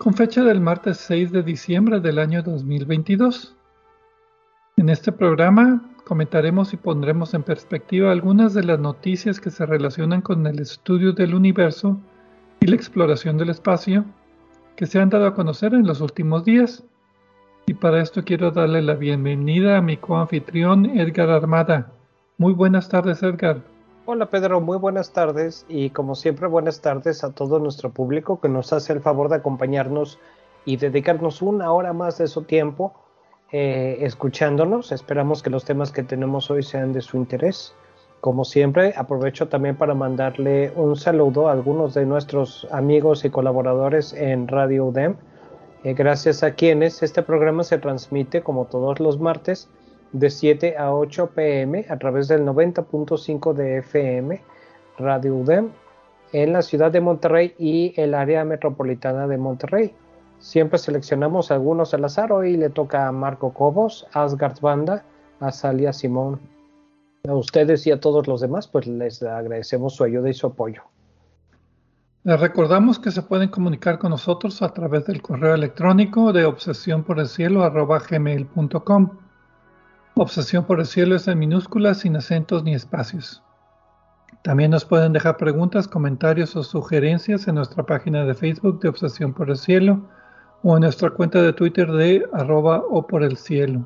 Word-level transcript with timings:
con 0.00 0.14
fecha 0.14 0.42
del 0.42 0.62
martes 0.62 0.96
6 0.96 1.30
de 1.30 1.42
diciembre 1.42 2.00
del 2.00 2.18
año 2.18 2.42
2022. 2.42 3.54
En 4.78 4.88
este 4.88 5.12
programa 5.12 5.92
comentaremos 6.06 6.72
y 6.72 6.78
pondremos 6.78 7.34
en 7.34 7.42
perspectiva 7.42 8.10
algunas 8.10 8.54
de 8.54 8.64
las 8.64 8.80
noticias 8.80 9.38
que 9.40 9.50
se 9.50 9.66
relacionan 9.66 10.22
con 10.22 10.46
el 10.46 10.58
estudio 10.58 11.12
del 11.12 11.34
universo 11.34 12.00
y 12.60 12.68
la 12.68 12.76
exploración 12.76 13.36
del 13.36 13.50
espacio 13.50 14.06
que 14.74 14.86
se 14.86 14.98
han 14.98 15.10
dado 15.10 15.26
a 15.26 15.34
conocer 15.34 15.74
en 15.74 15.86
los 15.86 16.00
últimos 16.00 16.46
días. 16.46 16.82
Y 17.66 17.74
para 17.74 18.00
esto 18.00 18.24
quiero 18.24 18.52
darle 18.52 18.80
la 18.80 18.94
bienvenida 18.94 19.76
a 19.76 19.82
mi 19.82 19.98
coanfitrión 19.98 20.86
Edgar 20.98 21.28
Armada. 21.28 21.92
Muy 22.38 22.54
buenas 22.54 22.88
tardes, 22.88 23.22
Edgar. 23.22 23.60
Hola 24.06 24.30
Pedro, 24.30 24.62
muy 24.62 24.78
buenas 24.78 25.12
tardes 25.12 25.66
y 25.68 25.90
como 25.90 26.14
siempre 26.14 26.48
buenas 26.48 26.80
tardes 26.80 27.22
a 27.22 27.32
todo 27.32 27.58
nuestro 27.58 27.90
público 27.90 28.40
que 28.40 28.48
nos 28.48 28.72
hace 28.72 28.94
el 28.94 29.02
favor 29.02 29.28
de 29.28 29.36
acompañarnos 29.36 30.18
y 30.64 30.78
dedicarnos 30.78 31.42
una 31.42 31.70
hora 31.70 31.92
más 31.92 32.16
de 32.16 32.26
su 32.26 32.42
tiempo 32.42 32.94
eh, 33.52 33.98
escuchándonos. 34.00 34.90
Esperamos 34.90 35.42
que 35.42 35.50
los 35.50 35.66
temas 35.66 35.92
que 35.92 36.02
tenemos 36.02 36.50
hoy 36.50 36.62
sean 36.62 36.94
de 36.94 37.02
su 37.02 37.18
interés. 37.18 37.74
Como 38.22 38.46
siempre, 38.46 38.94
aprovecho 38.96 39.48
también 39.48 39.76
para 39.76 39.94
mandarle 39.94 40.72
un 40.76 40.96
saludo 40.96 41.48
a 41.48 41.52
algunos 41.52 41.92
de 41.92 42.06
nuestros 42.06 42.66
amigos 42.70 43.26
y 43.26 43.30
colaboradores 43.30 44.14
en 44.14 44.48
Radio 44.48 44.86
UDEM, 44.86 45.16
eh, 45.84 45.92
gracias 45.92 46.42
a 46.42 46.54
quienes 46.54 47.02
este 47.02 47.22
programa 47.22 47.64
se 47.64 47.76
transmite 47.76 48.42
como 48.42 48.64
todos 48.64 48.98
los 48.98 49.20
martes 49.20 49.68
de 50.12 50.30
7 50.30 50.76
a 50.76 50.94
8 50.94 51.30
pm 51.34 51.86
a 51.88 51.98
través 51.98 52.28
del 52.28 52.44
90.5 52.44 53.52
de 53.52 53.78
FM 53.78 54.40
Radio 54.98 55.36
UDEM 55.36 55.70
en 56.32 56.52
la 56.52 56.62
ciudad 56.62 56.90
de 56.92 57.00
Monterrey 57.00 57.54
y 57.58 57.94
el 57.96 58.14
área 58.14 58.44
metropolitana 58.44 59.26
de 59.26 59.38
Monterrey. 59.38 59.94
Siempre 60.38 60.78
seleccionamos 60.78 61.50
algunos 61.50 61.92
al 61.92 62.04
azar. 62.04 62.32
Hoy 62.32 62.56
le 62.56 62.70
toca 62.70 63.06
a 63.06 63.12
Marco 63.12 63.52
Cobos, 63.52 64.06
Asgard 64.12 64.60
Banda, 64.60 65.04
a 65.40 65.52
Salia 65.52 65.92
Simón. 65.92 66.40
A 67.28 67.34
ustedes 67.34 67.86
y 67.86 67.90
a 67.90 68.00
todos 68.00 68.26
los 68.26 68.40
demás, 68.40 68.66
pues 68.66 68.86
les 68.86 69.22
agradecemos 69.22 69.94
su 69.94 70.04
ayuda 70.04 70.30
y 70.30 70.34
su 70.34 70.46
apoyo. 70.46 70.82
Les 72.22 72.38
recordamos 72.38 72.98
que 72.98 73.10
se 73.10 73.22
pueden 73.22 73.48
comunicar 73.48 73.98
con 73.98 74.10
nosotros 74.10 74.62
a 74.62 74.72
través 74.72 75.06
del 75.06 75.22
correo 75.22 75.54
electrónico 75.54 76.32
de 76.32 76.44
obsesión 76.44 77.02
por 77.02 77.18
el 77.18 77.26
cielo 77.26 77.64
Obsesión 80.14 80.64
por 80.64 80.80
el 80.80 80.86
cielo 80.86 81.16
es 81.16 81.28
en 81.28 81.38
minúsculas, 81.38 81.98
sin 81.98 82.16
acentos 82.16 82.64
ni 82.64 82.74
espacios. 82.74 83.42
También 84.42 84.70
nos 84.70 84.84
pueden 84.84 85.12
dejar 85.12 85.36
preguntas, 85.36 85.86
comentarios 85.86 86.56
o 86.56 86.62
sugerencias 86.62 87.46
en 87.46 87.56
nuestra 87.56 87.84
página 87.84 88.24
de 88.24 88.34
Facebook 88.34 88.80
de 88.80 88.88
Obsesión 88.88 89.34
por 89.34 89.50
el 89.50 89.56
Cielo 89.56 90.00
o 90.62 90.76
en 90.76 90.82
nuestra 90.82 91.10
cuenta 91.10 91.42
de 91.42 91.52
Twitter 91.52 91.90
de 91.92 92.26
arroba 92.32 92.82
o 92.90 93.06
por 93.06 93.22
el 93.22 93.36
cielo. 93.36 93.84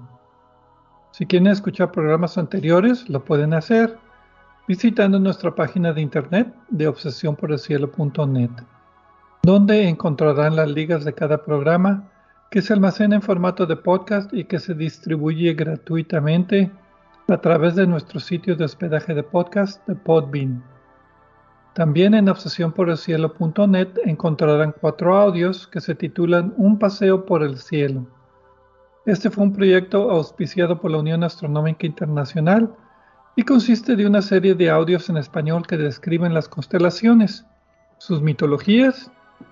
Si 1.11 1.27
quieren 1.27 1.49
escuchar 1.49 1.93
programas 1.93 2.39
anteriores, 2.39 3.09
lo 3.09 3.25
pueden 3.25 3.53
hacer 3.53 3.97
visitando 4.67 5.19
nuestra 5.19 5.55
página 5.55 5.93
de 5.93 6.01
internet 6.01 6.53
de 6.71 6.89
obsesiónporelcielo.net, 6.89 8.51
donde 9.43 9.89
encontrarán 9.89 10.57
las 10.57 10.69
ligas 10.69 11.05
de 11.05 11.13
cada 11.13 11.45
programa 11.45 12.11
que 12.55 12.63
se 12.63 12.73
almacena 12.73 13.17
en 13.17 13.23
formato 13.23 13.67
de 13.67 13.75
podcast 13.75 14.33
y 14.33 14.45
que 14.45 14.61
se 14.61 14.75
distribuye 14.75 15.55
gratuitamente 15.55 16.71
a 17.27 17.39
través 17.39 17.75
de 17.75 17.85
nuestro 17.85 18.21
sitio 18.21 18.55
de 18.55 18.65
hospedaje 18.65 19.13
de 19.13 19.25
podcast 19.25 19.85
de 19.89 19.97
Podbean. 19.97 20.63
También 21.75 22.15
en 22.15 22.29
obsesiónporelcielo.net 22.29 23.89
encontrarán 24.05 24.73
cuatro 24.81 25.17
audios 25.17 25.67
que 25.67 25.81
se 25.81 25.97
titulan 25.97 26.55
Un 26.57 26.79
paseo 26.79 27.27
por 27.27 27.43
el 27.43 27.59
cielo. 27.59 28.07
Este 29.05 29.31
fue 29.31 29.43
un 29.43 29.53
proyecto 29.53 30.13
auspiciado 30.13 30.81
por 30.81 30.93
la 30.93 30.99
Unión 30.99 31.25
Astronómica 31.25 31.87
Internacional 31.87 32.73
y 33.35 33.43
consiste 33.43 33.97
de 33.97 34.07
una 34.07 34.23
serie 34.23 34.55
de 34.55 34.71
audios 34.71 35.09
en 35.09 35.17
español 35.17 35.67
que 35.67 35.77
describen 35.77 36.33
las 36.33 36.49
constelaciones, 36.49 37.45
sus 37.99 38.23
mitologías 38.23 39.11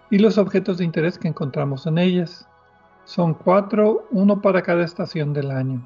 y 0.09 0.21
los 0.21 0.39
objetos 0.39 0.79
de 0.79 0.85
interés 0.85 1.19
que 1.19 1.27
encontramos 1.27 1.85
en 1.89 1.99
ellas. 1.99 2.47
Son 3.05 3.35
cuatro, 3.35 4.07
uno 4.11 4.41
para 4.41 4.63
cada 4.63 4.85
estación 4.85 5.33
del 5.33 5.51
año. 5.51 5.83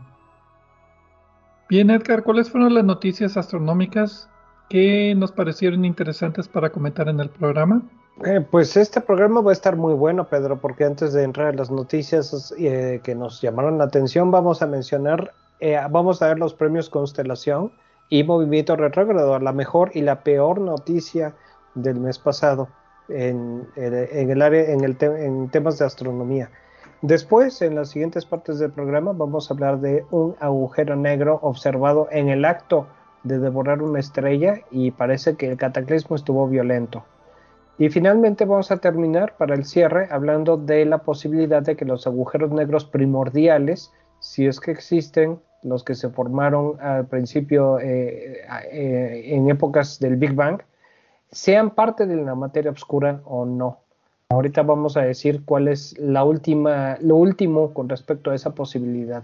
Bien, 1.68 1.90
Edgar, 1.90 2.22
¿cuáles 2.22 2.50
fueron 2.50 2.74
las 2.74 2.84
noticias 2.84 3.36
astronómicas 3.36 4.28
que 4.68 5.14
nos 5.16 5.32
parecieron 5.32 5.84
interesantes 5.84 6.46
para 6.46 6.70
comentar 6.70 7.08
en 7.08 7.20
el 7.20 7.28
programa? 7.28 7.82
Eh, 8.24 8.40
pues 8.50 8.76
este 8.76 9.00
programa 9.00 9.40
va 9.40 9.50
a 9.50 9.52
estar 9.52 9.76
muy 9.76 9.94
bueno, 9.94 10.28
Pedro, 10.28 10.58
porque 10.58 10.84
antes 10.84 11.12
de 11.12 11.22
entrar 11.22 11.48
a 11.48 11.52
las 11.52 11.70
noticias 11.70 12.54
eh, 12.58 13.00
que 13.02 13.14
nos 13.14 13.40
llamaron 13.42 13.78
la 13.78 13.84
atención, 13.84 14.30
vamos 14.30 14.62
a 14.62 14.66
mencionar, 14.66 15.34
eh, 15.60 15.78
vamos 15.90 16.22
a 16.22 16.28
ver 16.28 16.38
los 16.38 16.54
premios 16.54 16.88
Constelación 16.88 17.72
y 18.08 18.24
Movimiento 18.24 18.76
Retrógrado, 18.76 19.38
la 19.38 19.52
mejor 19.52 19.90
y 19.92 20.00
la 20.00 20.22
peor 20.22 20.60
noticia 20.60 21.34
del 21.74 22.00
mes 22.00 22.18
pasado 22.18 22.68
en, 23.08 23.68
el 23.76 24.40
área, 24.40 24.70
en, 24.70 24.82
el 24.82 24.96
en 25.00 25.50
temas 25.50 25.78
de 25.78 25.84
astronomía. 25.84 26.50
Después, 27.06 27.62
en 27.62 27.76
las 27.76 27.90
siguientes 27.90 28.26
partes 28.26 28.58
del 28.58 28.72
programa, 28.72 29.12
vamos 29.12 29.48
a 29.48 29.54
hablar 29.54 29.78
de 29.78 30.04
un 30.10 30.34
agujero 30.40 30.96
negro 30.96 31.38
observado 31.40 32.08
en 32.10 32.28
el 32.28 32.44
acto 32.44 32.88
de 33.22 33.38
devorar 33.38 33.80
una 33.80 34.00
estrella 34.00 34.62
y 34.72 34.90
parece 34.90 35.36
que 35.36 35.46
el 35.52 35.56
cataclismo 35.56 36.16
estuvo 36.16 36.48
violento. 36.48 37.04
Y 37.78 37.90
finalmente 37.90 38.44
vamos 38.44 38.72
a 38.72 38.78
terminar 38.78 39.36
para 39.36 39.54
el 39.54 39.64
cierre 39.64 40.08
hablando 40.10 40.56
de 40.56 40.84
la 40.84 40.98
posibilidad 40.98 41.62
de 41.62 41.76
que 41.76 41.84
los 41.84 42.08
agujeros 42.08 42.50
negros 42.50 42.84
primordiales, 42.84 43.92
si 44.18 44.48
es 44.48 44.58
que 44.58 44.72
existen, 44.72 45.38
los 45.62 45.84
que 45.84 45.94
se 45.94 46.08
formaron 46.08 46.74
al 46.80 47.06
principio 47.06 47.78
eh, 47.78 48.40
eh, 48.72 49.22
en 49.26 49.48
épocas 49.48 50.00
del 50.00 50.16
Big 50.16 50.34
Bang, 50.34 50.60
sean 51.30 51.70
parte 51.70 52.04
de 52.04 52.16
la 52.16 52.34
materia 52.34 52.72
oscura 52.72 53.20
o 53.26 53.46
no. 53.46 53.85
Ahorita 54.28 54.62
vamos 54.62 54.96
a 54.96 55.02
decir 55.02 55.42
cuál 55.44 55.68
es 55.68 55.96
la 56.00 56.24
última, 56.24 56.98
lo 57.00 57.14
último 57.14 57.72
con 57.72 57.88
respecto 57.88 58.30
a 58.30 58.34
esa 58.34 58.54
posibilidad. 58.54 59.22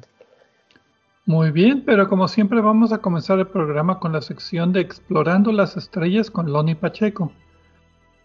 Muy 1.27 1.51
bien, 1.51 1.83
pero 1.85 2.09
como 2.09 2.29
siempre 2.29 2.61
vamos 2.61 2.93
a 2.93 2.99
comenzar 2.99 3.41
el 3.41 3.49
programa 3.49 3.99
con 3.99 4.13
la 4.13 4.23
sección 4.23 4.73
de 4.73 4.81
Explorando 4.81 5.51
las 5.51 5.77
Estrellas 5.77 6.31
con 6.31 6.53
Loni 6.53 6.77
Pacheco. 6.77 7.33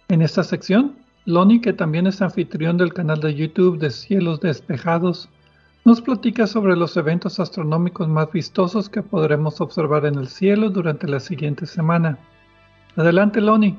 En 0.08 0.22
esta 0.22 0.44
sección, 0.44 0.96
Loni, 1.26 1.62
que 1.62 1.74
también 1.74 2.06
es 2.06 2.22
anfitrión 2.22 2.78
del 2.78 2.94
canal 2.94 3.22
de 3.22 3.34
YouTube 3.34 3.80
de 3.80 3.90
Cielos 3.90 4.40
Despejados, 4.40 5.30
nos 5.84 6.02
platica 6.02 6.46
sobre 6.46 6.76
los 6.76 6.96
eventos 6.96 7.40
astronómicos 7.40 8.08
más 8.08 8.32
vistosos 8.32 8.88
que 8.88 9.02
podremos 9.02 9.62
observar 9.62 10.06
en 10.06 10.16
el 10.16 10.28
cielo 10.28 10.70
durante 10.70 11.08
la 11.08 11.20
siguiente 11.20 11.66
semana. 11.66 12.20
Adelante, 12.96 13.42
Loni. 13.42 13.78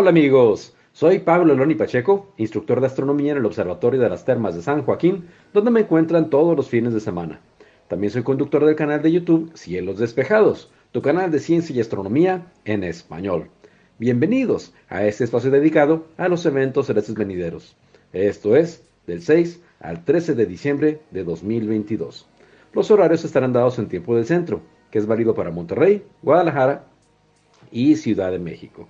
Hola 0.00 0.08
amigos, 0.08 0.74
Soy 0.94 1.18
Pablo 1.18 1.54
Loni 1.54 1.74
Pacheco, 1.74 2.32
instructor 2.38 2.80
de 2.80 2.86
astronomía 2.86 3.32
en 3.32 3.36
el 3.36 3.44
Observatorio 3.44 4.00
de 4.00 4.08
las 4.08 4.24
Termas 4.24 4.54
de 4.54 4.62
San 4.62 4.82
Joaquín, 4.82 5.26
donde 5.52 5.70
me 5.70 5.80
encuentran 5.80 6.30
todos 6.30 6.56
los 6.56 6.70
fines 6.70 6.94
de 6.94 7.00
semana. 7.00 7.42
También 7.86 8.10
soy 8.10 8.22
conductor 8.22 8.64
del 8.64 8.76
canal 8.76 9.02
de 9.02 9.12
YouTube 9.12 9.50
Cielos 9.52 9.98
Despejados, 9.98 10.70
tu 10.90 11.02
canal 11.02 11.30
de 11.30 11.38
ciencia 11.38 11.76
y 11.76 11.80
astronomía 11.80 12.50
en 12.64 12.82
español. 12.82 13.50
Bienvenidos 13.98 14.72
a 14.88 15.04
este 15.04 15.24
espacio 15.24 15.50
dedicado 15.50 16.06
a 16.16 16.28
los 16.28 16.46
eventos 16.46 16.86
celestes 16.86 17.14
venideros. 17.14 17.76
Esto 18.14 18.56
es 18.56 18.82
del 19.06 19.20
6 19.20 19.60
al 19.80 20.06
13 20.06 20.34
de 20.34 20.46
diciembre 20.46 21.00
de 21.10 21.24
2022. 21.24 22.26
Los 22.72 22.90
horarios 22.90 23.26
estarán 23.26 23.52
dados 23.52 23.78
en 23.78 23.88
tiempo 23.88 24.16
del 24.16 24.24
centro, 24.24 24.62
que 24.90 24.98
es 24.98 25.04
válido 25.04 25.34
para 25.34 25.50
Monterrey, 25.50 26.02
Guadalajara 26.22 26.86
y 27.70 27.96
Ciudad 27.96 28.30
de 28.30 28.38
México. 28.38 28.88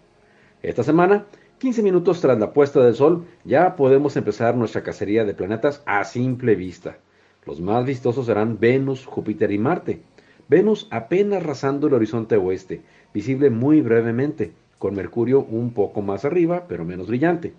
Esta 0.63 0.83
semana, 0.83 1.25
15 1.59 1.83
minutos 1.83 2.21
tras 2.21 2.39
la 2.39 2.53
puesta 2.53 2.85
del 2.85 2.95
sol, 2.95 3.25
ya 3.45 3.77
podemos 3.77 4.15
empezar 4.19 4.55
nuestra 4.55 4.83
cacería 4.83 5.25
de 5.25 5.33
planetas 5.33 5.83
a 5.87 6.05
simple 6.05 6.55
vista. 6.55 6.99
Los 7.47 7.63
más 7.63 7.87
vistosos 7.87 8.27
serán 8.27 8.59
Venus, 8.61 9.07
Júpiter 9.07 9.53
y 9.53 9.59
Marte. 9.59 10.03
Venus 10.49 10.87
apenas 10.91 11.43
rasando 11.43 11.87
el 11.87 11.95
horizonte 11.95 12.37
oeste, 12.37 12.83
visible 13.15 13.49
muy 13.49 13.81
brevemente, 13.81 14.53
con 14.79 14.95
Mercurio 14.95 15.41
un 15.41 15.73
poco 15.73 16.03
más 16.03 16.27
arriba, 16.27 16.67
pero 16.69 16.85
menos 16.85 17.07
brillante. 17.07 17.55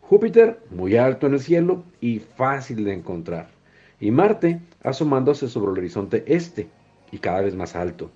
Júpiter 0.00 0.58
muy 0.70 0.96
alto 0.96 1.26
en 1.26 1.34
el 1.34 1.40
cielo 1.40 1.84
y 2.00 2.20
fácil 2.20 2.82
de 2.82 2.94
encontrar. 2.94 3.50
Y 4.00 4.10
Marte 4.10 4.62
asomándose 4.82 5.48
sobre 5.48 5.72
el 5.72 5.78
horizonte 5.78 6.24
este 6.26 6.68
y 7.12 7.18
cada 7.18 7.42
vez 7.42 7.54
más 7.54 7.76
alto. 7.76 8.10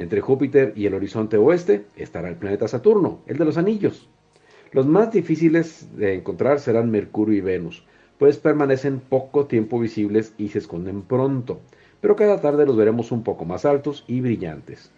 Entre 0.00 0.22
Júpiter 0.22 0.72
y 0.76 0.86
el 0.86 0.94
horizonte 0.94 1.36
oeste 1.36 1.84
estará 1.94 2.30
el 2.30 2.36
planeta 2.36 2.66
Saturno, 2.66 3.20
el 3.26 3.36
de 3.36 3.44
los 3.44 3.58
anillos. 3.58 4.08
Los 4.72 4.86
más 4.86 5.12
difíciles 5.12 5.94
de 5.94 6.14
encontrar 6.14 6.58
serán 6.58 6.90
Mercurio 6.90 7.36
y 7.36 7.42
Venus, 7.42 7.84
pues 8.16 8.38
permanecen 8.38 9.00
poco 9.00 9.44
tiempo 9.44 9.78
visibles 9.78 10.32
y 10.38 10.48
se 10.48 10.60
esconden 10.60 11.02
pronto, 11.02 11.60
pero 12.00 12.16
cada 12.16 12.40
tarde 12.40 12.64
los 12.64 12.78
veremos 12.78 13.12
un 13.12 13.22
poco 13.22 13.44
más 13.44 13.66
altos 13.66 14.06
y 14.08 14.22
brillantes. 14.22 14.90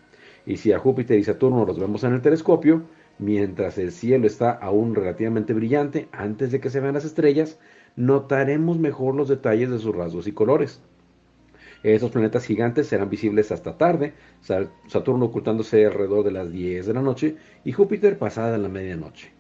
Y 0.47 0.59
si 0.59 0.71
a 0.71 0.79
Júpiter 0.79 1.19
y 1.19 1.25
Saturno 1.25 1.67
los 1.67 1.81
vemos 1.81 2.05
en 2.05 2.13
el 2.13 2.23
telescopio, 2.23 2.83
mientras 3.19 3.79
el 3.79 3.91
cielo 3.91 4.29
está 4.29 4.53
aún 4.53 4.95
relativamente 4.95 5.53
brillante 5.53 6.07
antes 6.13 6.53
de 6.53 6.61
que 6.61 6.71
se 6.71 6.79
vean 6.79 6.95
las 6.95 7.05
estrellas, 7.05 7.59
notaremos 7.97 8.79
mejor 8.79 9.17
los 9.17 9.29
detalles 9.29 9.69
de 9.69 9.81
sus 9.81 9.97
rasgos 9.97 10.29
y 10.29 10.33
colores. 10.33 10.81
Estos 11.83 12.13
planetas 12.13 12.45
gigantes 12.45 12.87
serán 12.87 13.11
visibles 13.11 13.51
hasta 13.51 13.77
tarde, 13.77 14.15
Saturno 14.87 15.27
ocultándose 15.27 15.85
alrededor 15.85 16.25
de 16.25 16.31
las 16.31 16.51
10 16.51 16.87
de 16.87 16.95
la 16.95 17.03
noche 17.03 17.37
y 17.65 17.73
Júpiter 17.73 18.19
pasada 18.19 18.57
la 18.57 18.69
medianoche. 18.69 19.31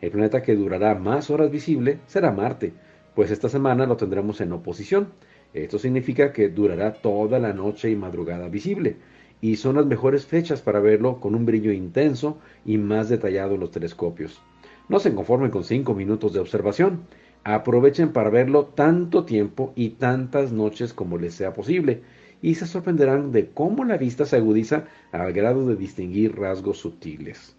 El 0.00 0.10
planeta 0.10 0.42
que 0.42 0.56
durará 0.56 0.94
más 0.96 1.30
horas 1.30 1.50
visible 1.50 2.00
será 2.06 2.32
Marte, 2.32 2.72
pues 3.14 3.30
esta 3.30 3.48
semana 3.48 3.86
lo 3.86 3.96
tendremos 3.96 4.40
en 4.40 4.52
oposición. 4.52 5.12
Esto 5.54 5.78
significa 5.78 6.32
que 6.32 6.48
durará 6.48 6.92
toda 6.92 7.38
la 7.38 7.52
noche 7.52 7.88
y 7.88 7.96
madrugada 7.96 8.48
visible, 8.48 8.96
y 9.40 9.56
son 9.56 9.76
las 9.76 9.86
mejores 9.86 10.26
fechas 10.26 10.60
para 10.62 10.80
verlo 10.80 11.20
con 11.20 11.34
un 11.34 11.46
brillo 11.46 11.72
intenso 11.72 12.38
y 12.64 12.78
más 12.78 13.08
detallado 13.08 13.54
en 13.54 13.60
los 13.60 13.70
telescopios. 13.70 14.42
No 14.88 14.98
se 14.98 15.14
conformen 15.14 15.50
con 15.50 15.64
5 15.64 15.94
minutos 15.94 16.32
de 16.32 16.40
observación, 16.40 17.06
aprovechen 17.54 18.12
para 18.12 18.28
verlo 18.28 18.64
tanto 18.64 19.24
tiempo 19.24 19.72
y 19.76 19.90
tantas 19.90 20.50
noches 20.50 20.92
como 20.92 21.16
les 21.16 21.34
sea 21.34 21.54
posible, 21.54 22.02
y 22.42 22.56
se 22.56 22.66
sorprenderán 22.66 23.30
de 23.30 23.50
cómo 23.50 23.84
la 23.84 23.96
vista 23.96 24.26
se 24.26 24.36
agudiza 24.36 24.84
al 25.12 25.32
grado 25.32 25.66
de 25.66 25.76
distinguir 25.76 26.36
rasgos 26.36 26.78
sutiles. 26.78 27.54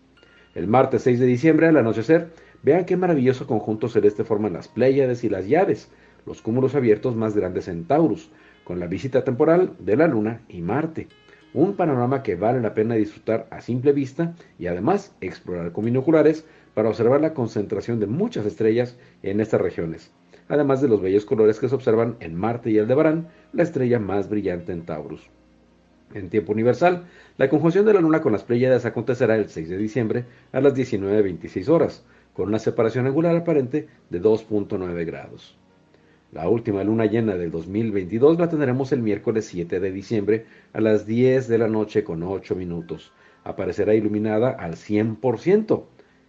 El 0.55 0.67
martes 0.67 1.03
6 1.03 1.21
de 1.21 1.25
diciembre 1.25 1.67
al 1.67 1.77
anochecer, 1.77 2.27
vean 2.63 2.83
qué 2.83 2.97
maravilloso 2.97 3.47
conjunto 3.47 3.87
celeste 3.87 4.25
forman 4.25 4.53
las 4.53 4.67
Pléyades 4.67 5.23
y 5.23 5.29
las 5.29 5.47
Llaves, 5.47 5.89
los 6.25 6.41
cúmulos 6.41 6.75
abiertos 6.75 7.15
más 7.15 7.33
grandes 7.33 7.69
en 7.69 7.85
Taurus, 7.85 8.29
con 8.65 8.81
la 8.81 8.87
visita 8.87 9.23
temporal 9.23 9.71
de 9.79 9.95
la 9.95 10.07
Luna 10.07 10.41
y 10.49 10.61
Marte 10.61 11.07
un 11.53 11.75
panorama 11.75 12.23
que 12.23 12.35
vale 12.35 12.61
la 12.61 12.73
pena 12.73 12.95
disfrutar 12.95 13.47
a 13.49 13.61
simple 13.61 13.91
vista 13.91 14.35
y 14.59 14.67
además 14.67 15.15
explorar 15.21 15.71
con 15.71 15.85
binoculares 15.85 16.45
para 16.77 16.89
observar 16.89 17.21
la 17.21 17.33
concentración 17.33 17.99
de 17.99 18.05
muchas 18.05 18.45
estrellas 18.45 18.99
en 19.23 19.39
estas 19.39 19.59
regiones, 19.59 20.11
además 20.47 20.79
de 20.79 20.87
los 20.87 21.01
bellos 21.01 21.25
colores 21.25 21.59
que 21.59 21.67
se 21.67 21.73
observan 21.73 22.17
en 22.19 22.35
Marte 22.35 22.69
y 22.69 22.77
Aldebarán, 22.77 23.29
la 23.51 23.63
estrella 23.63 23.97
más 23.97 24.29
brillante 24.29 24.73
en 24.73 24.85
Taurus. 24.85 25.27
En 26.13 26.29
tiempo 26.29 26.51
universal, 26.51 27.05
la 27.37 27.49
conjunción 27.49 27.83
de 27.83 27.95
la 27.95 28.01
Luna 28.01 28.21
con 28.21 28.31
las 28.31 28.43
Pléyades 28.43 28.85
acontecerá 28.85 29.37
el 29.37 29.49
6 29.49 29.69
de 29.69 29.77
diciembre 29.79 30.25
a 30.51 30.61
las 30.61 30.75
19.26 30.75 31.67
horas, 31.67 32.05
con 32.35 32.49
una 32.49 32.59
separación 32.59 33.07
angular 33.07 33.35
aparente 33.35 33.87
de 34.11 34.21
2.9 34.21 35.03
grados. 35.03 35.57
La 36.31 36.47
última 36.47 36.83
luna 36.83 37.07
llena 37.07 37.37
del 37.37 37.49
2022 37.49 38.37
la 38.37 38.49
tendremos 38.49 38.91
el 38.91 39.01
miércoles 39.01 39.45
7 39.45 39.79
de 39.79 39.91
diciembre 39.91 40.45
a 40.73 40.81
las 40.81 41.07
10 41.07 41.47
de 41.47 41.57
la 41.57 41.69
noche 41.69 42.03
con 42.03 42.21
8 42.21 42.53
minutos. 42.53 43.13
Aparecerá 43.43 43.95
iluminada 43.95 44.51
al 44.51 44.75
100%, 44.75 45.85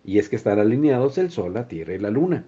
y 0.08 0.18
es 0.18 0.30
que 0.30 0.36
están 0.36 0.58
alineados 0.58 1.18
el 1.18 1.30
Sol, 1.30 1.52
la 1.52 1.68
Tierra 1.68 1.92
y 1.92 1.98
la 1.98 2.08
Luna. 2.08 2.46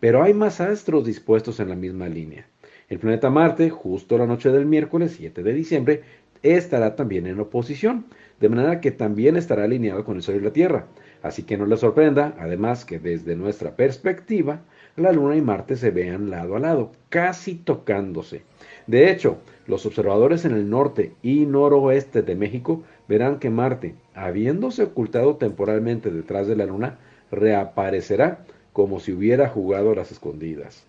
Pero 0.00 0.22
hay 0.22 0.34
más 0.34 0.60
astros 0.60 1.06
dispuestos 1.06 1.58
en 1.58 1.70
la 1.70 1.74
misma 1.74 2.10
línea. 2.10 2.46
El 2.90 2.98
planeta 2.98 3.30
Marte, 3.30 3.70
justo 3.70 4.18
la 4.18 4.26
noche 4.26 4.50
del 4.50 4.66
miércoles 4.66 5.14
7 5.16 5.42
de 5.42 5.54
diciembre, 5.54 6.02
estará 6.42 6.96
también 6.96 7.26
en 7.26 7.40
oposición, 7.40 8.04
de 8.38 8.50
manera 8.50 8.82
que 8.82 8.90
también 8.90 9.38
estará 9.38 9.64
alineado 9.64 10.04
con 10.04 10.16
el 10.16 10.22
Sol 10.22 10.34
y 10.34 10.40
la 10.40 10.52
Tierra. 10.52 10.88
Así 11.22 11.44
que 11.44 11.56
no 11.56 11.64
les 11.64 11.80
sorprenda, 11.80 12.34
además 12.38 12.84
que 12.84 12.98
desde 12.98 13.34
nuestra 13.34 13.76
perspectiva, 13.76 14.60
la 14.96 15.10
Luna 15.10 15.36
y 15.36 15.40
Marte 15.40 15.76
se 15.76 15.90
vean 15.90 16.28
lado 16.28 16.54
a 16.54 16.60
lado, 16.60 16.92
casi 17.08 17.54
tocándose. 17.54 18.42
De 18.86 19.10
hecho, 19.10 19.38
los 19.66 19.86
observadores 19.86 20.44
en 20.44 20.52
el 20.52 20.68
norte 20.68 21.14
y 21.22 21.46
noroeste 21.46 22.20
de 22.20 22.34
México 22.34 22.82
verán 23.08 23.38
que 23.38 23.48
Marte, 23.48 23.94
habiéndose 24.20 24.82
ocultado 24.82 25.36
temporalmente 25.36 26.10
detrás 26.10 26.46
de 26.46 26.54
la 26.54 26.66
Luna, 26.66 26.98
reaparecerá 27.30 28.44
como 28.72 29.00
si 29.00 29.12
hubiera 29.12 29.48
jugado 29.48 29.94
las 29.94 30.12
escondidas. 30.12 30.84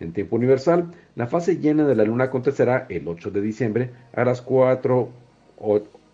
En 0.00 0.12
tiempo 0.14 0.36
universal, 0.36 0.90
la 1.14 1.26
fase 1.26 1.58
llena 1.58 1.86
de 1.86 1.94
la 1.94 2.04
Luna 2.04 2.24
acontecerá 2.24 2.86
el 2.88 3.06
8 3.06 3.32
de 3.32 3.42
diciembre 3.42 3.90
a 4.14 4.24
las 4.24 4.40
4, 4.40 5.08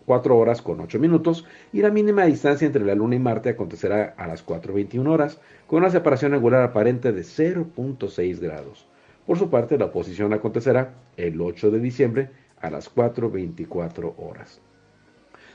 4 0.05 0.37
horas 0.37 0.61
con 0.61 0.81
8 0.81 0.99
minutos 0.99 1.45
y 1.71 1.81
la 1.81 1.89
mínima 1.89 2.25
distancia 2.25 2.65
entre 2.65 2.83
la 2.83 2.95
Luna 2.95 3.15
y 3.15 3.19
Marte 3.19 3.49
acontecerá 3.49 4.13
a 4.17 4.27
las 4.27 4.45
4.21 4.45 5.07
horas 5.07 5.39
con 5.67 5.79
una 5.79 5.89
separación 5.89 6.33
angular 6.33 6.63
aparente 6.63 7.13
de 7.13 7.21
0.6 7.21 8.39
grados. 8.41 8.85
Por 9.25 9.37
su 9.37 9.49
parte, 9.49 9.77
la 9.77 9.85
oposición 9.85 10.33
acontecerá 10.33 10.95
el 11.15 11.39
8 11.39 11.71
de 11.71 11.79
diciembre 11.79 12.29
a 12.59 12.69
las 12.69 12.93
4.24 12.93 14.15
horas. 14.17 14.59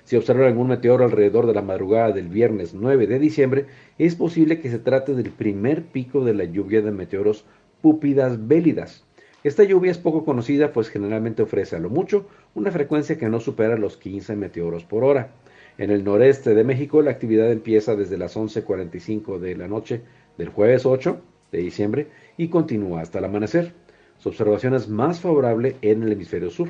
Si 0.05 0.17
observan 0.17 0.47
algún 0.47 0.69
meteoro 0.69 1.05
alrededor 1.05 1.47
de 1.47 1.55
la 1.55 1.63
madrugada 1.63 2.13
del 2.13 2.29
viernes 2.29 2.75
9 2.75 3.07
de 3.07 3.19
diciembre, 3.19 3.67
es 3.99 4.15
posible 4.15 4.61
que 4.61 4.71
se 4.71 4.79
trate 4.79 5.15
del 5.15 5.31
primer 5.31 5.85
pico 5.85 6.25
de 6.25 6.35
la 6.35 6.45
lluvia 6.45 6.83
de 6.83 6.91
meteoros 6.91 7.45
púpidas 7.81 8.47
bélidas, 8.47 9.05
esta 9.45 9.65
lluvia 9.65 9.91
es 9.91 9.99
poco 9.99 10.25
conocida, 10.25 10.73
pues 10.73 10.89
generalmente 10.89 11.43
ofrece 11.43 11.75
a 11.75 11.81
lo 11.81 11.91
mucho 11.91 12.29
una 12.55 12.71
frecuencia 12.71 13.19
que 13.19 13.29
no 13.29 13.41
supera 13.41 13.77
los 13.77 13.97
15 13.97 14.37
meteoros 14.37 14.85
por 14.85 15.03
hora. 15.03 15.33
En 15.79 15.91
el 15.91 16.05
noreste 16.05 16.55
de 16.55 16.63
México 16.63 17.03
la 17.03 17.11
actividad 17.11 17.51
empieza 17.51 17.97
desde 17.97 18.19
las 18.19 18.37
11.45 18.37 19.41
de 19.41 19.57
la 19.57 19.67
noche 19.67 20.03
del 20.39 20.49
jueves 20.49 20.87
8 20.87 21.21
de 21.51 21.59
diciembre 21.59 22.07
y 22.37 22.49
continúa 22.49 23.01
hasta 23.01 23.19
el 23.19 23.25
amanecer. 23.25 23.73
Su 24.19 24.29
observación 24.29 24.75
es 24.75 24.89
más 24.89 25.19
favorable 25.19 25.75
en 25.83 26.05
el 26.05 26.13
hemisferio 26.13 26.51
sur. 26.51 26.69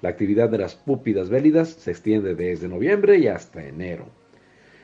La 0.00 0.08
actividad 0.08 0.48
de 0.48 0.58
las 0.58 0.74
púpidas 0.74 1.28
vélidas 1.28 1.68
se 1.68 1.90
extiende 1.90 2.34
desde 2.34 2.68
noviembre 2.68 3.18
y 3.18 3.28
hasta 3.28 3.66
enero. 3.66 4.06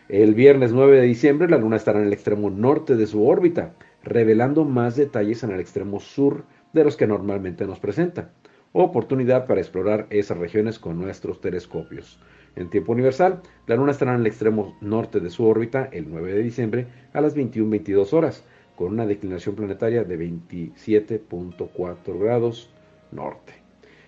El 0.08 0.34
viernes 0.34 0.72
9 0.72 1.00
de 1.00 1.06
diciembre 1.06 1.48
la 1.48 1.58
luna 1.58 1.76
estará 1.76 2.00
en 2.00 2.06
el 2.06 2.12
extremo 2.12 2.50
norte 2.50 2.96
de 2.96 3.06
su 3.06 3.26
órbita, 3.26 3.74
revelando 4.04 4.64
más 4.64 4.94
detalles 4.94 5.42
en 5.42 5.50
el 5.50 5.60
extremo 5.60 6.00
sur 6.00 6.44
de 6.72 6.84
los 6.84 6.96
que 6.96 7.06
normalmente 7.06 7.66
nos 7.66 7.80
presenta. 7.80 8.30
Oportunidad 8.72 9.46
para 9.46 9.60
explorar 9.60 10.06
esas 10.10 10.36
regiones 10.36 10.78
con 10.78 11.00
nuestros 11.00 11.40
telescopios. 11.40 12.20
En 12.54 12.70
tiempo 12.70 12.92
universal, 12.92 13.40
la 13.66 13.76
Luna 13.76 13.92
estará 13.92 14.14
en 14.14 14.20
el 14.20 14.26
extremo 14.26 14.76
norte 14.80 15.20
de 15.20 15.30
su 15.30 15.46
órbita 15.46 15.88
el 15.92 16.10
9 16.10 16.34
de 16.34 16.42
diciembre 16.42 16.86
a 17.12 17.20
las 17.20 17.34
21.22 17.34 18.12
horas, 18.12 18.44
con 18.76 18.92
una 18.92 19.06
declinación 19.06 19.54
planetaria 19.54 20.04
de 20.04 20.18
27.4 20.18 22.20
grados 22.20 22.70
norte. 23.10 23.65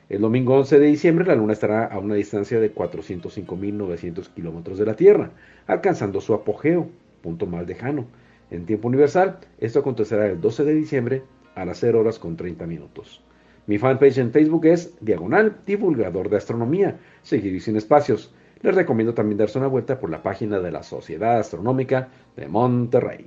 El 0.08 0.22
domingo 0.22 0.54
11 0.54 0.78
de 0.78 0.86
diciembre, 0.86 1.26
la 1.26 1.34
Luna 1.34 1.52
estará 1.52 1.84
a 1.84 1.98
una 1.98 2.14
distancia 2.14 2.58
de 2.58 2.74
405.900 2.74 4.28
kilómetros 4.34 4.78
de 4.78 4.86
la 4.86 4.96
Tierra, 4.96 5.32
alcanzando 5.66 6.22
su 6.22 6.32
apogeo, 6.32 6.88
punto 7.20 7.44
más 7.44 7.66
lejano. 7.66 8.06
En 8.50 8.64
tiempo 8.64 8.88
universal, 8.88 9.38
esto 9.58 9.80
acontecerá 9.80 10.26
el 10.26 10.40
12 10.40 10.64
de 10.64 10.74
diciembre 10.74 11.22
a 11.54 11.66
las 11.66 11.80
0 11.80 12.00
horas 12.00 12.18
con 12.18 12.38
30 12.38 12.66
minutos. 12.66 13.22
Mi 13.66 13.76
fanpage 13.76 14.16
en 14.16 14.32
Facebook 14.32 14.64
es 14.64 14.94
Diagonal 15.02 15.58
Divulgador 15.66 16.30
de 16.30 16.38
Astronomía, 16.38 16.96
seguido 17.20 17.56
y 17.56 17.60
sin 17.60 17.76
espacios. 17.76 18.32
Les 18.62 18.74
recomiendo 18.74 19.12
también 19.12 19.36
darse 19.36 19.58
una 19.58 19.68
vuelta 19.68 20.00
por 20.00 20.08
la 20.08 20.22
página 20.22 20.58
de 20.58 20.70
la 20.70 20.82
Sociedad 20.82 21.38
Astronómica 21.38 22.08
de 22.34 22.48
Monterrey. 22.48 23.26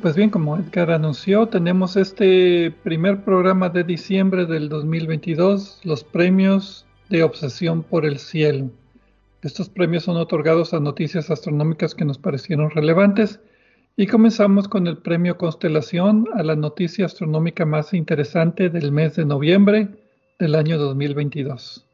Pues 0.00 0.16
bien, 0.16 0.30
como 0.30 0.56
Edgar 0.56 0.90
anunció, 0.90 1.46
tenemos 1.48 1.96
este 1.96 2.70
primer 2.82 3.24
programa 3.24 3.68
de 3.68 3.84
diciembre 3.84 4.46
del 4.46 4.68
2022, 4.68 5.80
los 5.84 6.02
premios 6.02 6.86
de 7.08 7.22
Obsesión 7.22 7.82
por 7.82 8.06
el 8.06 8.18
Cielo. 8.18 8.70
Estos 9.42 9.68
premios 9.68 10.04
son 10.04 10.16
otorgados 10.16 10.72
a 10.72 10.80
noticias 10.80 11.30
astronómicas 11.30 11.94
que 11.94 12.04
nos 12.04 12.18
parecieron 12.18 12.70
relevantes 12.70 13.40
y 13.96 14.06
comenzamos 14.06 14.68
con 14.68 14.86
el 14.86 14.98
premio 14.98 15.36
Constelación 15.36 16.26
a 16.34 16.42
la 16.42 16.56
noticia 16.56 17.06
astronómica 17.06 17.66
más 17.66 17.92
interesante 17.92 18.70
del 18.70 18.92
mes 18.92 19.16
de 19.16 19.24
noviembre 19.24 19.88
del 20.38 20.54
año 20.54 20.78
2022. 20.78 21.86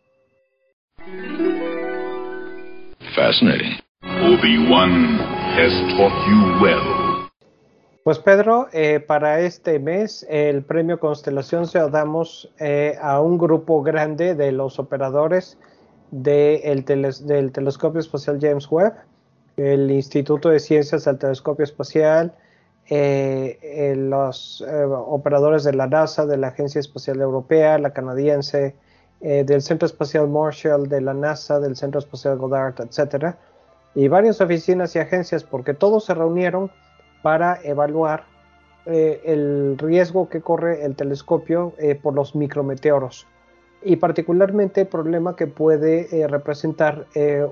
Fascinating. 3.14 3.78
Obi-Wan 4.02 5.19
has 5.57 5.73
taught 5.97 6.12
you 6.28 6.62
well. 6.62 6.98
Pues 8.09 8.21
Pedro, 8.21 8.69
eh, 8.73 9.00
para 9.00 9.41
este 9.41 9.79
mes 9.79 10.27
el 10.31 10.62
premio 10.62 10.99
Constelación 10.99 11.67
se 11.67 11.79
lo 11.79 11.91
damos 11.91 12.50
eh, 12.59 12.97
a 13.03 13.21
un 13.21 13.37
grupo 13.37 13.83
grande 13.83 14.35
de 14.35 14.50
los 14.50 14.79
operadores 14.79 15.59
del 16.11 16.85
Telescopio 16.87 18.00
Espacial 18.00 18.38
James 18.41 18.67
Webb, 18.71 18.95
el 19.59 19.91
Instituto 19.91 20.49
de 20.49 20.59
Ciencias 20.59 21.05
del 21.05 21.19
Telescopio 21.19 21.65
Espacial, 21.65 22.33
eh, 22.88 23.93
los 23.95 24.65
operadores 25.07 25.65
de 25.65 25.75
la 25.75 25.87
NASA, 25.87 26.25
de 26.25 26.38
la 26.38 26.49
Agencia 26.49 26.79
Espacial 26.79 27.21
Europea, 27.21 27.77
la 27.77 27.93
canadiense, 27.93 28.75
del 29.21 29.61
Centro 29.61 29.85
Espacial 29.85 30.29
Marshall, 30.29 30.88
de 30.88 31.03
la 31.03 31.12
NASA, 31.12 31.61
del 31.61 31.77
Centro 31.77 31.99
Espacial 31.99 32.38
Goddard, 32.38 32.77
etc. 32.81 33.35
Y 33.95 34.09
varias 34.09 34.41
oficinas 34.41 34.97
y 34.97 34.99
agencias, 34.99 35.45
porque 35.45 35.75
todos 35.75 36.07
se 36.07 36.15
reunieron 36.15 36.71
para 37.23 37.59
evaluar 37.63 38.25
eh, 38.87 39.21
el 39.25 39.77
riesgo 39.79 40.29
que 40.29 40.41
corre 40.41 40.85
el 40.85 40.97
telescopio 40.97 41.73
eh, 41.79 41.95
por 41.95 42.15
los 42.15 42.35
micrometeoros 42.35 43.27
y 43.83 43.97
particularmente 43.97 44.83
el 44.83 44.87
problema 44.89 45.37
que 45.37 45.47
puede 45.47 46.27
representar 46.27 47.07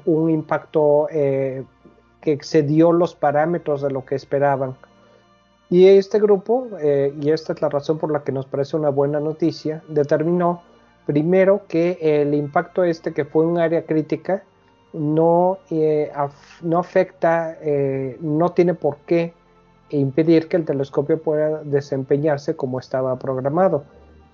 un 0.06 0.28
impacto 0.28 1.06
que 1.08 1.64
excedió 2.32 2.90
los 2.90 3.14
parámetros 3.14 3.80
de 3.80 3.92
lo 3.92 4.04
que 4.04 4.16
esperaban. 4.16 4.76
Y 5.70 5.86
este 5.86 6.18
grupo, 6.18 6.66
y 6.82 7.30
esta 7.30 7.52
es 7.52 7.62
la 7.62 7.68
razón 7.68 7.98
por 7.98 8.10
la 8.10 8.24
que 8.24 8.32
nos 8.32 8.44
parece 8.44 8.76
una 8.76 8.88
buena 8.88 9.20
noticia, 9.20 9.84
determinó 9.86 10.62
Primero 11.06 11.62
que 11.68 11.98
el 12.00 12.34
impacto 12.34 12.82
este 12.82 13.14
que 13.14 13.24
fue 13.24 13.46
un 13.46 13.58
área 13.58 13.86
crítica 13.86 14.42
no, 14.92 15.58
eh, 15.70 16.10
no 16.62 16.78
afecta, 16.80 17.56
eh, 17.60 18.16
no 18.20 18.50
tiene 18.50 18.74
por 18.74 18.96
qué 19.06 19.32
impedir 19.90 20.48
que 20.48 20.56
el 20.56 20.64
telescopio 20.64 21.22
pueda 21.22 21.62
desempeñarse 21.62 22.56
como 22.56 22.78
estaba 22.78 23.18
programado. 23.18 23.84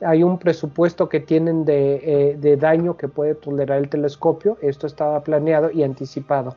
Hay 0.01 0.23
un 0.23 0.39
presupuesto 0.39 1.09
que 1.09 1.21
tienen 1.21 1.65
de, 1.65 1.95
eh, 2.05 2.37
de 2.37 2.57
daño 2.57 2.97
que 2.97 3.09
puede 3.09 3.35
tolerar 3.35 3.79
el 3.79 3.89
telescopio, 3.89 4.59
esto 4.61 4.87
estaba 4.87 5.23
planeado 5.23 5.71
y 5.71 5.83
anticipado. 5.83 6.57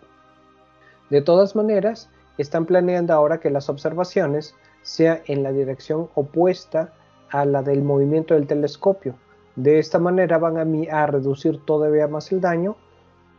De 1.09 1.21
todas 1.21 1.55
maneras, 1.55 2.09
están 2.37 2.65
planeando 2.65 3.13
ahora 3.13 3.39
que 3.39 3.49
las 3.49 3.69
observaciones 3.69 4.55
sean 4.81 5.19
en 5.25 5.43
la 5.43 5.51
dirección 5.51 6.09
opuesta 6.15 6.93
a 7.29 7.45
la 7.45 7.61
del 7.61 7.81
movimiento 7.81 8.33
del 8.33 8.47
telescopio. 8.47 9.15
De 9.55 9.79
esta 9.79 9.99
manera 9.99 10.37
van 10.37 10.57
a, 10.89 11.07
reducir 11.07 11.63
todavía 11.65 12.07
más 12.07 12.31
el 12.31 12.41
daño, 12.41 12.75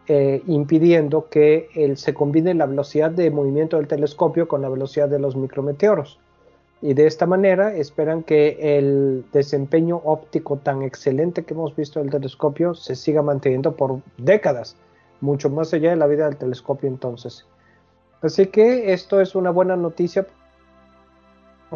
eh, 0.09 0.43
impidiendo 0.47 1.29
que 1.29 1.69
se 1.97 2.15
combine 2.15 2.55
la 2.55 2.67
velocidad 2.67 3.11
de 3.11 3.31
movimiento 3.31 3.77
del 3.77 3.89
telescopio 3.89 4.47
con 4.47 4.63
la 4.63 4.69
velocidad 4.69 5.09
de 5.09 5.19
los 5.19 5.37
micrometeoros. 5.37 6.19
Y 6.83 6.95
de 6.95 7.07
esta 7.07 7.27
manera 7.27 7.75
esperan 7.75 8.23
que 8.23 8.79
el 8.79 9.25
desempeño 9.33 10.01
óptico 10.05 10.59
tan 10.59 10.83
excelente 10.83 11.45
que 11.45 11.55
hemos 11.55 11.75
visto 11.75 12.01
del 12.01 12.11
telescopio 12.11 12.75
se 12.75 12.95
siga 12.95 13.23
manteniendo 13.23 13.75
por 13.75 14.01
décadas, 14.19 14.77
mucho 15.21 15.49
más 15.51 15.73
allá 15.73 15.91
de 15.91 15.97
la 15.97 16.07
vida 16.07 16.27
del 16.27 16.37
telescopio 16.37 16.89
entonces. 16.89 17.47
Así 18.23 18.47
que 18.47 18.93
esto 18.93 19.21
es 19.21 19.35
una 19.35 19.51
buena 19.51 19.77
noticia. 19.77 20.27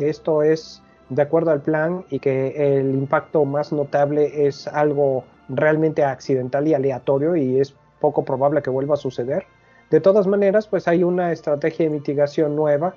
Esto 0.00 0.42
es 0.42 0.82
de 1.08 1.22
acuerdo 1.22 1.50
al 1.50 1.62
plan 1.62 2.04
y 2.10 2.20
que 2.20 2.78
el 2.78 2.94
impacto 2.94 3.44
más 3.44 3.72
notable 3.72 4.46
es 4.46 4.68
algo 4.68 5.24
realmente 5.48 6.04
accidental 6.04 6.68
y 6.68 6.74
aleatorio 6.74 7.36
y 7.36 7.58
es 7.58 7.74
poco 8.00 8.24
probable 8.24 8.62
que 8.62 8.70
vuelva 8.70 8.94
a 8.94 8.98
suceder. 8.98 9.46
De 9.90 10.00
todas 10.00 10.26
maneras, 10.26 10.66
pues 10.66 10.86
hay 10.88 11.02
una 11.02 11.32
estrategia 11.32 11.86
de 11.86 11.90
mitigación 11.90 12.56
nueva 12.56 12.94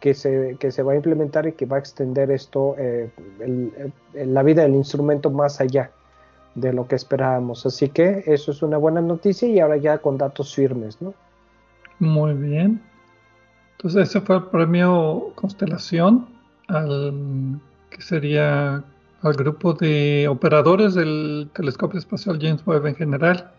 que 0.00 0.14
se, 0.14 0.56
que 0.58 0.72
se 0.72 0.82
va 0.82 0.92
a 0.92 0.96
implementar 0.96 1.46
y 1.46 1.52
que 1.52 1.66
va 1.66 1.76
a 1.76 1.78
extender 1.78 2.30
esto, 2.30 2.74
eh, 2.78 3.10
la 4.14 4.42
vida 4.42 4.62
del 4.62 4.74
instrumento 4.74 5.30
más 5.30 5.60
allá 5.60 5.90
de 6.54 6.72
lo 6.72 6.88
que 6.88 6.96
esperábamos. 6.96 7.66
Así 7.66 7.90
que 7.90 8.24
eso 8.26 8.50
es 8.50 8.62
una 8.62 8.78
buena 8.78 9.00
noticia 9.00 9.48
y 9.48 9.60
ahora 9.60 9.76
ya 9.76 9.98
con 9.98 10.16
datos 10.18 10.54
firmes, 10.54 11.00
¿no? 11.00 11.14
Muy 11.98 12.32
bien. 12.32 12.82
Entonces 13.76 14.08
ese 14.08 14.20
fue 14.20 14.36
el 14.36 14.44
premio 14.44 15.32
Constelación 15.34 16.26
al 16.68 17.60
que 17.90 18.00
sería 18.00 18.82
al 19.22 19.32
grupo 19.34 19.74
de 19.74 20.26
operadores 20.28 20.94
del 20.94 21.50
telescopio 21.54 21.98
espacial 21.98 22.38
James 22.40 22.66
Webb 22.66 22.86
en 22.86 22.94
general. 22.94 23.50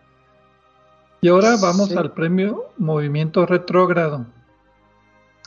Y 1.24 1.28
ahora 1.28 1.56
vamos 1.62 1.96
al 1.96 2.14
premio 2.14 2.72
Movimiento 2.78 3.46
Retrógrado. 3.46 4.26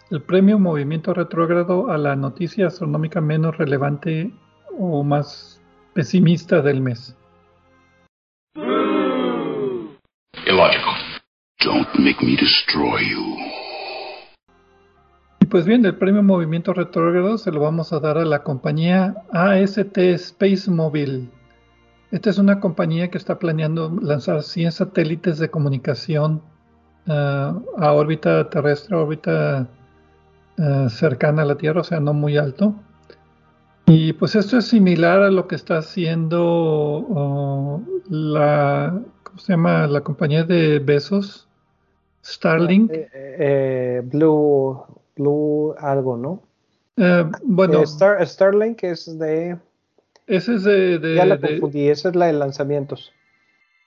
El 0.09 0.23
premio 0.23 0.59
Movimiento 0.59 1.13
Retrógrado 1.13 1.91
a 1.91 1.99
la 1.99 2.15
noticia 2.15 2.69
astronómica 2.69 3.21
menos 3.21 3.59
relevante 3.59 4.33
o 4.79 5.03
más 5.03 5.61
pesimista 5.93 6.63
del 6.63 6.81
mes. 6.81 7.17
Illogical. 10.47 10.95
Don't 11.65 11.89
make 11.99 12.25
me 12.25 12.37
destroy 12.37 13.11
you 13.11 13.35
pues 15.55 15.67
bien, 15.67 15.87
el 15.87 15.95
premio 15.95 16.21
Movimiento 16.21 16.73
Retrógrado 16.73 17.39
se 17.39 17.53
lo 17.53 17.61
vamos 17.61 17.93
a 17.93 18.01
dar 18.01 18.19
a 18.19 18.25
la 18.25 18.43
compañía 18.43 19.15
AST 19.31 19.97
Space 19.99 20.69
Mobile. 20.69 21.29
Esta 22.11 22.31
es 22.31 22.39
una 22.39 22.61
compañía 22.61 23.11
que 23.11 23.19
está 23.19 23.39
planeando 23.39 23.97
lanzar 24.01 24.43
100 24.43 24.73
satélites 24.73 25.39
de 25.39 25.51
comunicación 25.51 26.43
uh, 27.07 27.61
a 27.79 27.93
órbita 27.93 28.49
terrestre, 28.51 28.97
órbita 28.97 29.67
uh, 30.59 30.89
cercana 30.89 31.43
a 31.43 31.45
la 31.47 31.57
Tierra, 31.57 31.81
o 31.81 31.85
sea, 31.85 32.01
no 32.01 32.13
muy 32.13 32.37
alto. 32.37 32.75
Y 33.87 34.13
pues 34.15 34.35
esto 34.35 34.59
es 34.59 34.67
similar 34.67 35.23
a 35.23 35.31
lo 35.31 35.47
que 35.47 35.57
está 35.57 35.79
haciendo 35.79 36.99
uh, 37.01 37.85
la, 38.09 38.99
¿cómo 39.23 39.39
se 39.39 39.53
llama? 39.53 39.87
La 39.87 40.01
compañía 40.01 40.45
de 40.45 40.79
besos, 40.79 41.49
Starlink. 42.25 42.91
Eh, 42.93 43.09
eh, 43.13 44.03
Blue 44.05 44.83
Blue 45.17 45.75
algo, 45.79 46.17
¿no? 46.17 46.43
Bueno. 47.43 47.83
Eh, 47.83 48.27
Starlink 48.27 48.83
es 48.85 49.19
de. 49.19 49.59
Ese 50.27 50.55
es 50.55 50.65
de. 50.65 51.15
ya 51.17 51.27
la 51.27 51.39
confundí, 51.39 51.89
esa 51.89 52.09
es 52.09 52.17
la 52.17 52.27
de 52.27 52.33
lanzamientos. 52.35 53.13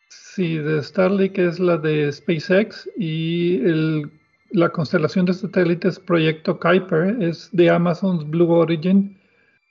Sí, 0.10 0.58
de 0.58 0.82
Starlink 0.84 1.38
es 1.38 1.60
la 1.60 1.78
de 1.78 2.12
SpaceX 2.12 2.90
y 2.96 3.56
el, 3.66 4.12
la 4.52 4.70
constelación 4.70 5.26
de 5.26 5.34
satélites 5.34 6.00
Proyecto 6.00 6.60
Kuiper 6.60 7.22
es 7.22 7.50
de 7.52 7.70
Amazon's 7.70 8.30
Blue 8.30 8.52
Origin. 8.52 9.18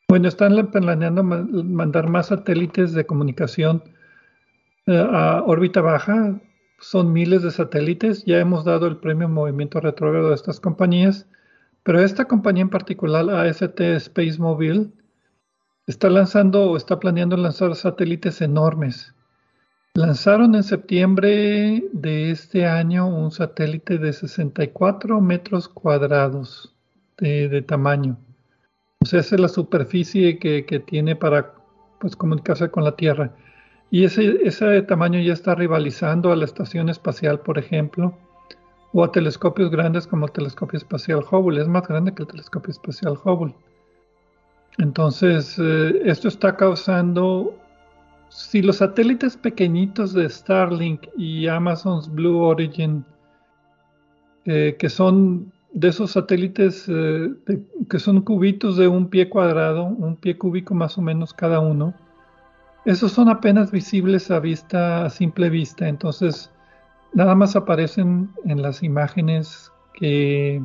Bueno, 0.08 0.28
están 0.28 0.70
planeando 0.70 1.22
mandar 1.22 2.08
más 2.08 2.26
satélites 2.26 2.92
de 2.92 3.06
comunicación 3.06 3.82
eh, 4.86 5.06
a 5.10 5.42
órbita 5.44 5.80
baja. 5.80 6.38
Son 6.80 7.12
miles 7.12 7.42
de 7.42 7.50
satélites. 7.50 8.24
Ya 8.24 8.38
hemos 8.38 8.64
dado 8.64 8.86
el 8.86 8.98
premio 8.98 9.28
Movimiento 9.28 9.80
Retrógrado 9.80 10.32
a 10.32 10.34
estas 10.34 10.60
compañías. 10.60 11.26
Pero 11.82 12.00
esta 12.00 12.26
compañía 12.26 12.62
en 12.62 12.70
particular, 12.70 13.30
AST 13.30 13.80
Space 13.80 14.38
Mobile, 14.38 14.88
está 15.86 16.10
lanzando 16.10 16.70
o 16.70 16.76
está 16.76 16.98
planeando 16.98 17.36
lanzar 17.36 17.74
satélites 17.74 18.40
enormes. 18.40 19.14
Lanzaron 19.94 20.54
en 20.54 20.62
septiembre 20.62 21.84
de 21.92 22.30
este 22.30 22.66
año 22.66 23.06
un 23.06 23.30
satélite 23.30 23.96
de 23.98 24.12
64 24.12 25.20
metros 25.20 25.68
cuadrados 25.68 26.74
de, 27.16 27.62
tamaño. 27.62 28.18
O 29.00 29.06
sea, 29.06 29.20
esa 29.20 29.36
es 29.36 29.40
la 29.40 29.48
superficie 29.48 30.38
que, 30.38 30.62
tiene 30.86 31.16
para 31.16 31.54
pues, 31.98 32.14
comunicarse 32.14 32.70
con 32.70 32.84
la 32.84 32.96
Tierra. 32.96 33.34
Y 33.90 34.04
ese, 34.04 34.38
ese 34.42 34.82
tamaño 34.82 35.20
ya 35.20 35.32
está 35.32 35.54
rivalizando 35.54 36.32
a 36.32 36.36
la 36.36 36.44
Estación 36.44 36.90
Espacial, 36.90 37.40
por 37.40 37.56
ejemplo, 37.56 38.18
o 38.92 39.04
a 39.04 39.12
telescopios 39.12 39.70
grandes 39.70 40.06
como 40.06 40.26
el 40.26 40.32
Telescopio 40.32 40.76
Espacial 40.76 41.24
Hubble. 41.30 41.62
Es 41.62 41.68
más 41.68 41.86
grande 41.88 42.12
que 42.12 42.22
el 42.22 42.28
Telescopio 42.28 42.70
Espacial 42.70 43.16
Hubble. 43.24 43.54
Entonces, 44.78 45.58
eh, 45.58 46.02
esto 46.04 46.28
está 46.28 46.56
causando, 46.56 47.54
si 48.28 48.60
los 48.62 48.76
satélites 48.76 49.36
pequeñitos 49.36 50.12
de 50.12 50.28
Starlink 50.28 51.06
y 51.16 51.46
Amazon's 51.46 52.12
Blue 52.12 52.38
Origin, 52.40 53.04
eh, 54.44 54.76
que 54.78 54.88
son 54.88 55.52
de 55.72 55.88
esos 55.88 56.12
satélites 56.12 56.86
eh, 56.88 57.34
que 57.90 57.98
son 57.98 58.22
cubitos 58.22 58.76
de 58.76 58.88
un 58.88 59.08
pie 59.08 59.28
cuadrado, 59.28 59.84
un 59.84 60.16
pie 60.16 60.38
cúbico 60.38 60.74
más 60.74 60.96
o 60.96 61.02
menos 61.02 61.34
cada 61.34 61.60
uno, 61.60 61.94
esos 62.84 63.12
son 63.12 63.28
apenas 63.28 63.70
visibles 63.72 64.30
a 64.30 64.38
vista, 64.38 65.04
a 65.04 65.10
simple 65.10 65.50
vista. 65.50 65.88
Entonces, 65.88 66.50
nada 67.14 67.34
más 67.34 67.56
aparecen 67.56 68.30
en 68.44 68.62
las 68.62 68.82
imágenes 68.82 69.72
que 69.94 70.62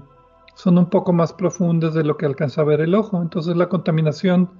son 0.61 0.77
un 0.77 0.91
poco 0.91 1.11
más 1.11 1.33
profundas 1.33 1.95
de 1.95 2.03
lo 2.03 2.17
que 2.17 2.27
alcanza 2.27 2.61
a 2.61 2.65
ver 2.65 2.81
el 2.81 2.93
ojo. 2.93 3.19
Entonces, 3.19 3.57
la 3.57 3.67
contaminación 3.67 4.51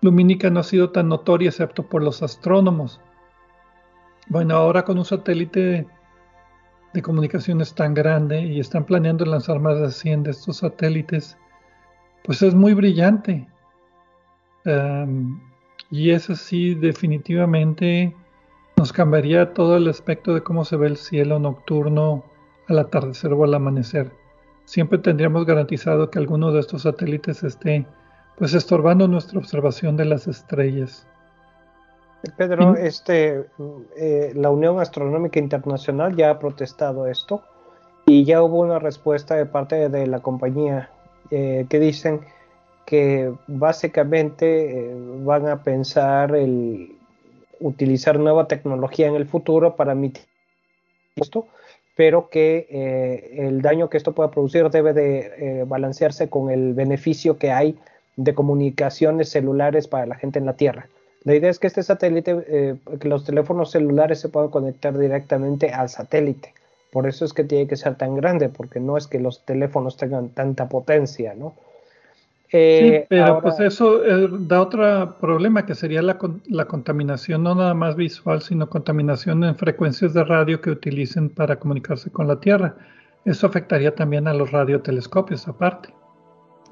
lumínica 0.00 0.50
no 0.50 0.60
ha 0.60 0.62
sido 0.62 0.90
tan 0.90 1.08
notoria 1.08 1.48
excepto 1.48 1.88
por 1.88 2.00
los 2.00 2.22
astrónomos. 2.22 3.00
Bueno, 4.28 4.54
ahora 4.54 4.84
con 4.84 4.98
un 4.98 5.04
satélite 5.04 5.84
de 6.94 7.02
comunicaciones 7.02 7.74
tan 7.74 7.92
grande 7.92 8.40
y 8.40 8.60
están 8.60 8.84
planeando 8.84 9.24
lanzar 9.24 9.58
más 9.58 9.80
de 9.80 9.90
100 9.90 10.22
de 10.22 10.30
estos 10.30 10.58
satélites, 10.58 11.36
pues 12.22 12.40
es 12.42 12.54
muy 12.54 12.74
brillante. 12.74 13.48
y 15.90 16.10
eso 16.10 16.36
sí, 16.36 16.76
definitivamente 16.76 18.14
nos 18.76 18.92
cambiaría 18.92 19.54
todo 19.54 19.76
el 19.76 19.88
aspecto 19.88 20.34
de 20.34 20.44
cómo 20.44 20.64
se 20.64 20.76
ve 20.76 20.86
el 20.86 20.96
cielo 20.96 21.40
nocturno 21.40 22.22
al 22.68 22.78
atardecer 22.78 23.32
o 23.32 23.42
al 23.42 23.54
amanecer. 23.54 24.21
Siempre 24.64 24.98
tendríamos 24.98 25.44
garantizado 25.44 26.10
que 26.10 26.18
alguno 26.18 26.52
de 26.52 26.60
estos 26.60 26.82
satélites 26.82 27.42
esté 27.42 27.86
pues 28.36 28.54
estorbando 28.54 29.06
nuestra 29.08 29.38
observación 29.38 29.96
de 29.96 30.04
las 30.06 30.26
estrellas. 30.26 31.06
Pedro, 32.36 32.76
este, 32.76 33.46
eh, 33.96 34.32
la 34.34 34.50
Unión 34.50 34.80
Astronómica 34.80 35.40
Internacional 35.40 36.14
ya 36.14 36.30
ha 36.30 36.38
protestado 36.38 37.06
esto 37.08 37.42
y 38.06 38.24
ya 38.24 38.42
hubo 38.42 38.60
una 38.60 38.78
respuesta 38.78 39.34
de 39.34 39.46
parte 39.46 39.88
de 39.88 40.06
la 40.06 40.20
compañía 40.20 40.90
eh, 41.30 41.66
que 41.68 41.80
dicen 41.80 42.20
que 42.86 43.32
básicamente 43.48 44.86
eh, 44.86 44.94
van 45.24 45.48
a 45.48 45.62
pensar 45.62 46.34
el 46.36 46.96
utilizar 47.60 48.18
nueva 48.18 48.46
tecnología 48.48 49.08
en 49.08 49.14
el 49.14 49.26
futuro 49.26 49.76
para 49.76 49.94
mitigar 49.94 50.28
esto, 51.16 51.46
pero 51.94 52.30
que 52.30 53.28
el 53.36 53.60
daño 53.60 53.90
que 53.90 53.98
esto 53.98 54.12
pueda 54.12 54.30
producir 54.30 54.68
debe 54.70 54.92
de 54.92 55.64
balancearse 55.66 56.28
con 56.28 56.50
el 56.50 56.72
beneficio 56.72 57.38
que 57.38 57.50
hay 57.52 57.78
de 58.16 58.34
comunicaciones 58.34 59.28
celulares 59.28 59.88
para 59.88 60.06
la 60.06 60.14
gente 60.16 60.38
en 60.38 60.46
la 60.46 60.54
Tierra. 60.54 60.88
La 61.24 61.34
idea 61.34 61.50
es 61.50 61.58
que 61.58 61.68
este 61.68 61.82
satélite, 61.82 62.44
eh, 62.48 62.76
que 63.00 63.08
los 63.08 63.24
teléfonos 63.24 63.70
celulares 63.70 64.20
se 64.20 64.28
puedan 64.28 64.50
conectar 64.50 64.96
directamente 64.98 65.70
al 65.70 65.88
satélite. 65.88 66.52
Por 66.90 67.06
eso 67.06 67.24
es 67.24 67.32
que 67.32 67.44
tiene 67.44 67.68
que 67.68 67.76
ser 67.76 67.94
tan 67.94 68.16
grande, 68.16 68.48
porque 68.48 68.80
no 68.80 68.96
es 68.96 69.06
que 69.06 69.20
los 69.20 69.44
teléfonos 69.44 69.96
tengan 69.96 70.30
tanta 70.30 70.68
potencia, 70.68 71.34
¿no? 71.34 71.54
Eh, 72.52 73.00
sí, 73.00 73.06
pero 73.08 73.40
pues 73.40 73.58
eso 73.60 74.04
eh, 74.04 74.28
da 74.30 74.60
otro 74.60 75.16
problema, 75.18 75.64
que 75.64 75.74
sería 75.74 76.02
la, 76.02 76.18
la, 76.48 76.66
contaminación 76.66 77.42
no 77.42 77.54
nada 77.54 77.72
más 77.72 77.96
visual, 77.96 78.42
sino 78.42 78.68
contaminación 78.68 79.42
en 79.44 79.56
frecuencias 79.56 80.12
de 80.12 80.22
radio 80.22 80.60
que 80.60 80.70
utilicen 80.70 81.30
para 81.30 81.58
comunicarse 81.58 82.10
con 82.10 82.28
la 82.28 82.38
Tierra. 82.40 82.76
Eso 83.24 83.46
afectaría 83.46 83.94
también 83.94 84.28
a 84.28 84.34
los 84.34 84.50
radiotelescopios 84.50 85.48
aparte. 85.48 85.94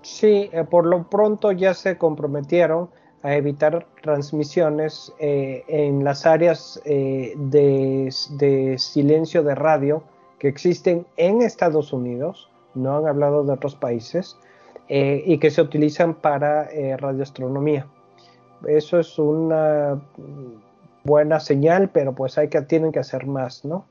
Sí, 0.02 0.50
por 0.70 0.86
lo 0.86 1.08
pronto 1.08 1.52
ya 1.52 1.74
se 1.74 1.96
comprometieron 1.96 2.90
a 3.22 3.34
evitar 3.34 3.86
transmisiones 4.02 5.12
eh, 5.18 5.62
en 5.68 6.04
las 6.04 6.24
áreas 6.24 6.80
eh, 6.84 7.34
de, 7.36 8.08
silencio 8.78 9.42
de 9.42 9.54
radio 9.54 10.02
que 10.38 10.48
existen 10.48 11.06
en 11.18 11.42
Estados 11.42 11.92
Unidos, 11.92 12.48
no 12.74 12.96
han 12.96 13.06
hablado 13.06 13.44
de 13.44 13.52
otros 13.52 13.74
países, 13.74 14.38
eh, 14.90 15.22
y 15.24 15.38
que 15.38 15.50
se 15.50 15.62
utilizan 15.62 16.14
para 16.14 16.68
radioastronomía. 16.98 17.86
Eso 18.66 19.00
es 19.00 19.18
una 19.18 19.98
buena 21.04 21.40
señal, 21.40 21.88
pero 21.88 22.14
pues 22.14 22.36
hay 22.36 22.48
que, 22.48 22.60
tienen 22.60 22.92
que 22.92 22.98
hacer 22.98 23.26
más, 23.26 23.64
¿no? 23.64 23.86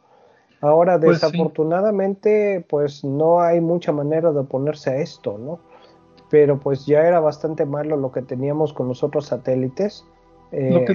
Ahora, 0.61 0.99
pues 0.99 1.21
desafortunadamente, 1.21 2.63
pues 2.69 3.03
no 3.03 3.41
hay 3.41 3.61
mucha 3.61 3.91
manera 3.91 4.31
de 4.31 4.39
oponerse 4.39 4.91
a 4.91 4.97
esto, 4.97 5.37
¿no? 5.39 5.59
pero 6.29 6.59
pues 6.59 6.85
ya 6.85 7.05
era 7.05 7.19
bastante 7.19 7.65
malo 7.65 7.97
lo 7.97 8.11
que 8.11 8.21
teníamos 8.21 8.73
con 8.73 8.87
los 8.87 9.03
otros 9.03 9.25
satélites. 9.27 10.05
Eh, 10.51 10.85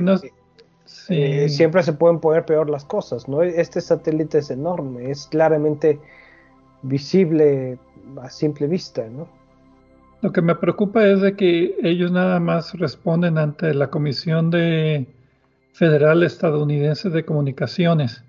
eh, 1.09 1.49
siempre 1.49 1.83
se 1.83 1.93
pueden 1.93 2.21
poner 2.21 2.45
peor 2.45 2.71
las 2.71 2.85
cosas, 2.85 3.29
¿no? 3.29 3.43
Este 3.43 3.81
satélite 3.81 4.38
es 4.38 4.51
enorme, 4.51 5.11
es 5.11 5.27
claramente 5.27 5.99
visible 6.83 7.79
a 8.21 8.31
simple 8.31 8.67
vista, 8.67 9.05
¿no? 9.09 9.27
Lo 10.25 10.33
que 10.33 10.41
me 10.41 10.55
preocupa 10.55 11.07
es 11.07 11.21
de 11.21 11.37
que 11.37 11.77
ellos 11.83 12.11
nada 12.11 12.41
más 12.41 12.73
responden 12.79 13.37
ante 13.37 13.75
la 13.75 13.91
Comisión 13.91 14.49
de 14.51 15.07
Federal 15.75 16.23
Estadounidense 16.23 17.11
de 17.11 17.27
Comunicaciones, 17.27 18.25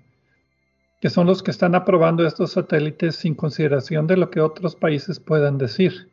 que 1.00 1.08
son 1.08 1.26
los 1.26 1.42
que 1.42 1.50
están 1.50 1.74
aprobando 1.74 2.26
estos 2.26 2.52
satélites 2.52 3.16
sin 3.16 3.34
consideración 3.34 4.06
de 4.06 4.18
lo 4.18 4.28
que 4.30 4.42
otros 4.42 4.76
países 4.76 5.20
puedan 5.20 5.56
decir. 5.56 6.10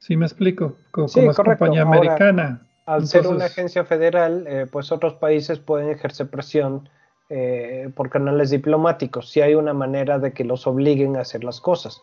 Sí, 0.00 0.16
me 0.16 0.26
explico, 0.26 0.76
como, 0.90 1.06
es 1.06 1.36
compañía 1.36 1.82
americana. 1.82 2.66
al 2.84 3.06
ser 3.06 3.28
una 3.28 3.44
agencia 3.44 3.84
federal, 3.84 4.44
eh, 4.48 4.66
pues 4.68 4.90
otros 4.90 5.14
países 5.14 5.60
pueden 5.60 5.88
ejercer 5.88 6.28
presión 6.28 6.88
eh, 7.30 7.92
por 7.94 8.10
canales 8.10 8.50
diplomáticos, 8.50 9.30
si 9.30 9.40
hay 9.40 9.54
una 9.54 9.72
manera 9.72 10.18
de 10.18 10.32
que 10.32 10.42
los 10.42 10.66
obliguen 10.66 11.16
a 11.16 11.20
hacer 11.20 11.44
las 11.44 11.60
cosas. 11.60 12.02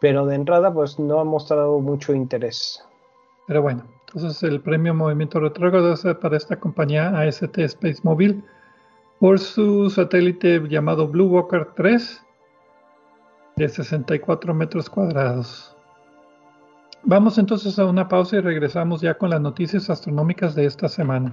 Pero 0.00 0.26
de 0.26 0.34
entrada, 0.34 0.72
pues 0.72 0.98
no 0.98 1.20
ha 1.20 1.24
mostrado 1.24 1.80
mucho 1.80 2.14
interés. 2.14 2.84
Pero 3.46 3.62
bueno, 3.62 3.84
entonces 4.06 4.42
el 4.42 4.60
premio 4.60 4.94
Movimiento 4.94 5.40
Retrógrado 5.40 5.92
es 5.92 6.02
para 6.20 6.36
esta 6.36 6.58
compañía 6.58 7.18
AST 7.20 7.58
Space 7.58 8.00
Mobile 8.02 8.42
por 9.18 9.38
su 9.38 9.88
satélite 9.88 10.60
llamado 10.68 11.08
Blue 11.08 11.28
Walker 11.28 11.68
3 11.74 12.22
de 13.56 13.68
64 13.68 14.52
metros 14.52 14.90
cuadrados. 14.90 15.74
Vamos 17.02 17.38
entonces 17.38 17.78
a 17.78 17.86
una 17.86 18.08
pausa 18.08 18.36
y 18.36 18.40
regresamos 18.40 19.00
ya 19.00 19.14
con 19.14 19.30
las 19.30 19.40
noticias 19.40 19.88
astronómicas 19.88 20.54
de 20.54 20.66
esta 20.66 20.88
semana. 20.88 21.32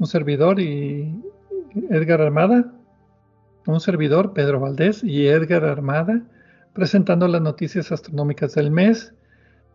Un 0.00 0.06
servidor 0.06 0.58
y 0.58 1.14
Edgar 1.90 2.22
Armada, 2.22 2.72
un 3.66 3.80
servidor, 3.80 4.32
Pedro 4.32 4.58
Valdés 4.58 5.04
y 5.04 5.28
Edgar 5.28 5.64
Armada, 5.64 6.22
presentando 6.72 7.28
las 7.28 7.42
noticias 7.42 7.92
astronómicas 7.92 8.54
del 8.54 8.70
mes. 8.70 9.12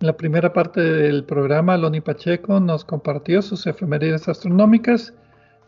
En 0.01 0.07
la 0.07 0.17
primera 0.17 0.51
parte 0.51 0.81
del 0.81 1.25
programa, 1.25 1.77
Loni 1.77 2.01
Pacheco 2.01 2.59
nos 2.59 2.83
compartió 2.83 3.43
sus 3.43 3.67
efemérides 3.67 4.27
astronómicas 4.27 5.13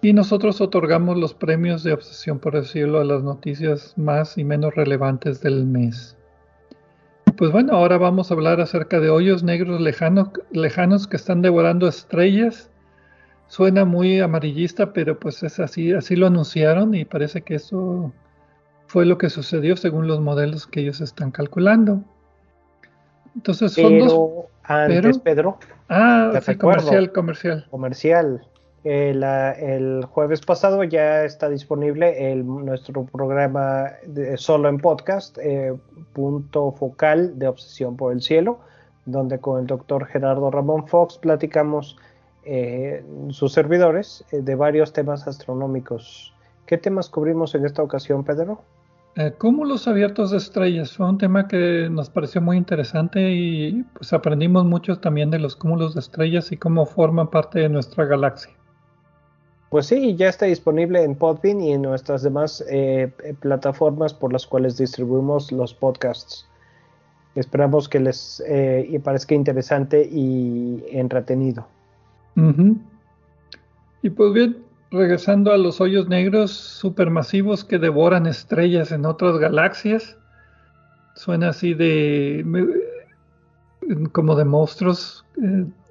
y 0.02 0.12
nosotros 0.14 0.60
otorgamos 0.60 1.18
los 1.18 1.36
premios 1.36 1.84
de 1.84 1.94
Obsesión 1.94 2.40
por 2.40 2.56
el 2.56 2.66
Cielo 2.66 3.00
a 3.00 3.06
las 3.06 3.22
noticias 3.22 3.96
más 3.96 4.40
y 4.40 4.44
menos 4.44 4.74
relevantes 4.74 5.40
del 5.40 5.68
mes. 5.68 6.18
Pues 7.38 7.52
bueno, 7.52 7.74
ahora 7.74 8.00
vamos 8.00 8.32
a 8.32 8.34
hablar 8.34 8.60
acerca 8.60 9.00
de 9.00 9.12
hoyos 9.12 9.44
negros 9.44 9.80
lejanos, 9.80 10.30
lejanos 10.52 11.08
que 11.08 11.18
están 11.18 11.44
devorando 11.44 11.88
estrellas. 11.88 12.72
Suena 13.48 13.86
muy 13.86 14.20
amarillista, 14.20 14.92
pero 14.92 15.20
pues 15.20 15.42
es 15.44 15.60
así, 15.60 15.94
así 15.94 16.16
lo 16.16 16.28
anunciaron 16.28 16.94
y 16.94 17.06
parece 17.06 17.42
que 17.42 17.56
eso 17.56 18.12
fue 18.88 19.06
lo 19.06 19.18
que 19.18 19.30
sucedió 19.30 19.78
según 19.78 20.08
los 20.08 20.20
modelos 20.20 20.68
que 20.68 20.82
ellos 20.82 21.00
están 21.02 21.32
calculando. 21.32 22.02
Entonces 23.36 23.74
son 23.74 24.00
dos. 24.00 24.46
Antes, 24.64 25.20
Pedro. 25.20 25.60
Ah, 25.88 26.38
sí, 26.42 26.56
comercial, 26.56 27.12
comercial. 27.14 27.66
Comercial. 27.70 28.46
El, 28.84 30.06
jueves 30.06 30.42
pasado 30.42 30.84
ya 30.84 31.24
está 31.24 31.50
disponible 31.50 32.32
el, 32.32 32.46
nuestro 32.46 33.06
programa 33.06 33.92
solo 34.36 34.70
en 34.70 34.78
podcast, 34.78 35.38
eh, 35.40 35.74
punto 36.14 36.72
focal 36.72 37.38
de 37.38 37.48
Obsesión 37.48 37.98
por 37.98 38.14
el 38.14 38.22
Cielo, 38.22 38.60
donde 39.06 39.40
con 39.40 39.60
el 39.60 39.68
doctor 39.68 40.06
Gerardo 40.06 40.52
Ramón 40.52 40.88
Fox 40.88 41.18
platicamos 41.18 41.98
eh, 42.48 43.04
sus 43.30 43.54
servidores 43.54 44.24
eh, 44.32 44.42
de 44.42 44.56
varios 44.56 44.94
temas 44.94 45.28
astronómicos. 45.28 46.34
¿Qué 46.66 46.78
temas 46.78 47.10
cubrimos 47.10 47.54
en 47.56 47.66
esta 47.66 47.84
ocasión, 47.84 48.24
Pedro? 48.24 48.62
cúmulos 49.40 49.88
abiertos 49.88 50.30
de 50.30 50.38
estrellas 50.38 50.96
fue 50.96 51.10
un 51.10 51.18
tema 51.18 51.48
que 51.48 51.90
nos 51.90 52.08
pareció 52.08 52.40
muy 52.40 52.56
interesante 52.56 53.32
y 53.32 53.84
pues 53.94 54.14
aprendimos 54.14 54.64
mucho 54.64 55.00
también 55.00 55.32
de 55.32 55.40
los 55.40 55.56
cúmulos 55.56 55.96
de 55.96 56.02
estrellas 56.02 56.52
y 56.52 56.58
cómo 56.58 56.86
forman 56.86 57.28
parte 57.32 57.58
de 57.58 57.68
nuestra 57.68 58.06
galaxia. 58.06 58.54
Pues 59.70 59.88
sí, 59.88 60.16
ya 60.16 60.30
está 60.30 60.46
disponible 60.46 61.04
en 61.04 61.16
Podbean 61.16 61.60
y 61.60 61.74
en 61.74 61.82
nuestras 61.82 62.24
demás 62.24 62.64
eh, 62.70 63.12
eh, 63.24 63.34
plataformas 63.34 64.14
por 64.14 64.32
las 64.32 64.48
cuales 64.48 64.78
distribuimos 64.78 65.52
los 65.52 65.74
podcasts. 65.74 66.48
Esperamos 67.36 67.90
que 67.90 68.00
les 68.00 68.42
eh, 68.48 69.00
parezca 69.04 69.36
interesante 69.36 70.08
y 70.10 70.86
entretenido. 70.90 71.68
Y 74.04 74.10
pues 74.12 74.34
bien, 74.34 74.58
regresando 74.92 75.52
a 75.52 75.58
los 75.58 75.82
hoyos 75.82 76.08
negros 76.08 76.52
supermasivos 76.52 77.66
que 77.66 77.80
devoran 77.80 78.28
estrellas 78.28 78.92
en 78.92 79.06
otras 79.06 79.38
galaxias, 79.40 80.18
suena 81.16 81.50
así 81.50 81.74
de 81.74 82.46
como 84.12 84.36
de 84.36 84.46
monstruos 84.46 85.26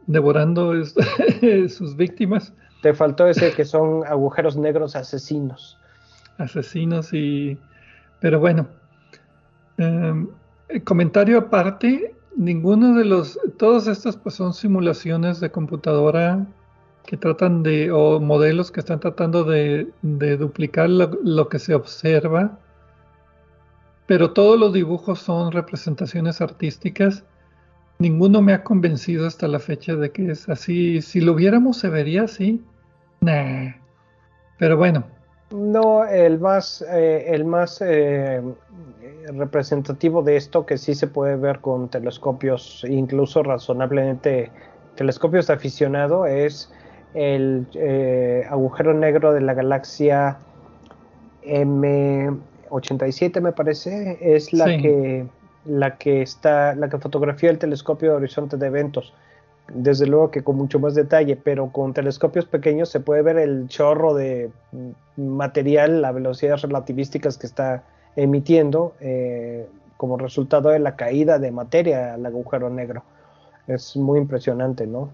devorando 0.07 0.73
sus 1.69 1.97
víctimas. 1.97 2.53
Te 2.83 2.95
faltó 2.95 3.27
ese 3.27 3.53
que 3.53 3.65
son 3.65 4.05
agujeros 4.07 4.57
negros 4.57 4.95
asesinos. 4.95 5.79
Asesinos 6.39 7.13
y... 7.13 7.59
Pero 8.21 8.39
bueno, 8.39 8.69
em, 9.79 10.29
comentario 10.85 11.39
aparte, 11.39 12.15
ninguno 12.37 12.95
de 12.95 13.05
los... 13.05 13.39
Todas 13.59 13.87
estas 13.87 14.17
pues 14.17 14.35
son 14.35 14.55
simulaciones 14.55 15.41
de 15.41 15.51
computadora 15.51 16.47
que 17.07 17.17
tratan 17.17 17.63
de... 17.63 17.91
o 17.91 18.21
modelos 18.21 18.71
que 18.71 18.81
están 18.81 19.01
tratando 19.01 19.45
de, 19.45 19.91
duplicar 20.03 20.89
lo 20.91 21.49
que 21.49 21.59
se 21.59 21.75
observa. 21.75 22.59
Pero 24.07 24.33
todos 24.33 24.59
los 24.59 24.73
dibujos 24.73 25.19
son 25.19 25.51
representaciones 25.53 26.41
artísticas 26.41 27.25
ninguno 27.99 28.43
me 28.43 28.53
ha 28.53 28.63
convencido 28.63 29.27
hasta 29.27 29.49
la 29.49 29.59
fecha 29.59 29.95
de 29.95 30.11
que 30.13 30.31
es 30.31 30.49
así. 30.49 31.01
Si 31.03 31.21
lo 31.21 31.35
viéramos 31.35 31.79
se 31.79 31.89
vería 31.89 32.25
así. 32.25 32.63
Nah. 33.21 33.73
Pero 34.59 34.77
bueno. 34.77 35.05
No, 35.51 36.05
el 36.05 36.41
más, 36.41 36.85
eh, 36.91 37.27
el 37.29 37.45
más 37.45 37.81
eh, 37.81 38.43
representativo 39.29 40.23
de 40.23 40.37
esto 40.37 40.67
que 40.67 40.77
sí 40.77 40.95
se 40.95 41.07
puede 41.07 41.37
ver 41.37 41.61
con 41.61 41.89
telescopios, 41.89 42.85
incluso 42.89 43.45
razonablemente 43.45 44.51
telescopios 44.97 45.47
de 45.47 45.55
aficionado, 45.55 46.27
es 46.27 46.73
el 47.15 47.67
eh, 47.75 48.45
agujero 48.51 48.93
negro 48.93 49.33
de 49.33 49.41
la 49.41 49.55
galaxia 49.55 50.39
M87 51.45 53.41
me 53.41 53.53
parece, 53.53 54.19
es 54.21 54.53
la 54.53 54.67
que 54.67 55.27
la 55.65 55.97
que 55.97 56.23
está, 56.23 56.75
la 56.75 56.89
que 56.89 56.99
fotografía 56.99 57.51
el 57.51 57.59
telescopio 57.59 58.11
de 58.11 58.17
horizonte 58.17 58.57
de 58.57 58.67
eventos. 58.67 59.13
Desde 59.73 60.07
luego 60.07 60.31
que 60.31 60.45
con 60.45 60.57
mucho 60.57 60.79
más 60.79 60.95
detalle, 60.95 61.37
pero 61.37 61.73
con 61.73 61.93
telescopios 61.93 62.45
pequeños 62.45 62.89
se 62.89 63.01
puede 63.01 63.23
ver 63.23 63.37
el 63.37 63.69
chorro 63.69 64.15
de 64.15 64.51
material, 65.17 66.03
las 66.03 66.15
velocidades 66.15 66.63
relativísticas 66.63 67.37
que 67.37 67.47
está 67.47 67.83
emitiendo 68.15 68.95
eh, 69.01 69.67
como 69.97 70.17
resultado 70.19 70.71
de 70.71 70.79
la 70.79 70.97
caída 70.97 71.39
de 71.39 71.51
materia 71.51 72.15
al 72.15 72.25
agujero 72.25 72.71
negro. 72.71 73.03
Es 73.67 73.97
muy 73.97 74.21
impresionante, 74.21 74.87
¿no? 74.87 75.11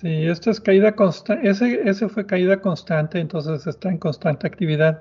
Sí, 0.00 0.26
esto 0.26 0.50
es 0.50 0.60
caída 0.60 0.92
constante, 0.92 1.48
ese, 1.48 1.88
ese 1.88 2.08
fue 2.08 2.26
caída 2.26 2.60
constante, 2.60 3.20
entonces 3.20 3.66
está 3.66 3.88
en 3.88 3.98
constante 3.98 4.46
actividad. 4.46 5.00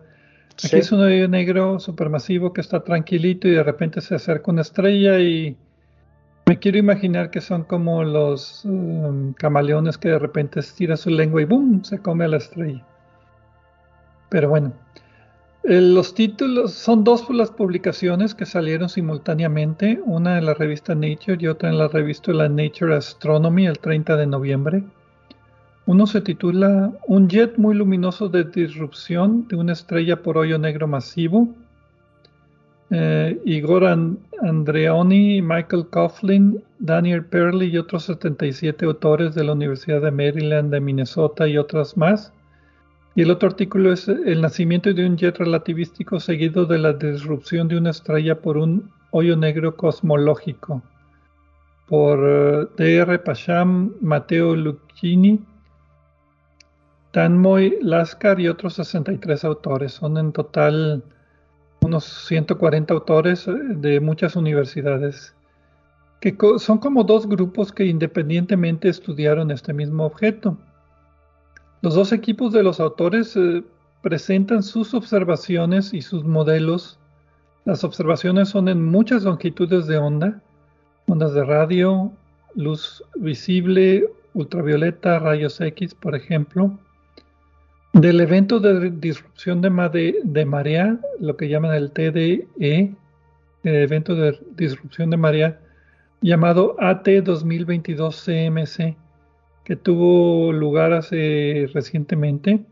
Aquí 0.63 0.77
es 0.77 0.91
un 0.91 1.01
hoyo 1.01 1.27
negro 1.27 1.79
supermasivo 1.79 2.53
que 2.53 2.61
está 2.61 2.83
tranquilito 2.83 3.47
y 3.47 3.51
de 3.51 3.63
repente 3.63 4.01
se 4.01 4.15
acerca 4.15 4.51
una 4.51 4.61
estrella 4.61 5.19
y 5.19 5.57
me 6.51 6.59
quiero 6.59 6.77
imaginar 6.77 7.31
que 7.31 7.39
son 7.39 7.63
como 7.63 8.03
los 8.03 8.65
um, 8.65 9.31
camaleones 9.31 9.97
que 9.97 10.09
de 10.09 10.19
repente 10.19 10.59
estira 10.59 10.97
su 10.97 11.09
lengua 11.09 11.41
y 11.41 11.45
¡boom! 11.45 11.81
se 11.85 11.99
come 11.99 12.25
a 12.25 12.27
la 12.27 12.35
estrella. 12.35 12.85
Pero 14.27 14.49
bueno, 14.49 14.73
los 15.63 16.13
títulos 16.13 16.73
son 16.73 17.05
dos 17.05 17.29
las 17.29 17.51
publicaciones 17.51 18.35
que 18.35 18.45
salieron 18.45 18.89
simultáneamente, 18.89 20.01
una 20.03 20.37
en 20.39 20.45
la 20.45 20.53
revista 20.53 20.93
Nature 20.93 21.37
y 21.39 21.47
otra 21.47 21.69
en 21.69 21.77
la 21.77 21.87
revista 21.87 22.33
la 22.33 22.49
Nature 22.49 22.97
Astronomy 22.97 23.67
el 23.67 23.79
30 23.79 24.17
de 24.17 24.27
noviembre. 24.27 24.83
Uno 25.85 26.05
se 26.05 26.19
titula 26.19 26.91
Un 27.07 27.29
jet 27.29 27.57
muy 27.57 27.75
luminoso 27.75 28.27
de 28.27 28.43
disrupción 28.43 29.47
de 29.47 29.55
una 29.55 29.71
estrella 29.71 30.21
por 30.21 30.37
hoyo 30.37 30.59
negro 30.59 30.85
masivo. 30.85 31.47
Eh, 32.93 33.41
Igor 33.45 33.85
Andreoni, 34.41 35.41
Michael 35.41 35.87
Coughlin, 35.87 36.61
Daniel 36.79 37.23
Perley 37.23 37.69
y 37.69 37.77
otros 37.77 38.03
77 38.03 38.85
autores 38.85 39.33
de 39.33 39.45
la 39.45 39.53
Universidad 39.53 40.01
de 40.01 40.11
Maryland, 40.11 40.73
de 40.73 40.81
Minnesota 40.81 41.47
y 41.47 41.57
otras 41.57 41.95
más. 41.95 42.33
Y 43.15 43.21
el 43.21 43.31
otro 43.31 43.47
artículo 43.47 43.93
es 43.93 44.09
El 44.09 44.41
nacimiento 44.41 44.93
de 44.93 45.05
un 45.05 45.15
jet 45.15 45.37
relativístico 45.37 46.19
seguido 46.19 46.65
de 46.65 46.79
la 46.79 46.91
disrupción 46.91 47.69
de 47.69 47.77
una 47.77 47.91
estrella 47.91 48.41
por 48.41 48.57
un 48.57 48.91
hoyo 49.11 49.37
negro 49.37 49.77
cosmológico. 49.77 50.81
Por 51.87 52.19
eh, 52.21 52.67
D.R. 52.75 53.19
Pasham, 53.19 53.93
Matteo 54.01 54.53
Lucchini, 54.53 55.39
Tanmoy 57.11 57.77
Lascar 57.81 58.41
y 58.41 58.49
otros 58.49 58.73
63 58.73 59.45
autores. 59.45 59.93
Son 59.93 60.17
en 60.17 60.33
total 60.33 61.03
unos 61.81 62.05
140 62.27 62.93
autores 62.93 63.47
eh, 63.47 63.53
de 63.53 63.99
muchas 63.99 64.35
universidades, 64.35 65.35
que 66.19 66.35
son 66.59 66.77
como 66.77 67.03
dos 67.03 67.27
grupos 67.27 67.71
que 67.71 67.85
independientemente 67.85 68.89
estudiaron 68.89 69.51
este 69.51 69.73
mismo 69.73 70.05
objeto. 70.05 70.57
Los 71.81 71.95
dos 71.95 72.11
equipos 72.11 72.53
de 72.53 72.63
los 72.63 72.79
autores 72.79 73.35
eh, 73.35 73.63
presentan 74.01 74.63
sus 74.63 74.93
observaciones 74.93 75.93
y 75.93 76.01
sus 76.01 76.23
modelos. 76.23 76.99
Las 77.65 77.83
observaciones 77.83 78.49
son 78.49 78.67
en 78.67 78.83
muchas 78.85 79.23
longitudes 79.23 79.87
de 79.87 79.97
onda, 79.97 80.41
ondas 81.07 81.33
de 81.33 81.43
radio, 81.43 82.11
luz 82.55 83.03
visible, 83.15 84.07
ultravioleta, 84.33 85.19
rayos 85.19 85.59
X, 85.59 85.95
por 85.95 86.15
ejemplo 86.15 86.77
Del 87.93 88.21
evento 88.21 88.61
de 88.61 88.89
disrupción 88.89 89.61
de, 89.61 89.69
marea, 90.45 90.97
lo 91.19 91.35
que 91.35 91.49
llaman 91.49 91.75
el 91.75 91.91
TDE, 91.91 92.47
el 93.63 93.75
evento 93.75 94.15
de 94.15 94.39
disrupción 94.55 95.09
de 95.09 95.17
marea, 95.17 95.59
llamado 96.21 96.77
AT 96.79 97.05
2022 97.05 98.23
CMC, 98.25 98.95
que 99.65 99.75
tuvo 99.75 100.53
lugar 100.53 100.93
hace 100.93 101.69
recientemente. 101.73 102.65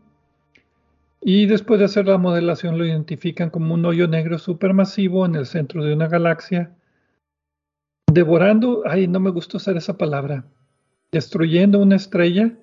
Y 1.20 1.44
después 1.44 1.78
de 1.78 1.84
hacer 1.84 2.06
la 2.06 2.16
modelación 2.16 2.78
lo 2.78 2.86
identifican 2.86 3.50
como 3.50 3.74
un 3.74 3.84
hoyo 3.84 4.08
negro 4.08 4.38
supermasivo 4.38 5.26
en 5.26 5.34
el 5.34 5.44
centro 5.44 5.84
de 5.84 5.92
una 5.92 6.08
galaxia, 6.08 6.74
devorando, 8.10 8.84
ay, 8.86 9.06
no 9.06 9.20
me 9.20 9.30
gusta 9.30 9.58
usar 9.58 9.76
esa 9.76 9.98
palabra, 9.98 10.46
destruyendo 11.12 11.78
una 11.78 11.96
estrella 11.96 12.54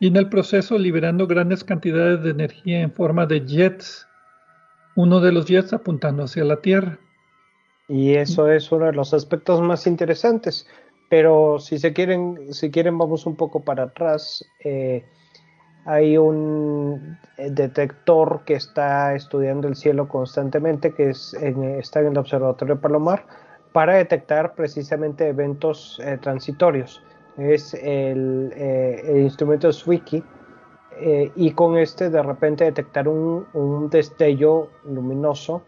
y 0.00 0.08
en 0.08 0.16
el 0.16 0.30
proceso 0.30 0.78
liberando 0.78 1.26
grandes 1.26 1.62
cantidades 1.62 2.22
de 2.22 2.30
energía 2.30 2.80
en 2.80 2.90
forma 2.90 3.26
de 3.26 3.46
jets, 3.46 4.08
uno 4.96 5.20
de 5.20 5.30
los 5.30 5.44
jets 5.44 5.74
apuntando 5.74 6.24
hacia 6.24 6.42
la 6.42 6.62
Tierra. 6.62 6.98
Y 7.86 8.14
eso 8.14 8.50
es 8.50 8.72
uno 8.72 8.86
de 8.86 8.94
los 8.94 9.12
aspectos 9.12 9.60
más 9.60 9.86
interesantes. 9.86 10.66
Pero 11.10 11.58
si 11.58 11.78
se 11.78 11.92
quieren, 11.92 12.54
si 12.54 12.70
quieren, 12.70 12.96
vamos 12.96 13.26
un 13.26 13.36
poco 13.36 13.62
para 13.62 13.84
atrás. 13.84 14.42
Eh, 14.64 15.04
hay 15.84 16.16
un 16.16 17.18
detector 17.36 18.42
que 18.46 18.54
está 18.54 19.14
estudiando 19.14 19.68
el 19.68 19.76
cielo 19.76 20.08
constantemente, 20.08 20.94
que 20.94 21.10
es 21.10 21.34
está 21.34 22.00
en 22.00 22.06
el 22.06 22.18
Observatorio 22.18 22.80
Palomar, 22.80 23.26
para 23.72 23.96
detectar 23.96 24.54
precisamente 24.54 25.28
eventos 25.28 26.00
eh, 26.02 26.16
transitorios. 26.22 27.02
Es 27.40 27.74
el, 27.74 28.52
instrumento 29.16 29.72
SWIKI, 29.72 30.22
y 31.36 31.50
con 31.52 31.78
este 31.78 32.10
de 32.10 32.22
repente 32.22 32.64
detectar 32.64 33.08
un, 33.08 33.46
un 33.54 33.88
destello 33.88 34.68
luminoso 34.84 35.62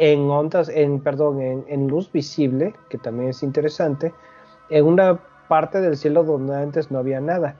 en 0.00 0.30
ondas, 0.30 0.70
en, 0.70 0.98
perdón, 1.00 1.42
en, 1.42 1.86
luz 1.86 2.10
visible, 2.10 2.74
que 2.88 2.96
también 2.96 3.28
es 3.30 3.42
interesante, 3.42 4.14
en 4.70 4.86
una 4.86 5.20
parte 5.46 5.78
del 5.82 5.94
cielo 5.94 6.24
donde 6.24 6.56
antes 6.56 6.90
no 6.90 6.98
había 6.98 7.20
nada. 7.20 7.56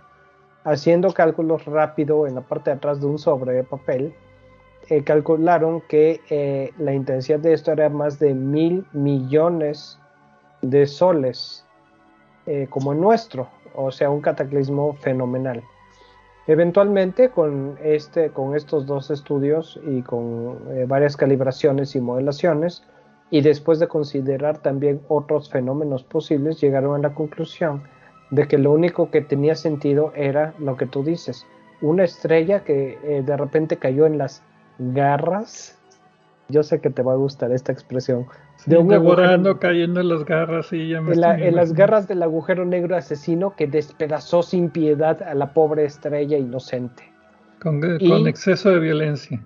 Haciendo 0.65 1.13
cálculos 1.13 1.67
rápido 1.67 2.27
en 2.27 2.37
la 2.37 2.41
parte 2.41 2.71
de 2.71 2.77
atrás 2.77 2.99
de 2.99 3.07
un 3.07 3.19
sobre 3.19 3.53
de 3.53 3.63
papel, 3.63 4.15
eh, 4.89 5.05
calcularon 5.05 5.83
que 5.83 6.23
eh, 6.31 6.73
la 6.79 6.95
intensidad 6.95 7.41
de 7.41 7.53
esto 7.53 7.73
era 7.73 7.91
más 7.91 8.19
de 8.19 8.33
mil 8.33 8.87
millones 8.95 9.99
de 10.63 10.87
soles, 10.87 11.67
eh, 12.53 12.67
como 12.69 12.93
el 12.93 13.01
nuestro, 13.01 13.47
o 13.77 13.93
sea, 13.93 14.11
un 14.11 14.21
cataclismo 14.21 14.95
fenomenal. 14.95 15.63
Eventualmente 16.49 17.31
con, 17.31 17.79
este, 17.81 18.31
con 18.31 18.57
estos 18.57 18.87
dos 18.87 19.09
estudios 19.13 19.79
y 19.87 20.03
con 20.03 20.59
eh, 20.73 20.85
varias 20.85 21.17
calibraciones 21.17 21.95
y 21.95 22.01
modelaciones, 22.01 22.83
y 23.31 23.43
después 23.43 23.79
de 23.79 23.87
considerar 23.87 24.59
también 24.59 25.01
otros 25.07 25.49
fenómenos 25.49 26.03
posibles, 26.03 26.61
llegaron 26.61 26.97
a 26.97 27.09
la 27.09 27.15
conclusión 27.15 27.85
de 28.33 28.49
que 28.49 28.59
lo 28.59 28.73
único 28.73 29.13
que 29.13 29.21
tenía 29.21 29.55
sentido 29.55 30.13
era 30.17 30.53
lo 30.59 30.77
que 30.77 30.87
tú 30.87 31.05
dices, 31.05 31.47
una 31.81 32.03
estrella 32.03 32.65
que 32.65 32.99
eh, 33.05 33.23
de 33.25 33.37
repente 33.37 33.77
cayó 33.77 34.07
en 34.07 34.19
las 34.19 34.43
garras 34.81 35.80
yo 36.51 36.63
sé 36.63 36.81
que 36.81 36.91
te 36.91 37.03
va 37.03 37.13
a 37.13 37.17
gustar 37.17 37.53
esta 37.53 37.73
expresión. 37.73 38.27
de 38.67 38.79
un 38.79 38.89
devorando, 38.89 39.59
cayendo 39.59 40.01
en 40.01 40.09
las 40.09 40.25
garras. 40.25 40.73
y 40.73 40.89
ya 40.89 41.01
me 41.01 41.15
en, 41.15 41.57
las 41.57 41.73
garras 41.73 42.09
del 42.09 42.23
agujero 42.23 42.65
negro 42.65 42.97
asesino 42.97 43.55
que 43.57 43.67
despedazó 43.67 44.43
sin 44.43 44.71
piedad 44.71 45.23
a 45.23 45.35
la 45.35 45.53
pobre 45.53 45.85
estrella 45.85 46.37
inocente. 46.37 47.03
Con, 47.61 47.83
exceso 48.27 48.71
de 48.71 48.81
violencia. 48.81 49.43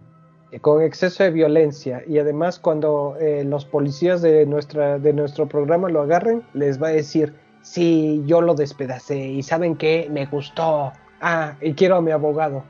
Eh, 0.53 0.61
con 0.61 0.83
exceso 0.83 1.25
de 1.25 1.31
violencia. 1.31 2.03
Y 2.07 2.19
además 2.19 2.59
cuando 2.59 3.17
eh, 3.21 3.45
los 3.45 3.65
policías 3.65 4.23
de, 4.23 4.47
nuestra, 4.47 4.99
de 4.99 5.13
nuestro 5.13 5.47
programa 5.49 5.89
lo 5.89 6.03
agarren, 6.03 6.43
les 6.53 6.81
va 6.81 6.89
a 6.89 6.93
decir, 6.93 7.35
sí, 7.61 8.23
yo 8.27 8.41
lo 8.41 8.55
despedacé 8.55 9.19
y 9.19 9.43
saben 9.43 9.77
que 9.77 10.09
me 10.11 10.27
gustó. 10.27 10.93
Ah, 11.21 11.55
y 11.61 11.75
quiero 11.75 11.97
a 11.97 12.03
mi 12.03 12.13
abogado. 12.13 12.63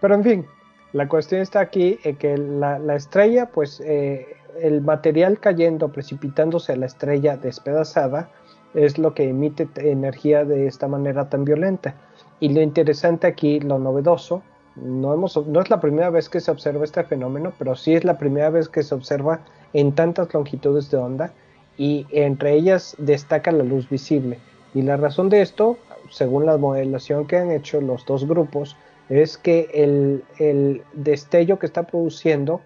Pero 0.00 0.14
en 0.14 0.22
fin, 0.22 0.46
la 0.92 1.08
cuestión 1.08 1.40
está 1.40 1.60
aquí 1.60 1.98
en 2.04 2.16
que 2.16 2.36
la, 2.38 2.94
estrella, 2.94 3.46
pues 3.46 3.80
eh, 3.80 4.26
el 4.60 4.80
material 4.80 5.38
cayendo, 5.38 5.88
precipitándose 5.88 6.72
a 6.72 6.76
la 6.76 6.86
estrella 6.86 7.36
despedazada, 7.36 8.30
es 8.74 8.98
lo 8.98 9.14
que 9.14 9.28
emite 9.28 9.68
energía 9.76 10.44
de 10.44 10.66
esta 10.66 10.88
manera 10.88 11.28
tan 11.28 11.44
violenta. 11.44 11.94
Y 12.40 12.50
lo 12.50 12.60
interesante 12.60 13.26
aquí, 13.26 13.60
lo 13.60 13.78
novedoso, 13.78 14.42
no, 14.76 15.12
hemos, 15.12 15.36
no 15.46 15.60
es 15.60 15.70
la 15.70 15.80
primera 15.80 16.10
vez 16.10 16.28
que 16.28 16.40
se 16.40 16.50
observa 16.50 16.84
este 16.84 17.02
fenómeno, 17.04 17.52
pero 17.58 17.74
sí 17.74 17.94
es 17.94 18.04
la 18.04 18.18
primera 18.18 18.50
vez 18.50 18.68
que 18.68 18.82
se 18.82 18.94
observa 18.94 19.40
en 19.72 19.92
tantas 19.92 20.32
longitudes 20.32 20.90
de 20.90 20.96
onda 20.96 21.32
y 21.76 22.06
entre 22.10 22.54
ellas 22.54 22.94
destaca 22.98 23.52
la 23.52 23.64
luz 23.64 23.88
visible. 23.88 24.38
Y 24.74 24.82
la 24.82 24.96
razón 24.96 25.28
de 25.28 25.42
esto, 25.42 25.78
según 26.10 26.46
la 26.46 26.56
modelación 26.56 27.26
que 27.26 27.36
han 27.36 27.50
hecho 27.50 27.80
los 27.80 28.06
dos 28.06 28.26
grupos, 28.26 28.76
es 29.08 29.38
que 29.38 29.70
el, 29.72 30.82
destello 30.92 31.58
que 31.58 31.66
está 31.66 31.84
produciendo, 31.84 32.60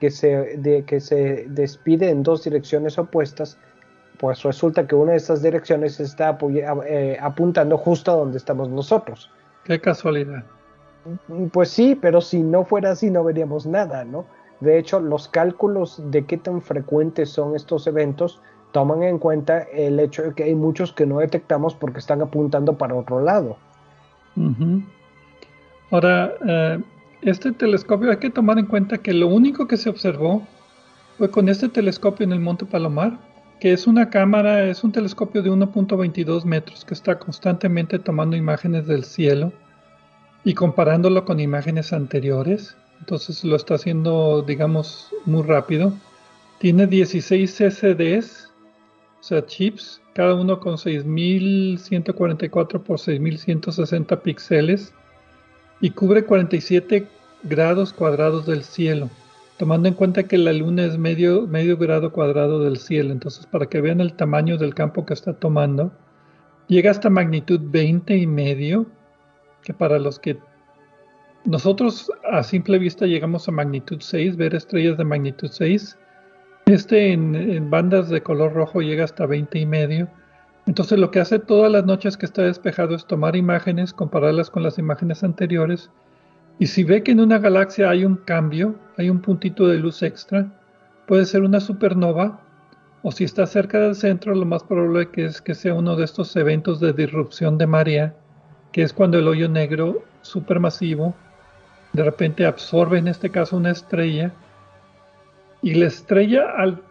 que 0.00 0.10
se, 0.10 0.56
de, 0.56 0.84
que 0.84 1.00
se 1.00 1.46
despide 1.48 2.10
en 2.10 2.22
dos 2.22 2.44
direcciones 2.44 2.98
opuestas, 2.98 3.58
pues 4.18 4.42
resulta 4.42 4.86
que 4.86 4.94
una 4.94 5.12
de 5.12 5.18
esas 5.18 5.42
direcciones 5.42 6.00
está 6.00 6.38
eh, 6.86 7.18
apuntando 7.20 7.76
justo 7.76 8.12
a 8.12 8.16
donde 8.16 8.38
estamos 8.38 8.68
nosotros. 8.68 9.30
Qué 9.64 9.80
casualidad. 9.80 10.44
Pues 11.52 11.70
sí, 11.70 11.98
pero 12.00 12.20
si 12.20 12.42
no 12.42 12.64
fuera 12.64 12.92
así 12.92 13.10
no 13.10 13.24
veríamos 13.24 13.66
nada, 13.66 14.04
¿no? 14.04 14.24
De 14.60 14.78
hecho, 14.78 15.00
los 15.00 15.26
cálculos 15.26 16.00
de 16.12 16.24
qué 16.24 16.36
tan 16.36 16.62
frecuentes 16.62 17.30
son 17.30 17.56
estos 17.56 17.88
eventos 17.88 18.40
toman 18.70 19.02
en 19.02 19.18
cuenta 19.18 19.62
el 19.62 19.98
hecho 20.00 20.22
de 20.22 20.34
que 20.34 20.44
hay 20.44 20.54
muchos 20.54 20.92
que 20.92 21.04
no 21.04 21.18
detectamos 21.18 21.74
porque 21.74 21.98
están 21.98 22.22
apuntando 22.22 22.78
para 22.78 22.94
otro 22.94 23.20
lado. 23.20 23.56
Ahora, 25.92 26.34
eh, 26.48 26.80
este 27.20 27.52
telescopio 27.52 28.10
hay 28.10 28.16
que 28.16 28.30
tomar 28.30 28.58
en 28.58 28.64
cuenta 28.64 28.96
que 28.96 29.12
lo 29.12 29.28
único 29.28 29.68
que 29.68 29.76
se 29.76 29.90
observó 29.90 30.48
fue 31.18 31.30
con 31.30 31.50
este 31.50 31.68
telescopio 31.68 32.24
en 32.24 32.32
el 32.32 32.40
Monte 32.40 32.64
Palomar, 32.64 33.18
que 33.60 33.74
es 33.74 33.86
una 33.86 34.08
cámara, 34.08 34.64
es 34.64 34.82
un 34.82 34.90
telescopio 34.90 35.42
de 35.42 35.50
1.22 35.50 36.46
metros 36.46 36.86
que 36.86 36.94
está 36.94 37.18
constantemente 37.18 37.98
tomando 37.98 38.36
imágenes 38.36 38.86
del 38.86 39.04
cielo 39.04 39.52
y 40.44 40.54
comparándolo 40.54 41.26
con 41.26 41.40
imágenes 41.40 41.92
anteriores. 41.92 42.74
Entonces 43.00 43.44
lo 43.44 43.54
está 43.54 43.74
haciendo, 43.74 44.40
digamos, 44.40 45.10
muy 45.26 45.42
rápido. 45.42 45.92
Tiene 46.58 46.86
16 46.86 47.54
CCDs, 47.54 48.50
o 49.20 49.22
sea, 49.22 49.44
chips, 49.44 50.00
cada 50.14 50.36
uno 50.36 50.58
con 50.58 50.78
6144 50.78 52.82
por 52.82 52.98
6160 52.98 54.22
píxeles 54.22 54.94
y 55.82 55.90
cubre 55.90 56.24
47 56.24 57.08
grados 57.42 57.92
cuadrados 57.92 58.46
del 58.46 58.62
cielo, 58.62 59.10
tomando 59.58 59.88
en 59.88 59.94
cuenta 59.94 60.22
que 60.22 60.38
la 60.38 60.52
luna 60.52 60.84
es 60.84 60.96
medio, 60.96 61.46
medio 61.48 61.76
grado 61.76 62.12
cuadrado 62.12 62.60
del 62.60 62.78
cielo. 62.78 63.12
Entonces, 63.12 63.44
para 63.46 63.66
que 63.66 63.80
vean 63.80 64.00
el 64.00 64.14
tamaño 64.14 64.56
del 64.56 64.74
campo 64.74 65.04
que 65.04 65.12
está 65.12 65.34
tomando, 65.34 65.92
llega 66.68 66.92
hasta 66.92 67.10
magnitud 67.10 67.60
20 67.60 68.16
y 68.16 68.26
medio, 68.28 68.86
que 69.62 69.74
para 69.74 69.98
los 69.98 70.20
que 70.20 70.38
nosotros 71.44 72.10
a 72.30 72.44
simple 72.44 72.78
vista 72.78 73.04
llegamos 73.06 73.48
a 73.48 73.52
magnitud 73.52 73.98
6, 74.00 74.36
ver 74.36 74.54
estrellas 74.54 74.96
de 74.96 75.04
magnitud 75.04 75.50
6. 75.50 75.98
Este 76.66 77.12
en, 77.12 77.34
en 77.34 77.70
bandas 77.70 78.08
de 78.08 78.22
color 78.22 78.52
rojo 78.52 78.82
llega 78.82 79.02
hasta 79.02 79.26
20 79.26 79.58
y 79.58 79.66
medio 79.66 80.08
entonces 80.66 80.98
lo 80.98 81.10
que 81.10 81.20
hace 81.20 81.38
todas 81.38 81.70
las 81.70 81.84
noches 81.84 82.16
que 82.16 82.26
está 82.26 82.42
despejado 82.42 82.94
es 82.94 83.06
tomar 83.06 83.34
imágenes, 83.36 83.92
compararlas 83.92 84.50
con 84.50 84.62
las 84.62 84.78
imágenes 84.78 85.24
anteriores, 85.24 85.90
y 86.58 86.66
si 86.66 86.84
ve 86.84 87.02
que 87.02 87.12
en 87.12 87.20
una 87.20 87.38
galaxia 87.38 87.90
hay 87.90 88.04
un 88.04 88.16
cambio, 88.16 88.76
hay 88.96 89.10
un 89.10 89.20
puntito 89.20 89.66
de 89.66 89.78
luz 89.78 90.02
extra, 90.02 90.46
puede 91.06 91.24
ser 91.24 91.42
una 91.42 91.60
supernova, 91.60 92.40
o 93.02 93.10
si 93.10 93.24
está 93.24 93.46
cerca 93.46 93.80
del 93.80 93.96
centro, 93.96 94.34
lo 94.34 94.44
más 94.44 94.62
probable 94.62 95.08
es 95.16 95.42
que 95.42 95.54
sea 95.54 95.74
uno 95.74 95.96
de 95.96 96.04
estos 96.04 96.36
eventos 96.36 96.78
de 96.78 96.92
disrupción 96.92 97.58
de 97.58 97.66
marea, 97.66 98.14
que 98.70 98.82
es 98.82 98.92
cuando 98.92 99.18
el 99.18 99.26
hoyo 99.26 99.48
negro 99.48 100.04
supermasivo 100.22 101.14
de 101.92 102.04
repente 102.04 102.46
absorbe 102.46 102.98
en 102.98 103.08
este 103.08 103.30
caso 103.30 103.56
una 103.56 103.72
estrella, 103.72 104.32
y 105.62 105.74
la 105.74 105.86
estrella 105.86 106.50
al 106.56 106.82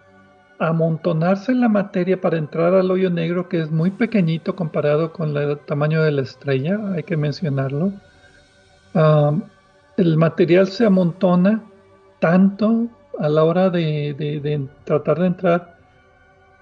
amontonarse 0.62 1.56
la 1.56 1.68
materia 1.68 2.22
para 2.22 2.38
entrar 2.38 2.76
al 2.76 2.92
hoyo 2.92 3.10
negro, 3.10 3.50
que 3.50 3.62
es 3.62 3.72
muy 3.72 3.90
pequeñito 3.90 4.56
comparado 4.56 5.12
con 5.12 5.36
el 5.36 5.58
tamaño 5.60 6.04
de 6.04 6.12
la 6.12 6.22
estrella, 6.22 6.80
hay 6.94 7.04
que 7.04 7.18
mencionarlo. 7.18 7.92
el 9.98 10.18
material 10.18 10.68
se 10.68 10.86
amontona 10.86 11.64
tanto 12.20 12.88
a 13.18 13.28
la 13.28 13.44
hora 13.44 13.72
de, 13.72 14.68
tratar 14.84 15.20
de 15.20 15.28
entrar, 15.28 15.78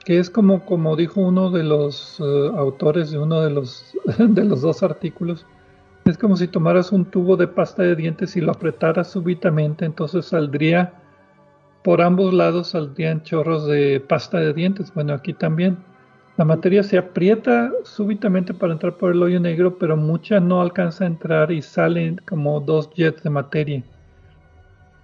que 0.05 0.17
es 0.17 0.29
como, 0.29 0.65
como 0.65 0.95
dijo 0.95 1.19
uno 1.19 1.51
de 1.51 1.63
los 1.63 2.19
eh, 2.21 2.51
autores 2.55 3.12
de 3.12 3.19
uno 3.19 3.41
de 3.41 3.49
los, 3.49 3.93
de 4.17 4.45
los 4.45 4.62
dos 4.62 4.81
artículos, 4.81 5.45
Es 6.05 6.17
como 6.17 6.38
si 6.38 6.47
tomaras 6.47 6.93
un 6.93 7.03
tubo 7.03 7.35
de 7.35 7.47
pasta 7.47 7.83
de 7.83 7.95
dientes 7.95 8.35
y 8.38 8.41
lo 8.41 8.51
apretaras 8.51 9.12
súbitamente, 9.12 9.83
entonces 9.83 10.25
saldría 10.25 10.93
por 11.84 12.02
ambos 12.02 12.34
lados 12.34 12.70
saldrían 12.70 13.24
chorros 13.24 13.68
de 13.68 14.00
pasta 14.00 14.39
de 14.39 14.54
dientes. 14.54 14.94
Bueno, 14.94 15.13
aquí 15.13 15.34
también. 15.34 15.78
La 16.38 16.46
materia 16.46 16.84
se 16.84 16.98
aprieta 16.98 17.72
súbitamente 17.84 18.54
para 18.54 18.72
entrar 18.72 18.96
por 18.96 19.12
el 19.12 19.22
hoyo 19.22 19.39
negro, 19.42 19.78
pero 19.78 19.98
mucha 19.98 20.39
no 20.39 20.62
alcanza 20.62 21.04
a 21.04 21.08
entrar 21.08 21.52
y 21.52 21.62
salen 21.62 22.22
como 22.26 22.62
dos 22.62 22.89
jets 22.92 23.24
de 23.24 23.30
materia. 23.30 23.84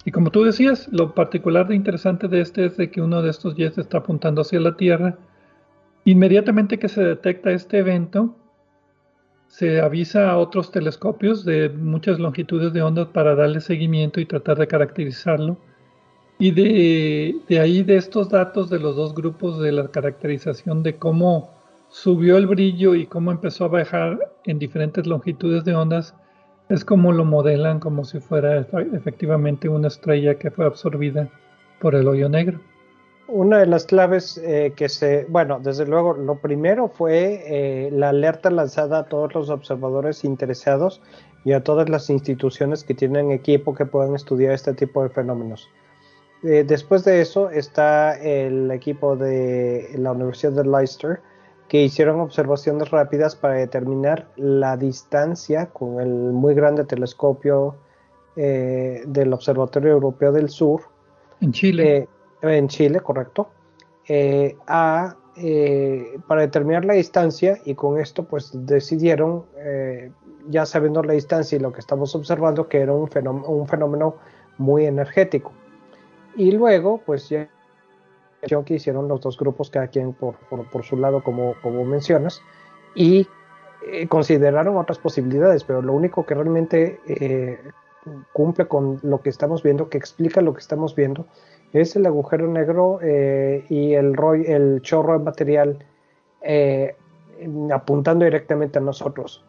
Y 0.06 0.12
como 0.12 0.30
tú 0.30 0.44
decías, 0.44 0.88
lo 0.94 1.14
particular 1.14 1.68
de 1.68 1.76
interesante 1.76 2.28
de 2.28 2.40
este 2.40 2.66
es 2.66 2.78
de 2.78 2.90
que 2.90 3.02
uno 3.02 3.22
de 3.22 3.32
estos 3.32 3.56
jets 3.56 3.78
está 3.78 3.98
apuntando 3.98 4.42
hacia 4.42 4.62
la 4.62 4.78
Tierra. 4.78 5.18
Inmediatamente 6.06 6.80
que 6.80 6.88
se 6.88 7.04
detecta 7.04 7.52
este 7.52 7.80
evento, 7.80 8.36
se 9.48 9.82
avisa 9.82 10.30
a 10.30 10.38
otros 10.38 10.72
telescopios 10.72 11.44
de 11.44 11.70
muchas 11.70 12.20
longitudes 12.20 12.72
de 12.72 12.82
onda 12.82 13.12
para 13.12 13.36
darle 13.36 13.60
seguimiento 13.62 14.20
y 14.20 14.26
tratar 14.26 14.58
de 14.58 14.68
caracterizarlo 14.68 15.58
y 16.38 16.52
de, 16.52 17.60
ahí, 17.60 17.84
de 17.84 17.96
estos 17.96 18.30
datos 18.30 18.70
de 18.70 18.80
los 18.80 18.96
dos 18.96 19.16
grupos 19.16 19.60
de 19.62 19.72
la 19.72 19.88
caracterización 19.88 20.84
de 20.84 20.98
cómo 20.98 21.50
subió 21.90 22.38
el 22.38 22.48
brillo 22.48 22.94
y 22.96 23.06
cómo 23.06 23.32
empezó 23.32 23.66
a 23.66 23.70
bajar 23.70 24.20
en 24.44 24.60
diferentes 24.60 25.08
longitudes 25.08 25.64
de 25.64 25.76
ondas, 25.76 26.14
es 26.68 26.84
como 26.84 27.14
lo 27.14 27.24
modelan 27.24 27.80
como 27.80 28.04
si 28.04 28.20
fuera 28.20 28.68
efectivamente 28.94 29.70
una 29.70 29.88
estrella 29.88 30.36
que 30.36 30.52
fue 30.52 30.66
absorbida 30.66 31.30
por 31.80 31.96
el 31.96 32.08
hoyo 32.08 32.28
negro. 32.28 32.60
Una 33.28 33.60
de 33.60 33.66
las 33.66 33.86
claves 33.86 34.38
eh, 34.38 34.74
que 34.76 34.90
se, 34.90 35.26
bueno, 35.30 35.60
desde 35.64 35.86
luego, 35.86 36.14
lo 36.14 36.40
primero 36.40 36.90
fue 36.90 37.44
eh, 37.48 37.90
la 37.92 38.10
alerta 38.10 38.52
lanzada 38.52 39.00
a 39.00 39.04
todos 39.06 39.34
los 39.34 39.50
observadores 39.50 40.24
interesados 40.24 41.02
y 41.44 41.54
a 41.54 41.64
todas 41.64 41.90
las 41.90 42.10
instituciones 42.10 42.84
que 42.84 42.94
tienen 42.94 43.32
equipo 43.32 43.74
que 43.74 43.86
puedan 43.86 44.16
estudiar 44.16 44.54
este 44.54 44.74
tipo 44.74 45.02
de 45.02 45.10
fenómenos. 45.10 45.70
Eh, 46.44 46.64
después 46.66 47.04
de 47.04 47.22
eso 47.22 47.50
está 47.50 48.18
el 48.20 48.70
equipo 48.72 49.16
de 49.16 49.90
la 49.98 50.12
Universidad 50.12 50.52
de 50.52 50.66
Leicester 50.66 51.20
que 51.68 51.82
hicieron 51.82 52.20
observaciones 52.20 52.92
rápidas 52.92 53.36
para 53.36 53.56
determinar 53.56 54.28
la 54.36 54.78
distancia 54.78 55.68
con 55.68 56.00
el 56.00 56.10
muy 56.10 56.54
grande 56.54 56.84
telescopio 56.84 57.76
eh, 58.36 59.04
del 59.08 59.34
Observatorio 59.34 59.92
Europeo 59.92 60.32
del 60.32 60.50
Sur. 60.50 60.82
En 61.42 61.52
Chile. 61.52 62.08
Eh, 62.42 62.58
en 62.58 62.68
Chile, 62.68 63.00
correcto. 63.00 63.50
A, 64.68 65.16
para 66.28 66.42
determinar 66.42 66.86
la 66.86 66.94
distancia 66.94 67.58
y 67.66 67.74
con 67.74 68.00
esto 68.00 68.24
pues 68.24 68.52
decidieron, 68.54 69.46
ya 70.48 70.68
sabiendo 70.68 71.02
la 71.02 71.14
distancia 71.14 71.56
y 71.56 71.60
lo 71.60 71.74
que 71.74 71.80
estamos 71.80 72.14
observando, 72.14 72.70
que 72.70 72.82
era 72.82 72.94
un 72.94 73.10
un 73.48 73.68
fenómeno 73.68 74.18
muy 74.60 74.86
energético. 74.86 75.52
Y 76.36 76.52
luego, 76.52 77.02
pues 77.06 77.30
ya 77.30 77.50
que 78.66 78.76
hicieron 78.76 79.08
los 79.08 79.22
dos 79.22 79.38
grupos, 79.38 79.70
cada 79.70 79.88
quien 79.88 80.14
por, 80.14 80.36
por, 80.72 80.84
su 80.84 80.98
lado, 80.98 81.24
como, 81.24 81.56
como 81.62 81.84
mencionas, 81.84 82.42
y 82.94 83.28
eh, 83.88 84.08
consideraron 84.08 84.78
otras 84.78 85.00
posibilidades, 85.00 85.64
pero 85.64 85.82
lo 85.82 85.94
único 85.94 86.26
que 86.26 86.36
realmente 86.36 87.00
eh, 87.08 87.60
cumple 88.34 88.68
con 88.68 89.00
lo 89.04 89.22
que 89.22 89.30
estamos 89.30 89.64
viendo, 89.64 89.90
que 89.90 89.98
explica 89.98 90.42
lo 90.42 90.54
que 90.54 90.60
estamos 90.60 90.96
viendo, 90.96 91.26
es 91.74 91.96
el 91.96 92.06
agujero 92.06 92.48
negro 92.48 93.00
eh, 93.02 93.66
y 93.70 93.94
el, 93.94 94.16
el 94.46 94.82
chorro 94.82 95.18
de 95.18 95.26
material 95.26 95.86
apuntando 97.74 98.24
directamente 98.24 98.78
a 98.78 98.82
nosotros. 98.82 99.44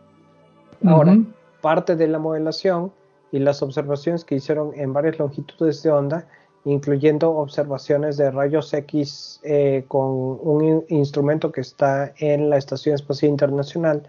Ahora, 0.85 1.19
parte 1.61 1.95
de 1.95 2.09
la 2.09 2.19
modelación 2.19 2.91
y 3.33 3.39
las 3.39 3.63
observaciones 3.63 4.25
que 4.25 4.37
hicieron 4.37 4.73
en 4.75 4.93
varias 4.93 5.19
longitudes 5.19 5.83
de 5.83 5.91
onda 5.91 6.27
incluyendo 6.67 7.31
observaciones 7.31 8.17
de 8.17 8.33
rayos 8.33 8.75
X 8.75 9.41
eh, 9.45 9.85
con 9.87 10.11
un 10.11 10.85
instrumento 10.89 11.53
que 11.53 11.61
está 11.61 12.13
en 12.19 12.51
la 12.51 12.57
Estación 12.57 12.97
Espacial 12.97 13.31
Internacional, 13.31 14.03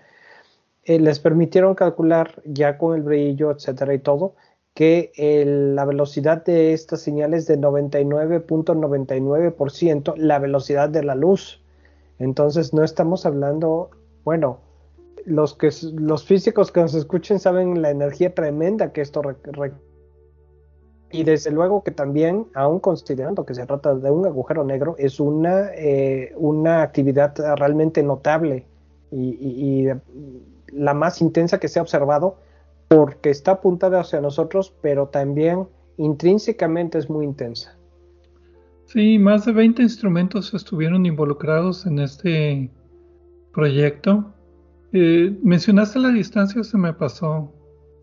eh, 0.84 1.00
les 1.00 1.20
permitieron 1.20 1.76
calcular 1.76 2.41
ya 2.46 2.80
con 2.80 2.96
el 2.96 3.04
brillo, 3.04 3.52
etcétera 3.52 3.93
y 3.93 4.00
todo, 4.00 4.34
que 4.74 5.12
la 5.74 5.86
velocidad 5.86 6.43
de 6.46 6.74
estas 6.74 7.02
señales 7.02 7.46
de 7.46 7.60
99.99% 7.60 10.15
la 10.17 10.39
velocidad 10.39 10.89
de 10.89 11.04
la 11.04 11.13
luz. 11.13 11.62
Entonces 12.17 12.74
no 12.74 12.84
estamos 12.84 13.28
hablando, 13.28 13.91
bueno, 14.24 14.62
los, 15.26 15.54
que, 15.56 15.70
los 15.93 16.26
físicos 16.26 16.72
que 16.72 16.82
nos 16.82 16.96
escuchen 16.96 17.39
saben 17.39 17.84
la 17.84 17.91
energía 17.91 18.34
tremenda 18.34 18.91
que 18.93 19.02
esto 19.02 19.22
requiere 19.22 19.74
y 21.12 21.24
desde 21.24 21.52
luego 21.52 21.84
que 21.84 21.91
también, 21.91 22.48
aún 22.54 22.80
considerando 22.80 23.46
que 23.46 23.54
se 23.54 23.65
trata 23.65 23.96
de 23.96 24.12
un 24.12 24.26
agujero 24.26 24.63
negro, 24.63 24.96
es 24.98 25.20
una, 25.20 25.70
eh, 25.74 26.34
una 26.36 26.82
actividad 26.82 27.34
realmente 27.58 28.04
notable 28.04 28.65
y, 29.12 29.88
la 30.74 30.93
más 30.93 31.22
intensa 31.22 31.60
que 31.60 31.70
se 31.70 31.80
ha 31.80 31.82
observado 31.82 32.36
porque 32.89 33.30
está 33.30 33.52
apuntada 33.52 34.02
hacia 34.02 34.20
nosotros, 34.20 34.74
pero 34.82 35.08
también 35.08 35.65
intrínsecamente 35.96 36.98
es 36.98 37.10
muy 37.10 37.26
intensa. 37.26 37.78
Sí, 38.86 39.17
más 39.17 39.46
de 39.46 39.54
20 39.54 39.82
instrumentos 39.82 40.54
estuvieron 40.54 41.06
involucrados 41.06 41.86
en 41.86 42.00
este 42.00 42.70
proyecto. 43.54 44.26
Eh, 44.91 45.38
¿Mencionaste 45.41 46.00
la 46.00 46.10
distancia 46.10 46.60
o 46.60 46.63
se 46.65 46.78
me 46.78 46.93
pasó? 46.93 47.52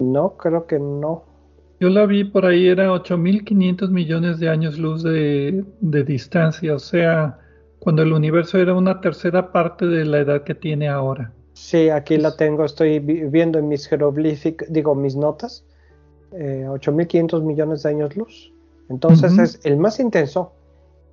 No, 0.00 0.36
creo 0.38 0.66
que 0.66 0.78
no. 0.78 1.33
Yo 1.80 1.88
la 1.88 2.06
vi 2.06 2.24
por 2.24 2.46
ahí, 2.46 2.68
era 2.68 2.90
8.500 2.92 3.90
millones 3.90 4.38
de 4.38 4.48
años 4.48 4.78
luz 4.78 5.02
de, 5.02 5.64
distancia, 5.80 6.74
o 6.74 6.78
sea, 6.78 7.38
cuando 7.78 8.02
el 8.02 8.12
universo 8.12 8.58
era 8.58 8.74
una 8.74 9.00
tercera 9.00 9.52
parte 9.52 9.86
de 9.86 10.04
la 10.04 10.20
edad 10.20 10.44
que 10.44 10.54
tiene 10.54 10.88
ahora. 10.88 11.32
Sí, 11.52 11.88
aquí 11.88 12.16
la 12.16 12.36
tengo, 12.36 12.64
estoy 12.64 12.98
viendo 12.98 13.58
en 13.58 13.68
mis 13.68 13.86
jeroglíficos, 13.86 14.66
digo, 14.70 14.94
mis 14.94 15.16
notas, 15.16 15.64
eh, 16.32 16.64
8.500 16.68 17.42
millones 17.42 17.82
de 17.82 17.88
años 17.90 18.16
luz. 18.16 18.52
Entonces 18.88 19.38
es 19.38 19.60
el 19.64 19.76
más 19.76 19.98
intenso 19.98 20.52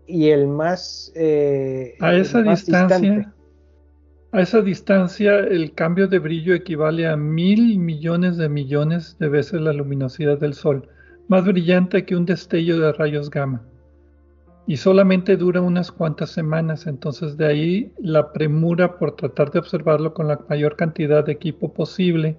y 0.06 0.30
el 0.30 0.47
más... 0.47 1.12
Eh, 1.15 1.95
a 2.00 2.13
esa 2.13 2.41
distancia, 2.41 3.34
a 4.34 4.41
esa 4.41 4.62
distancia, 4.62 5.39
el 5.39 5.74
cambio 5.74 6.08
de 6.08 6.20
brillo 6.20 6.54
equivale 6.54 7.08
a 7.08 7.17
mil 7.17 7.78
millones 7.80 8.38
de 8.38 8.48
millones 8.48 9.17
de 9.20 9.28
veces 9.28 9.60
la 9.60 9.74
luminosidad 9.74 10.38
del 10.38 10.54
Sol, 10.54 10.88
más 11.28 11.46
brillante 11.46 12.06
que 12.06 12.15
un 12.15 12.26
destello 12.26 12.80
de 12.80 12.94
rayos 12.94 13.30
gamma. 13.30 13.62
Y 14.67 14.78
solamente 14.78 15.36
dura 15.36 15.60
unas 15.60 15.91
cuantas 15.91 16.30
semanas, 16.30 16.88
entonces 16.88 17.36
de 17.36 17.46
ahí 17.46 17.94
la 18.00 18.32
premura 18.32 18.98
por 18.98 19.17
tratar 19.17 19.52
de 19.52 19.60
observarlo 19.60 20.13
con 20.13 20.28
la 20.30 20.39
mayor 20.48 20.78
cantidad 20.78 21.26
de 21.26 21.34
equipo 21.34 21.74
posible 21.74 22.38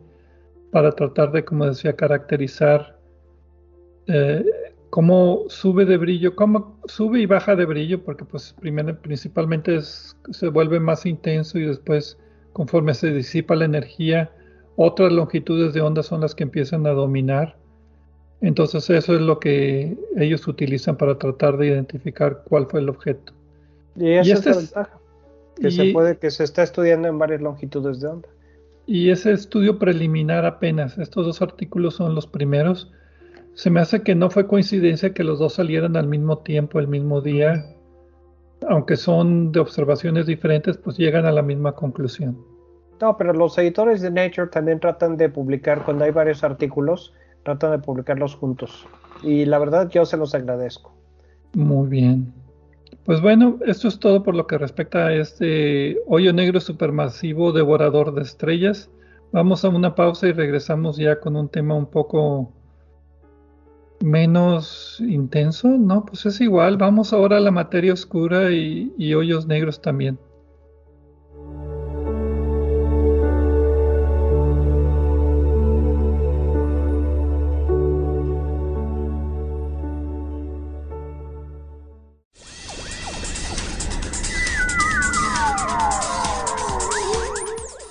para 0.71 0.93
tratar 0.93 1.31
de, 1.33 1.45
como 1.45 1.67
decía, 1.67 1.95
caracterizar 1.95 2.97
eh, 4.07 4.45
cómo 4.93 5.45
sube 5.49 5.87
de 5.87 5.97
brillo, 5.97 6.37
cómo 6.37 6.79
sube 6.85 7.21
y 7.21 7.25
baja 7.25 7.57
de 7.57 7.65
brillo, 7.65 8.05
porque 8.05 8.27
pues 8.27 8.55
primero, 8.61 8.95
principalmente 9.01 9.81
se 9.81 10.49
vuelve 10.49 10.81
más 10.81 11.07
intenso 11.07 11.59
y 11.59 11.65
después 11.65 12.19
conforme 12.53 12.93
se 12.93 13.11
disipa 13.11 13.55
la 13.55 13.65
energía, 13.65 14.31
otras 14.77 15.11
longitudes 15.11 15.73
de 15.73 15.81
onda 15.81 16.03
son 16.03 16.21
las 16.21 16.35
que 16.35 16.43
empiezan 16.43 16.87
a 16.87 16.91
dominar. 16.91 17.57
Entonces 18.43 18.91
eso 18.91 19.15
es 19.15 19.23
lo 19.23 19.41
que 19.41 19.97
ellos 20.19 20.47
utilizan 20.47 20.99
para 20.99 21.17
tratar 21.17 21.57
de 21.57 21.69
identificar 21.69 22.43
cuál 22.47 22.67
fue 22.67 22.81
el 22.81 22.91
objeto. 22.91 23.33
Y 23.97 24.11
esa 24.11 24.35
es 24.35 24.45
la 24.45 24.57
ventaja, 24.57 24.99
que 25.59 25.71
se 25.71 25.93
puede, 25.95 26.19
que 26.19 26.31
se 26.31 26.45
está 26.45 26.63
estudiando 26.63 27.09
en 27.09 27.19
varias 27.19 27.41
longitudes 27.41 28.03
de 28.03 28.09
onda. 28.09 28.29
Y 28.85 29.09
ese 29.09 29.33
estudio 29.33 29.79
preliminar 29.79 30.45
apenas, 30.45 30.99
estos 30.99 31.25
dos 31.25 31.41
artículos 31.41 31.95
son 31.95 32.15
los 32.15 32.27
primeros, 32.27 32.93
se 33.55 33.71
me 33.71 33.81
hace 33.81 34.03
que 34.03 34.15
no 34.15 34.31
fue 34.31 34.47
coincidencia 34.47 35.13
que 35.13 35.25
los 35.25 35.39
dos 35.39 35.55
salieran 35.55 35.97
al 35.97 36.07
mismo 36.07 36.39
tiempo, 36.39 36.79
el 36.79 36.89
mismo 36.89 37.21
día. 37.21 37.65
Aunque 38.69 38.97
son 38.97 39.53
de 39.53 39.61
observaciones 39.61 40.27
diferentes, 40.27 40.77
pues 40.79 40.97
llegan 40.97 41.27
a 41.27 41.33
la 41.33 41.43
misma 41.43 41.73
conclusión. 41.73 42.39
No, 43.01 43.17
pero 43.17 43.33
los 43.33 43.59
editores 43.59 44.01
de 44.01 44.11
Nature 44.11 44.49
también 44.49 44.79
tratan 44.79 45.17
de 45.17 45.29
publicar, 45.29 45.85
cuando 45.85 46.05
hay 46.05 46.13
varios 46.13 46.45
artículos, 46.45 47.13
tratan 47.43 47.73
de 47.73 47.79
publicarlos 47.79 48.37
juntos. 48.37 48.87
Y 49.23 49.45
la 49.45 49.59
verdad 49.59 49.91
yo 49.91 50.07
se 50.07 50.17
los 50.17 50.35
agradezco. 50.35 50.95
Muy 51.55 51.89
bien. 51.89 52.33
Pues 53.05 53.21
bueno, 53.21 53.59
esto 53.67 53.89
es 53.89 53.99
todo 53.99 54.23
por 54.23 54.37
lo 54.37 54.47
que 54.47 54.57
respecta 54.57 55.07
a 55.07 55.15
este 55.15 55.99
hoyo 56.07 56.33
negro 56.33 56.61
supermasivo 56.61 57.51
devorador 57.53 58.15
de 58.15 58.23
estrellas. 58.23 58.89
Vamos 59.33 59.65
a 59.65 59.69
una 59.69 59.97
pausa 59.97 60.29
y 60.29 60.33
regresamos 60.33 60.97
ya 60.97 61.19
con 61.19 61.35
un 61.35 61.49
tema 61.49 61.75
un 61.75 61.87
poco 61.87 62.53
menos 64.03 64.99
intenso, 65.01 65.69
¿no? 65.69 66.05
Pues 66.05 66.27
es 66.27 66.41
igual, 66.41 66.77
vamos 66.77 67.13
ahora 67.13 67.37
a 67.37 67.41
la 67.41 67.51
materia 67.51 67.93
oscura 67.93 68.51
y, 68.51 69.15
hoyos 69.15 69.47
negros 69.47 69.81
también. 69.81 70.19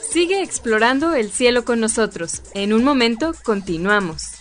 Sigue 0.10 0.44
explorando 0.44 1.16
el 1.16 1.32
cielo 1.32 1.64
con 1.64 1.80
nosotros. 1.80 2.42
En 2.54 2.74
un 2.74 2.84
momento, 2.84 3.32
continuamos. 3.44 4.41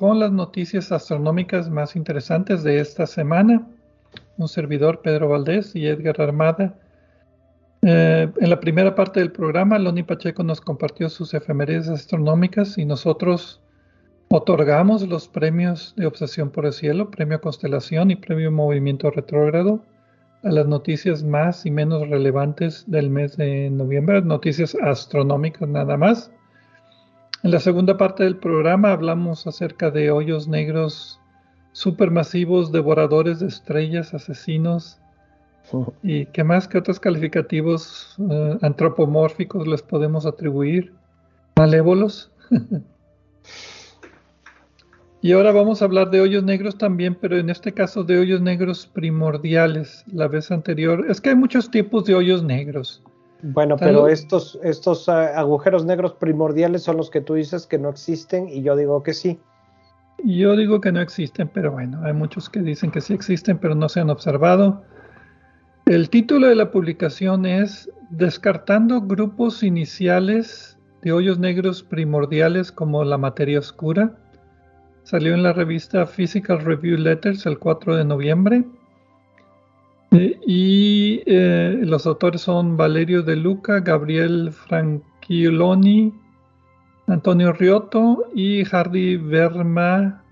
con 0.00 0.18
las 0.18 0.32
noticias 0.32 0.92
astronómicas 0.92 1.68
más 1.68 1.94
interesantes 1.94 2.62
de 2.62 2.80
esta 2.80 3.06
semana. 3.06 3.68
Un 4.38 4.48
servidor, 4.48 5.02
Pedro 5.02 5.28
Valdés 5.28 5.76
y 5.76 5.86
Edgar 5.86 6.22
Armada. 6.22 6.74
Eh, 7.82 8.26
en 8.40 8.48
la 8.48 8.58
primera 8.60 8.94
parte 8.94 9.20
del 9.20 9.30
programa, 9.30 9.78
Loni 9.78 10.02
Pacheco 10.02 10.42
nos 10.42 10.62
compartió 10.62 11.10
sus 11.10 11.34
efemérides 11.34 11.90
astronómicas 11.90 12.78
y 12.78 12.86
nosotros 12.86 13.60
otorgamos 14.30 15.06
los 15.06 15.28
premios 15.28 15.92
de 15.98 16.06
Obsesión 16.06 16.48
por 16.48 16.64
el 16.64 16.72
Cielo, 16.72 17.10
Premio 17.10 17.38
Constelación 17.42 18.10
y 18.10 18.16
Premio 18.16 18.50
Movimiento 18.50 19.10
Retrógrado 19.10 19.84
a 20.42 20.48
las 20.50 20.66
noticias 20.66 21.22
más 21.22 21.66
y 21.66 21.70
menos 21.70 22.08
relevantes 22.08 22.90
del 22.90 23.10
mes 23.10 23.36
de 23.36 23.68
noviembre, 23.68 24.22
noticias 24.22 24.74
astronómicas 24.80 25.68
nada 25.68 25.98
más. 25.98 26.32
En 27.42 27.52
la 27.52 27.60
segunda 27.60 27.96
parte 27.96 28.24
del 28.24 28.36
programa 28.36 28.92
hablamos 28.92 29.46
acerca 29.46 29.90
de 29.90 30.10
hoyos 30.10 30.46
negros 30.46 31.18
supermasivos, 31.72 32.70
devoradores 32.70 33.40
de 33.40 33.46
estrellas, 33.46 34.12
asesinos 34.12 34.98
y 36.02 36.26
qué 36.26 36.44
más 36.44 36.68
que 36.68 36.76
otros 36.76 37.00
calificativos 37.00 38.14
eh, 38.30 38.58
antropomórficos 38.60 39.66
les 39.66 39.80
podemos 39.80 40.26
atribuir, 40.26 40.92
malévolos. 41.56 42.30
y 45.22 45.32
ahora 45.32 45.52
vamos 45.52 45.80
a 45.80 45.86
hablar 45.86 46.10
de 46.10 46.20
hoyos 46.20 46.44
negros 46.44 46.76
también, 46.76 47.14
pero 47.14 47.38
en 47.38 47.48
este 47.48 47.72
caso 47.72 48.04
de 48.04 48.18
hoyos 48.18 48.42
negros 48.42 48.86
primordiales. 48.86 50.04
La 50.12 50.28
vez 50.28 50.50
anterior, 50.50 51.06
es 51.08 51.22
que 51.22 51.30
hay 51.30 51.36
muchos 51.36 51.70
tipos 51.70 52.04
de 52.04 52.16
hoyos 52.16 52.42
negros. 52.42 53.02
Bueno, 53.42 53.76
pero 53.76 54.08
estos, 54.08 54.58
estos 54.62 55.08
ah, 55.08 55.38
agujeros 55.38 55.84
negros 55.84 56.14
primordiales 56.14 56.82
son 56.82 56.96
los 56.96 57.10
que 57.10 57.20
tú 57.20 57.34
dices 57.34 57.66
que 57.66 57.78
no 57.78 57.88
existen 57.88 58.48
y 58.48 58.62
yo 58.62 58.76
digo 58.76 59.02
que 59.02 59.14
sí. 59.14 59.40
Yo 60.24 60.54
digo 60.56 60.80
que 60.80 60.92
no 60.92 61.00
existen, 61.00 61.48
pero 61.48 61.72
bueno, 61.72 62.00
hay 62.04 62.12
muchos 62.12 62.50
que 62.50 62.60
dicen 62.60 62.90
que 62.90 63.00
sí 63.00 63.14
existen, 63.14 63.58
pero 63.58 63.74
no 63.74 63.88
se 63.88 64.00
han 64.00 64.10
observado. 64.10 64.82
El 65.86 66.10
título 66.10 66.46
de 66.46 66.54
la 66.54 66.70
publicación 66.70 67.46
es 67.46 67.90
Descartando 68.10 69.00
grupos 69.00 69.62
iniciales 69.62 70.78
de 71.02 71.12
hoyos 71.12 71.38
negros 71.38 71.82
primordiales 71.82 72.70
como 72.70 73.02
la 73.04 73.16
materia 73.16 73.58
oscura. 73.58 74.14
Salió 75.04 75.32
en 75.32 75.42
la 75.42 75.52
revista 75.52 76.06
Physical 76.06 76.60
Review 76.60 76.98
Letters 76.98 77.46
el 77.46 77.58
4 77.58 77.96
de 77.96 78.04
noviembre. 78.04 78.64
Y 80.12 81.22
eh, 81.26 81.78
los 81.82 82.06
autores 82.06 82.40
son 82.40 82.76
Valerio 82.76 83.22
De 83.22 83.36
Luca, 83.36 83.78
Gabriel 83.80 84.52
Franchioloni, 84.52 86.12
Antonio 87.06 87.52
Riotto 87.52 88.26
y 88.34 88.64
Hardy 88.64 89.16
Verma 89.16 90.24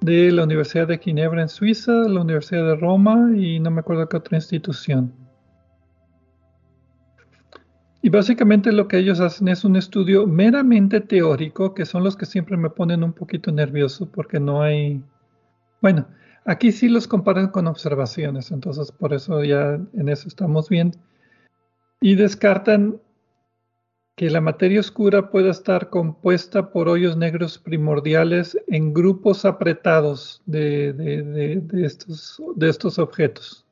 de 0.00 0.30
la 0.30 0.44
Universidad 0.44 0.86
de 0.86 0.98
Ginebra 0.98 1.42
en 1.42 1.48
Suiza, 1.48 1.92
la 1.92 2.20
Universidad 2.20 2.64
de 2.66 2.76
Roma 2.76 3.32
y 3.36 3.58
no 3.58 3.70
me 3.70 3.80
acuerdo 3.80 4.08
qué 4.08 4.16
otra 4.16 4.36
institución. 4.36 5.12
Y 8.02 8.08
básicamente 8.08 8.70
lo 8.70 8.86
que 8.86 8.98
ellos 8.98 9.18
hacen 9.18 9.48
es 9.48 9.64
un 9.64 9.74
estudio 9.74 10.28
meramente 10.28 11.00
teórico, 11.00 11.74
que 11.74 11.84
son 11.84 12.04
los 12.04 12.16
que 12.16 12.24
siempre 12.24 12.56
me 12.56 12.70
ponen 12.70 13.02
un 13.02 13.12
poquito 13.12 13.50
nervioso 13.50 14.08
porque 14.12 14.38
no 14.38 14.62
hay, 14.62 15.02
bueno, 15.82 16.06
Aquí 16.46 16.70
sí 16.70 16.88
los 16.88 17.08
comparan 17.08 17.48
con 17.48 17.66
observaciones, 17.66 18.52
entonces 18.52 18.92
por 18.92 19.12
eso 19.12 19.42
ya 19.42 19.80
en 19.94 20.08
eso 20.08 20.28
estamos 20.28 20.68
bien. 20.68 20.92
Y 22.00 22.14
descartan 22.14 23.00
que 24.14 24.30
la 24.30 24.40
materia 24.40 24.80
oscura 24.80 25.30
pueda 25.30 25.50
estar 25.50 25.90
compuesta 25.90 26.70
por 26.70 26.88
hoyos 26.88 27.16
negros 27.16 27.58
primordiales 27.58 28.56
en 28.68 28.94
grupos 28.94 29.44
apretados 29.44 30.40
de, 30.46 31.60
estos, 31.74 32.42
de 32.54 32.68
estos 32.68 32.98
objetos, 32.98 33.66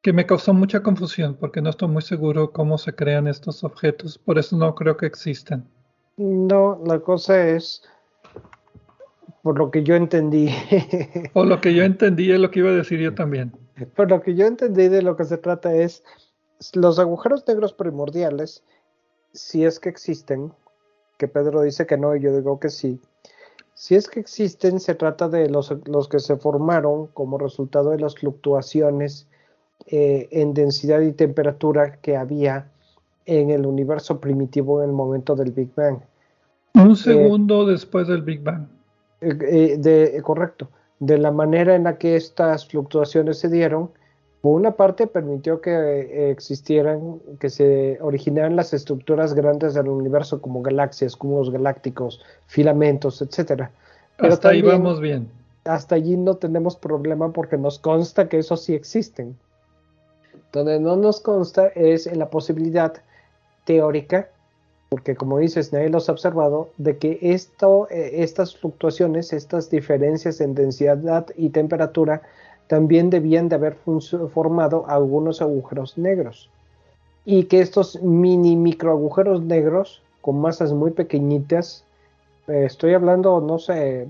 que 0.00 0.14
me 0.14 0.24
causó 0.24 0.54
mucha 0.54 0.82
confusión 0.82 1.34
porque 1.34 1.60
no 1.60 1.70
estoy 1.70 1.88
muy 1.88 2.02
seguro 2.02 2.52
cómo 2.52 2.78
se 2.78 2.94
crean 2.94 3.26
estos 3.26 3.64
objetos, 3.64 4.16
por 4.16 4.38
eso 4.38 4.56
no 4.56 4.74
creo 4.74 4.96
que 4.96 5.06
existan. 5.06 5.68
No, 6.16 6.80
la 6.86 7.00
cosa 7.00 7.48
es, 7.48 7.82
por 9.48 9.58
lo 9.58 9.70
que 9.70 9.82
yo 9.82 9.94
entendí. 9.94 10.50
Por 11.32 11.46
lo 11.46 11.58
que 11.58 11.72
yo 11.72 11.82
entendí 11.82 12.30
es 12.30 12.38
lo 12.38 12.50
que 12.50 12.58
iba 12.58 12.68
a 12.68 12.74
decir 12.74 13.00
yo 13.00 13.14
también. 13.14 13.50
Por 13.96 14.10
lo 14.10 14.20
que 14.20 14.34
yo 14.34 14.44
entendí 14.44 14.88
de 14.88 15.00
lo 15.00 15.16
que 15.16 15.24
se 15.24 15.38
trata 15.38 15.74
es 15.74 16.04
los 16.74 16.98
agujeros 16.98 17.48
negros 17.48 17.72
primordiales, 17.72 18.62
si 19.32 19.64
es 19.64 19.80
que 19.80 19.88
existen, 19.88 20.52
que 21.16 21.28
Pedro 21.28 21.62
dice 21.62 21.86
que 21.86 21.96
no 21.96 22.14
y 22.14 22.20
yo 22.20 22.36
digo 22.36 22.60
que 22.60 22.68
sí. 22.68 23.00
Si 23.72 23.94
es 23.94 24.06
que 24.06 24.20
existen, 24.20 24.80
se 24.80 24.94
trata 24.94 25.30
de 25.30 25.48
los, 25.48 25.74
los 25.86 26.08
que 26.08 26.18
se 26.18 26.36
formaron 26.36 27.06
como 27.06 27.38
resultado 27.38 27.92
de 27.92 28.00
las 28.00 28.16
fluctuaciones 28.16 29.28
eh, 29.86 30.28
en 30.30 30.52
densidad 30.52 31.00
y 31.00 31.12
temperatura 31.12 31.96
que 32.02 32.18
había 32.18 32.70
en 33.24 33.48
el 33.48 33.64
universo 33.64 34.20
primitivo 34.20 34.82
en 34.82 34.90
el 34.90 34.94
momento 34.94 35.34
del 35.34 35.52
Big 35.52 35.74
Bang. 35.74 36.00
Un 36.74 36.90
eh, 36.90 36.96
segundo 36.96 37.64
después 37.64 38.06
del 38.08 38.20
Big 38.20 38.42
Bang. 38.42 38.66
Eh, 39.20 39.36
eh, 39.40 39.76
de, 39.78 40.22
correcto, 40.22 40.68
de 41.00 41.18
la 41.18 41.32
manera 41.32 41.74
en 41.74 41.84
la 41.84 41.98
que 41.98 42.14
estas 42.14 42.68
fluctuaciones 42.68 43.38
se 43.38 43.48
dieron, 43.48 43.90
por 44.40 44.54
una 44.54 44.72
parte 44.72 45.08
permitió 45.08 45.60
que 45.60 45.70
eh, 45.72 46.30
existieran, 46.30 47.18
que 47.40 47.50
se 47.50 47.98
originaran 48.00 48.54
las 48.54 48.72
estructuras 48.72 49.34
grandes 49.34 49.74
del 49.74 49.88
universo 49.88 50.40
como 50.40 50.62
galaxias, 50.62 51.16
cúmulos 51.16 51.50
galácticos, 51.50 52.24
filamentos, 52.46 53.20
etcétera. 53.20 53.72
Pero 54.16 54.32
hasta 54.34 54.50
ahí 54.50 54.62
vamos 54.62 55.00
bien. 55.00 55.28
Hasta 55.64 55.96
allí 55.96 56.16
no 56.16 56.36
tenemos 56.36 56.76
problema 56.76 57.32
porque 57.32 57.58
nos 57.58 57.80
consta 57.80 58.28
que 58.28 58.38
esos 58.38 58.62
sí 58.62 58.74
existen. 58.74 59.36
Donde 60.52 60.78
no 60.78 60.96
nos 60.96 61.20
consta 61.20 61.66
es 61.74 62.06
en 62.06 62.20
la 62.20 62.30
posibilidad 62.30 62.94
teórica 63.64 64.30
porque 64.88 65.14
como 65.14 65.38
dices, 65.38 65.72
nadie 65.72 65.90
los 65.90 66.08
ha 66.08 66.12
observado, 66.12 66.70
de 66.78 66.96
que 66.96 67.18
esto, 67.20 67.88
eh, 67.90 68.22
estas 68.22 68.56
fluctuaciones, 68.56 69.32
estas 69.32 69.70
diferencias 69.70 70.40
en 70.40 70.54
densidad 70.54 71.26
y 71.36 71.50
temperatura, 71.50 72.22
también 72.68 73.10
debían 73.10 73.48
de 73.48 73.56
haber 73.56 73.76
formado 74.32 74.84
algunos 74.88 75.42
agujeros 75.42 75.98
negros. 75.98 76.50
Y 77.24 77.44
que 77.44 77.60
estos 77.60 78.02
mini 78.02 78.56
microagujeros 78.56 79.42
negros, 79.42 80.02
con 80.22 80.40
masas 80.40 80.72
muy 80.72 80.90
pequeñitas, 80.92 81.84
estoy 82.46 82.94
hablando, 82.94 83.40
no 83.40 83.58
sé, 83.58 84.08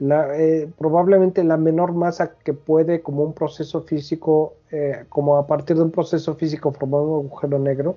eh, 0.00 0.68
probablemente 0.78 1.42
la 1.44 1.56
menor 1.56 1.92
masa 1.92 2.32
que 2.44 2.52
puede 2.52 3.00
como 3.00 3.22
un 3.22 3.32
proceso 3.32 3.82
físico, 3.82 4.54
eh, 4.72 5.04
como 5.08 5.36
a 5.36 5.46
partir 5.46 5.76
de 5.76 5.82
un 5.82 5.90
proceso 5.90 6.34
físico 6.34 6.72
formar 6.72 7.00
un 7.02 7.26
agujero 7.26 7.58
negro, 7.58 7.96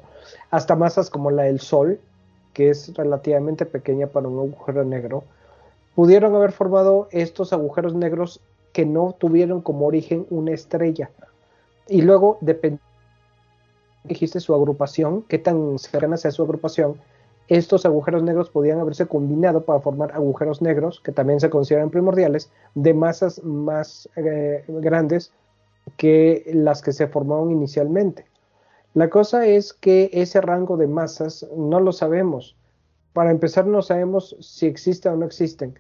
hasta 0.51 0.75
masas 0.75 1.09
como 1.09 1.31
la 1.31 1.43
del 1.43 1.59
Sol, 1.59 1.99
que 2.53 2.69
es 2.69 2.93
relativamente 2.95 3.65
pequeña 3.65 4.07
para 4.07 4.27
un 4.27 4.39
agujero 4.39 4.83
negro, 4.83 5.23
pudieron 5.95 6.35
haber 6.35 6.51
formado 6.51 7.07
estos 7.11 7.53
agujeros 7.53 7.95
negros 7.95 8.39
que 8.73 8.85
no 8.85 9.15
tuvieron 9.17 9.61
como 9.61 9.87
origen 9.87 10.25
una 10.29 10.51
estrella. 10.51 11.09
Y 11.87 12.01
luego, 12.03 12.37
depende 12.41 12.79
dijiste 14.03 14.39
su 14.39 14.53
agrupación, 14.53 15.23
qué 15.23 15.37
tan 15.37 15.77
cercana 15.79 16.17
sea 16.17 16.31
su 16.31 16.43
agrupación, 16.43 16.95
estos 17.47 17.85
agujeros 17.85 18.21
negros 18.21 18.49
podían 18.49 18.79
haberse 18.79 19.07
combinado 19.07 19.63
para 19.63 19.79
formar 19.79 20.11
agujeros 20.13 20.61
negros, 20.61 21.01
que 21.03 21.11
también 21.11 21.39
se 21.39 21.49
consideran 21.49 21.89
primordiales, 21.89 22.51
de 22.75 22.93
masas 22.93 23.43
más 23.43 24.07
eh, 24.15 24.63
grandes 24.67 25.31
que 25.97 26.49
las 26.53 26.81
que 26.81 26.93
se 26.93 27.07
formaron 27.07 27.51
inicialmente. 27.51 28.25
La 28.93 29.09
cosa 29.09 29.45
es 29.45 29.73
que 29.73 30.09
ese 30.13 30.41
rango 30.41 30.75
de 30.75 30.87
masas 30.87 31.47
no 31.55 31.79
lo 31.79 31.91
sabemos. 31.91 32.55
Para 33.13 33.31
empezar, 33.31 33.67
no 33.67 33.81
sabemos 33.81 34.35
si 34.39 34.65
existen 34.65 35.13
o 35.13 35.15
no 35.17 35.25
existen. 35.25 35.77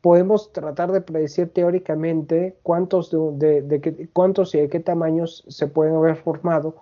Podemos 0.00 0.52
tratar 0.52 0.92
de 0.92 1.00
predecir 1.00 1.52
teóricamente 1.52 2.56
cuántos, 2.62 3.10
de, 3.10 4.08
cuántos 4.12 4.54
y 4.54 4.60
de 4.60 4.68
qué 4.68 4.80
tamaños 4.80 5.44
se 5.48 5.66
pueden 5.66 5.94
haber 5.94 6.16
formado, 6.16 6.76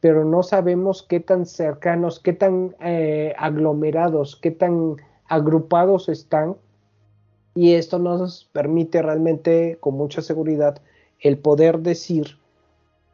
pero 0.00 0.24
no 0.24 0.42
sabemos 0.42 1.02
qué 1.02 1.20
tan 1.20 1.46
cercanos, 1.46 2.20
qué 2.20 2.32
tan 2.32 2.74
eh, 2.80 3.34
aglomerados, 3.38 4.36
qué 4.36 4.50
tan 4.50 4.96
agrupados 5.26 6.08
están. 6.08 6.56
Y 7.54 7.74
esto 7.74 7.98
nos 7.98 8.44
permite 8.52 9.00
realmente 9.00 9.78
con 9.80 9.94
mucha 9.94 10.20
seguridad 10.20 10.80
el 11.20 11.38
poder 11.38 11.80
decir 11.80 12.38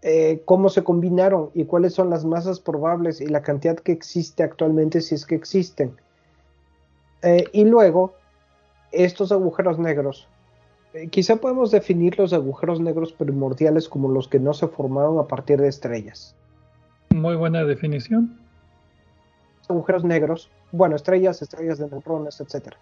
eh, 0.02 0.42
cómo 0.44 0.68
se 0.68 0.82
combinaron 0.82 1.50
y 1.54 1.64
cuáles 1.64 1.94
son 1.94 2.10
las 2.10 2.24
masas 2.24 2.58
probables 2.58 3.20
y 3.20 3.26
la 3.26 3.42
cantidad 3.42 3.76
que 3.76 3.92
existe 3.92 4.42
actualmente 4.42 5.00
si 5.00 5.14
es 5.14 5.24
que 5.24 5.36
existen. 5.36 5.94
Eh, 7.22 7.44
y 7.52 7.64
luego, 7.64 8.14
estos 8.90 9.30
agujeros 9.30 9.78
negros. 9.78 10.28
quizá 11.10 11.36
podemos 11.36 11.70
definir 11.70 12.18
los 12.18 12.32
agujeros 12.32 12.80
negros 12.80 13.12
primordiales 13.12 13.88
como 13.88 14.08
los 14.08 14.28
que 14.28 14.40
no 14.40 14.52
se 14.52 14.66
formaron 14.66 15.18
a 15.18 15.28
partir 15.28 15.60
de 15.60 15.68
estrellas. 15.68 16.34
Muy 17.10 17.36
buena 17.36 17.64
definición. 17.64 18.38
Agujeros 19.68 20.04
negros, 20.04 20.50
bueno, 20.72 20.96
estrellas, 20.96 21.40
estrellas 21.40 21.78
de 21.78 21.88
neutrones, 21.88 22.40
etc. 22.40 22.74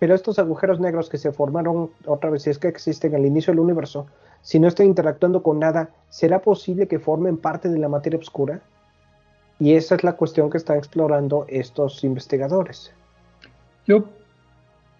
Pero 0.00 0.14
estos 0.14 0.38
agujeros 0.38 0.80
negros 0.80 1.10
que 1.10 1.18
se 1.18 1.30
formaron, 1.30 1.90
otra 2.06 2.30
vez, 2.30 2.42
si 2.42 2.50
es 2.50 2.58
que 2.58 2.68
existen 2.68 3.14
al 3.14 3.26
inicio 3.26 3.52
del 3.52 3.60
universo, 3.60 4.06
si 4.44 4.60
no 4.60 4.68
están 4.68 4.86
interactuando 4.86 5.42
con 5.42 5.58
nada, 5.58 5.88
¿será 6.10 6.42
posible 6.42 6.86
que 6.86 6.98
formen 6.98 7.38
parte 7.38 7.70
de 7.70 7.78
la 7.78 7.88
materia 7.88 8.18
oscura? 8.18 8.60
Y 9.58 9.72
esa 9.72 9.94
es 9.94 10.04
la 10.04 10.12
cuestión 10.12 10.50
que 10.50 10.58
están 10.58 10.76
explorando 10.76 11.46
estos 11.48 12.04
investigadores. 12.04 12.92
Yo 13.86 14.04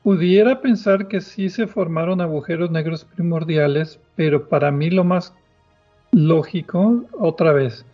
pudiera 0.02 0.62
pensar 0.62 1.08
que 1.08 1.20
sí 1.20 1.50
se 1.50 1.66
formaron 1.66 2.22
agujeros 2.22 2.70
negros 2.70 3.04
primordiales, 3.04 4.00
pero 4.16 4.48
para 4.48 4.70
mí 4.70 4.88
lo 4.88 5.04
más 5.04 5.34
lógico, 6.10 7.04
otra 7.12 7.52
vez, 7.52 7.84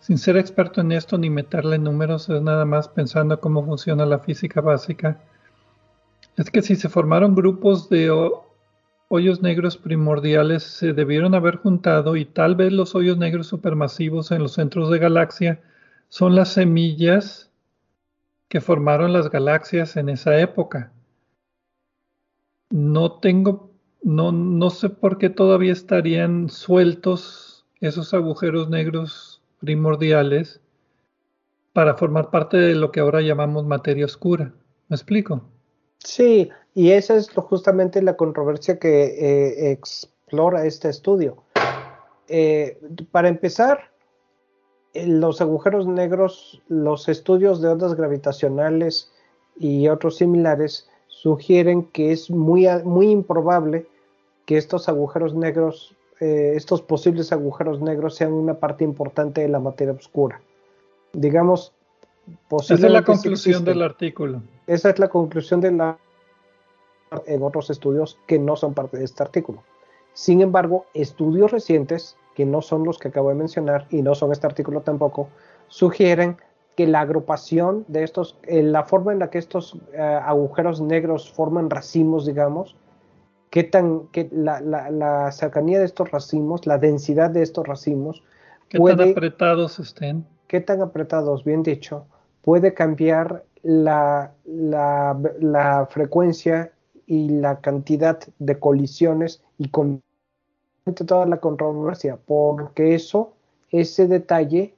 sin 0.00 0.16
ser 0.16 0.38
experto 0.38 0.80
en 0.80 0.92
esto 0.92 1.18
ni 1.18 1.28
meterle 1.28 1.78
números, 1.78 2.30
es 2.30 2.40
nada 2.40 2.64
más 2.64 2.88
pensando 2.88 3.38
cómo 3.40 3.62
funciona 3.62 4.06
la 4.06 4.20
física 4.20 4.62
básica. 4.62 5.20
Es 6.38 6.50
que 6.50 6.62
si 6.62 6.76
se 6.76 6.88
formaron 6.88 7.34
grupos 7.34 7.90
de 7.90 8.10
hoyos 9.14 9.42
negros 9.42 9.76
primordiales, 9.76 10.64
se 10.64 10.92
debieron 10.92 11.36
haber 11.36 11.56
juntado 11.58 12.16
y 12.16 12.24
tal 12.24 12.56
vez 12.56 12.72
los 12.72 12.96
hoyos 12.96 13.16
negros 13.16 13.46
supermasivos 13.46 14.32
en 14.32 14.42
los 14.42 14.54
centros 14.54 14.90
de 14.90 14.98
galaxia 14.98 15.62
son 16.08 16.34
las 16.34 16.48
semillas 16.48 17.52
que 18.48 18.60
formaron 18.60 19.12
las 19.12 19.30
galaxias 19.30 19.96
en 19.96 20.08
esa 20.08 20.40
época. 20.40 20.92
No 22.70 23.20
tengo, 23.20 23.70
no, 24.02 24.32
no 24.32 24.70
sé 24.70 24.88
por 24.88 25.18
qué 25.18 25.30
todavía 25.30 25.72
estarían 25.72 26.48
sueltos 26.48 27.64
esos 27.80 28.14
agujeros 28.14 28.68
negros 28.68 29.40
primordiales 29.60 30.60
para 31.72 31.94
formar 31.94 32.30
parte 32.30 32.56
de 32.56 32.74
lo 32.74 32.90
que 32.90 32.98
ahora 32.98 33.20
llamamos 33.20 33.64
materia 33.64 34.06
oscura. 34.06 34.52
¿Me 34.88 34.96
explico? 34.96 35.48
Sí, 35.98 36.50
y 36.74 36.90
esa 36.90 37.16
es 37.16 37.30
justamente 37.30 38.02
la 38.02 38.16
controversia 38.16 38.78
que 38.78 39.04
eh, 39.04 39.70
explora 39.70 40.66
este 40.66 40.88
estudio. 40.88 41.36
Eh, 42.28 42.78
para 43.10 43.28
empezar, 43.28 43.90
los 44.94 45.40
agujeros 45.40 45.86
negros, 45.86 46.62
los 46.68 47.08
estudios 47.08 47.60
de 47.60 47.68
ondas 47.68 47.94
gravitacionales 47.94 49.12
y 49.58 49.88
otros 49.88 50.16
similares 50.16 50.88
sugieren 51.08 51.84
que 51.84 52.12
es 52.12 52.30
muy, 52.30 52.66
muy 52.84 53.10
improbable 53.10 53.86
que 54.46 54.56
estos 54.56 54.88
agujeros 54.88 55.34
negros 55.34 55.94
eh, 56.20 56.52
estos 56.54 56.80
posibles 56.80 57.32
agujeros 57.32 57.80
negros 57.80 58.14
sean 58.14 58.32
una 58.32 58.54
parte 58.54 58.84
importante 58.84 59.40
de 59.40 59.48
la 59.48 59.58
materia 59.58 59.92
oscura. 59.92 60.40
Digamos, 61.12 61.72
Esa 62.50 62.74
es 62.74 62.80
la 62.80 63.02
conclusión 63.02 63.64
del 63.64 63.82
artículo. 63.82 64.40
Esa 64.66 64.90
es 64.90 64.98
la 64.98 65.08
conclusión 65.08 65.60
de 65.60 65.72
la 65.72 65.98
en 67.26 67.42
otros 67.42 67.70
estudios 67.70 68.18
que 68.26 68.38
no 68.38 68.56
son 68.56 68.74
parte 68.74 68.98
de 68.98 69.04
este 69.04 69.22
artículo. 69.22 69.62
Sin 70.14 70.40
embargo, 70.40 70.86
estudios 70.94 71.50
recientes, 71.50 72.16
que 72.34 72.46
no 72.46 72.62
son 72.62 72.84
los 72.84 72.98
que 72.98 73.08
acabo 73.08 73.28
de 73.28 73.34
mencionar 73.34 73.86
y 73.90 74.02
no 74.02 74.14
son 74.14 74.32
este 74.32 74.46
artículo 74.46 74.80
tampoco, 74.80 75.28
sugieren 75.68 76.36
que 76.76 76.86
la 76.86 77.00
agrupación 77.00 77.84
de 77.88 78.02
estos, 78.02 78.38
la 78.48 78.84
forma 78.84 79.12
en 79.12 79.20
la 79.20 79.30
que 79.30 79.38
estos 79.38 79.78
eh, 79.92 79.98
agujeros 80.00 80.80
negros 80.80 81.32
forman 81.32 81.70
racimos, 81.70 82.26
digamos, 82.26 82.76
qué 83.50 83.62
tan 83.62 84.08
qué, 84.08 84.28
la, 84.32 84.60
la, 84.60 85.30
cercanía 85.30 85.78
de 85.78 85.84
estos 85.84 86.10
racimos, 86.10 86.66
la 86.66 86.78
densidad 86.78 87.30
de 87.30 87.42
estos 87.42 87.66
racimos. 87.66 88.22
Qué 88.68 88.78
tan 88.80 89.10
apretados 89.10 89.78
estén. 89.78 90.26
Qué 90.48 90.60
tan 90.60 90.82
apretados, 90.82 91.44
bien 91.44 91.62
dicho, 91.62 92.06
puede 92.42 92.74
cambiar 92.74 93.44
la, 93.62 94.32
la 94.44 95.88
frecuencia 95.90 96.72
y 97.06 97.28
la 97.28 97.60
cantidad 97.60 98.18
de 98.38 98.58
colisiones 98.58 99.42
y 99.58 99.68
con 99.68 100.02
toda 101.06 101.26
la 101.26 101.38
controversia, 101.38 102.18
porque 102.26 102.94
eso, 102.94 103.32
ese 103.70 104.06
detalle 104.06 104.74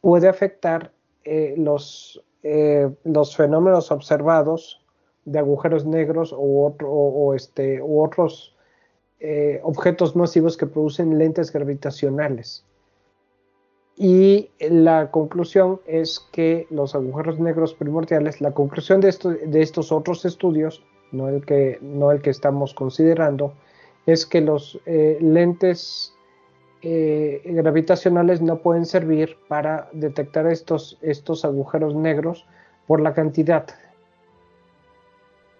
puede 0.00 0.28
afectar 0.28 0.92
eh, 1.24 1.54
los, 1.56 2.22
eh, 2.42 2.90
los 3.04 3.36
fenómenos 3.36 3.90
observados 3.90 4.80
de 5.24 5.38
agujeros 5.38 5.84
negros 5.84 6.32
o, 6.32 6.74
o, 6.84 7.34
este, 7.34 7.82
u 7.82 8.02
otros 8.02 8.54
eh, 9.18 9.60
objetos 9.64 10.14
masivos 10.14 10.56
que 10.56 10.66
producen 10.66 11.18
lentes 11.18 11.52
gravitacionales. 11.52 12.64
Y 13.96 14.50
la 14.60 15.10
conclusión 15.10 15.80
es 15.86 16.20
que 16.30 16.66
los 16.70 16.94
agujeros 16.94 17.40
negros 17.40 17.72
primordiales, 17.74 18.40
la 18.42 18.52
conclusión 18.52 19.00
de, 19.00 19.08
esto, 19.08 19.30
de 19.30 19.62
estos 19.62 19.90
otros 19.90 20.24
estudios, 20.26 20.84
no 21.12 21.28
el, 21.28 21.44
que, 21.44 21.78
no 21.80 22.10
el 22.12 22.22
que 22.22 22.30
estamos 22.30 22.74
considerando, 22.74 23.52
es 24.06 24.26
que 24.26 24.40
los 24.40 24.80
eh, 24.86 25.18
lentes 25.20 26.14
eh, 26.82 27.42
gravitacionales 27.44 28.40
no 28.40 28.58
pueden 28.58 28.86
servir 28.86 29.36
para 29.48 29.88
detectar 29.92 30.46
estos, 30.46 30.98
estos 31.02 31.44
agujeros 31.44 31.94
negros 31.94 32.46
por 32.86 33.00
la 33.00 33.14
cantidad 33.14 33.66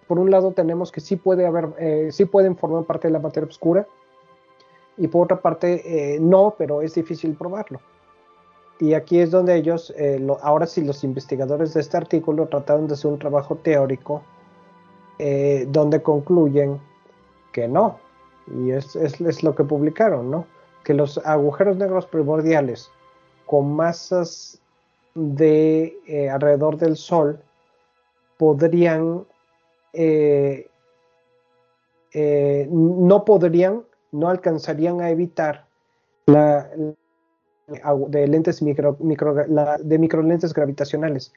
por 0.07 0.19
un 0.19 0.31
lado 0.31 0.53
tenemos 0.53 0.89
que 0.89 1.01
sí 1.01 1.17
puede 1.17 1.45
haber, 1.45 1.67
eh, 1.79 2.07
sí 2.13 2.23
pueden 2.23 2.55
formar 2.55 2.85
parte 2.85 3.09
de 3.09 3.11
la 3.11 3.19
materia 3.19 3.49
oscura, 3.49 3.85
y 4.95 5.09
por 5.09 5.25
otra 5.25 5.41
parte 5.41 6.17
no, 6.21 6.55
pero 6.57 6.81
es 6.81 6.95
difícil 6.95 7.35
probarlo. 7.35 7.81
Y 8.79 8.93
aquí 8.93 9.19
es 9.19 9.31
donde 9.31 9.53
ellos, 9.55 9.93
ahora 10.41 10.65
sí 10.65 10.81
los 10.81 11.03
investigadores 11.03 11.73
de 11.73 11.81
este 11.81 11.97
artículo 11.97 12.47
trataron 12.47 12.87
de 12.87 12.93
hacer 12.93 13.11
un 13.11 13.19
trabajo 13.19 13.57
teórico 13.57 14.23
donde 15.17 16.01
concluyen 16.03 16.79
que 17.51 17.67
no, 17.67 17.99
y 18.47 18.71
es, 18.71 18.95
es, 18.95 19.43
lo 19.43 19.55
que 19.55 19.63
publicaron, 19.63 20.29
¿no? 20.29 20.45
Que 20.83 20.93
los 20.93 21.17
agujeros 21.25 21.77
negros 21.77 22.05
primordiales 22.05 22.91
con 23.45 23.75
masas 23.75 24.61
de 25.15 26.29
alrededor 26.31 26.77
del 26.77 26.95
Sol 26.95 27.39
podrían 28.37 29.25
eh, 29.93 30.69
eh, 32.13 32.67
no 32.71 33.25
podrían, 33.25 33.83
no 34.11 34.29
alcanzarían 34.29 35.01
a 35.01 35.09
evitar 35.09 35.65
la, 36.27 36.69
de 38.07 38.27
lentes 38.27 38.61
micro, 38.61 38.95
micro 38.99 39.33
de 39.33 39.99
microlentes 39.99 40.53
gravitacionales. 40.53 41.33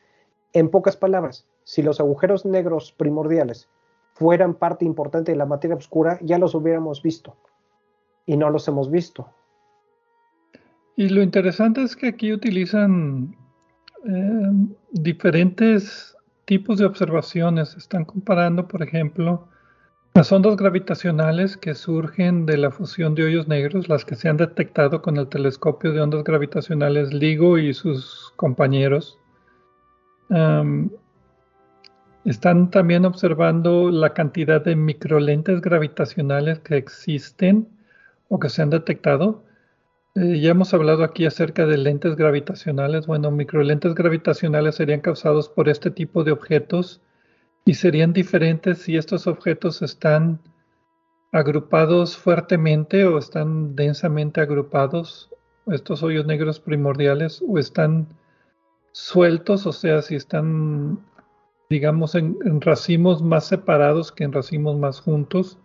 En 0.53 0.69
pocas 0.69 0.97
palabras, 0.97 1.47
si 1.65 1.83
los 1.83 2.01
agujeros 2.01 2.45
negros 2.45 2.93
primordiales 2.93 3.69
fueran 4.15 4.55
parte 4.55 4.85
importante 4.85 5.33
de 5.33 5.39
la 5.39 5.47
materia 5.47 5.77
oscura, 5.77 6.19
ya 6.23 6.39
los 6.39 6.55
hubiéramos 6.55 7.03
visto. 7.03 7.37
Y 8.27 8.37
no 8.37 8.51
los 8.51 8.67
hemos 8.69 8.91
visto. 8.91 9.29
Y 10.97 11.09
lo 11.09 11.23
interesante 11.23 11.83
es 11.83 11.97
que 11.97 12.09
aquí 12.09 12.33
utilizan 12.33 13.35
eh, 14.05 14.51
diferentes 14.93 16.17
tipos 16.45 16.79
de 16.79 16.87
observaciones. 16.87 17.77
Están 17.77 18.05
comparando, 18.05 18.67
por 18.69 18.83
ejemplo, 18.83 19.49
las 20.15 20.33
ondas 20.33 20.57
gravitacionales 20.57 21.57
que 21.57 21.75
surgen 21.75 22.45
de 22.45 22.59
la 22.59 22.71
fusión 22.73 23.15
de 23.15 23.23
hoyos 23.23 23.47
negros, 23.47 23.89
las 23.89 24.05
que 24.05 24.17
se 24.17 24.29
han 24.29 24.37
detectado 24.37 25.01
con 25.01 25.17
el 25.17 25.29
telescopio 25.29 25.93
de 25.93 26.01
ondas 26.01 26.25
gravitacionales 26.25 27.15
LIGO 27.15 27.59
y 27.59 27.73
sus 27.73 28.33
compañeros. 28.37 29.19
Están 32.25 32.71
también 32.71 33.05
observando 33.05 33.91
la 33.91 34.15
cantidad 34.15 34.63
de 34.63 34.77
microlentes 34.77 35.61
gravitacionales 35.61 36.61
que 36.61 36.77
existen 36.77 37.69
o 38.29 38.39
que 38.39 38.49
se 38.49 38.63
han 38.63 38.71
detectado. 38.71 39.45
Eh, 40.15 40.41
ya 40.41 40.51
hemos 40.51 40.75
hablado 40.75 41.05
aquí 41.05 41.25
acerca 41.27 41.67
de 41.67 41.79
lentes 41.79 42.17
gravitacionales. 42.17 43.07
Bueno, 43.07 43.31
microlentes 43.31 43.95
gravitacionales 43.95 44.77
serían 44.77 45.01
causados 45.01 45.49
por 45.49 45.69
este 45.69 45.91
tipo 45.91 46.25
de 46.25 46.33
objetos 46.33 47.01
y 47.65 47.75
serían 47.75 48.13
diferentes 48.13 48.79
si 48.79 48.97
estos 48.97 49.27
objetos 49.27 49.83
están 49.83 50.41
agrupados 51.33 52.17
fuertemente 52.17 53.05
o 53.07 53.19
están 53.19 53.77
densamente 53.77 54.41
agrupados, 54.41 55.31
estos 55.67 56.03
hoyos 56.03 56.27
negros 56.27 56.59
primordiales, 56.59 57.43
o 57.47 57.59
están 57.59 58.09
sueltos, 58.93 59.67
o 59.67 59.73
sea, 59.73 60.03
si 60.03 60.17
están, 60.17 60.99
digamos, 61.69 62.15
en, 62.15 62.37
racimos 62.61 63.23
más 63.23 63.47
separados 63.47 64.13
que 64.13 64.25
en 64.25 64.33
racimos 64.33 64.77
más 64.79 65.01
juntos. 65.01 65.59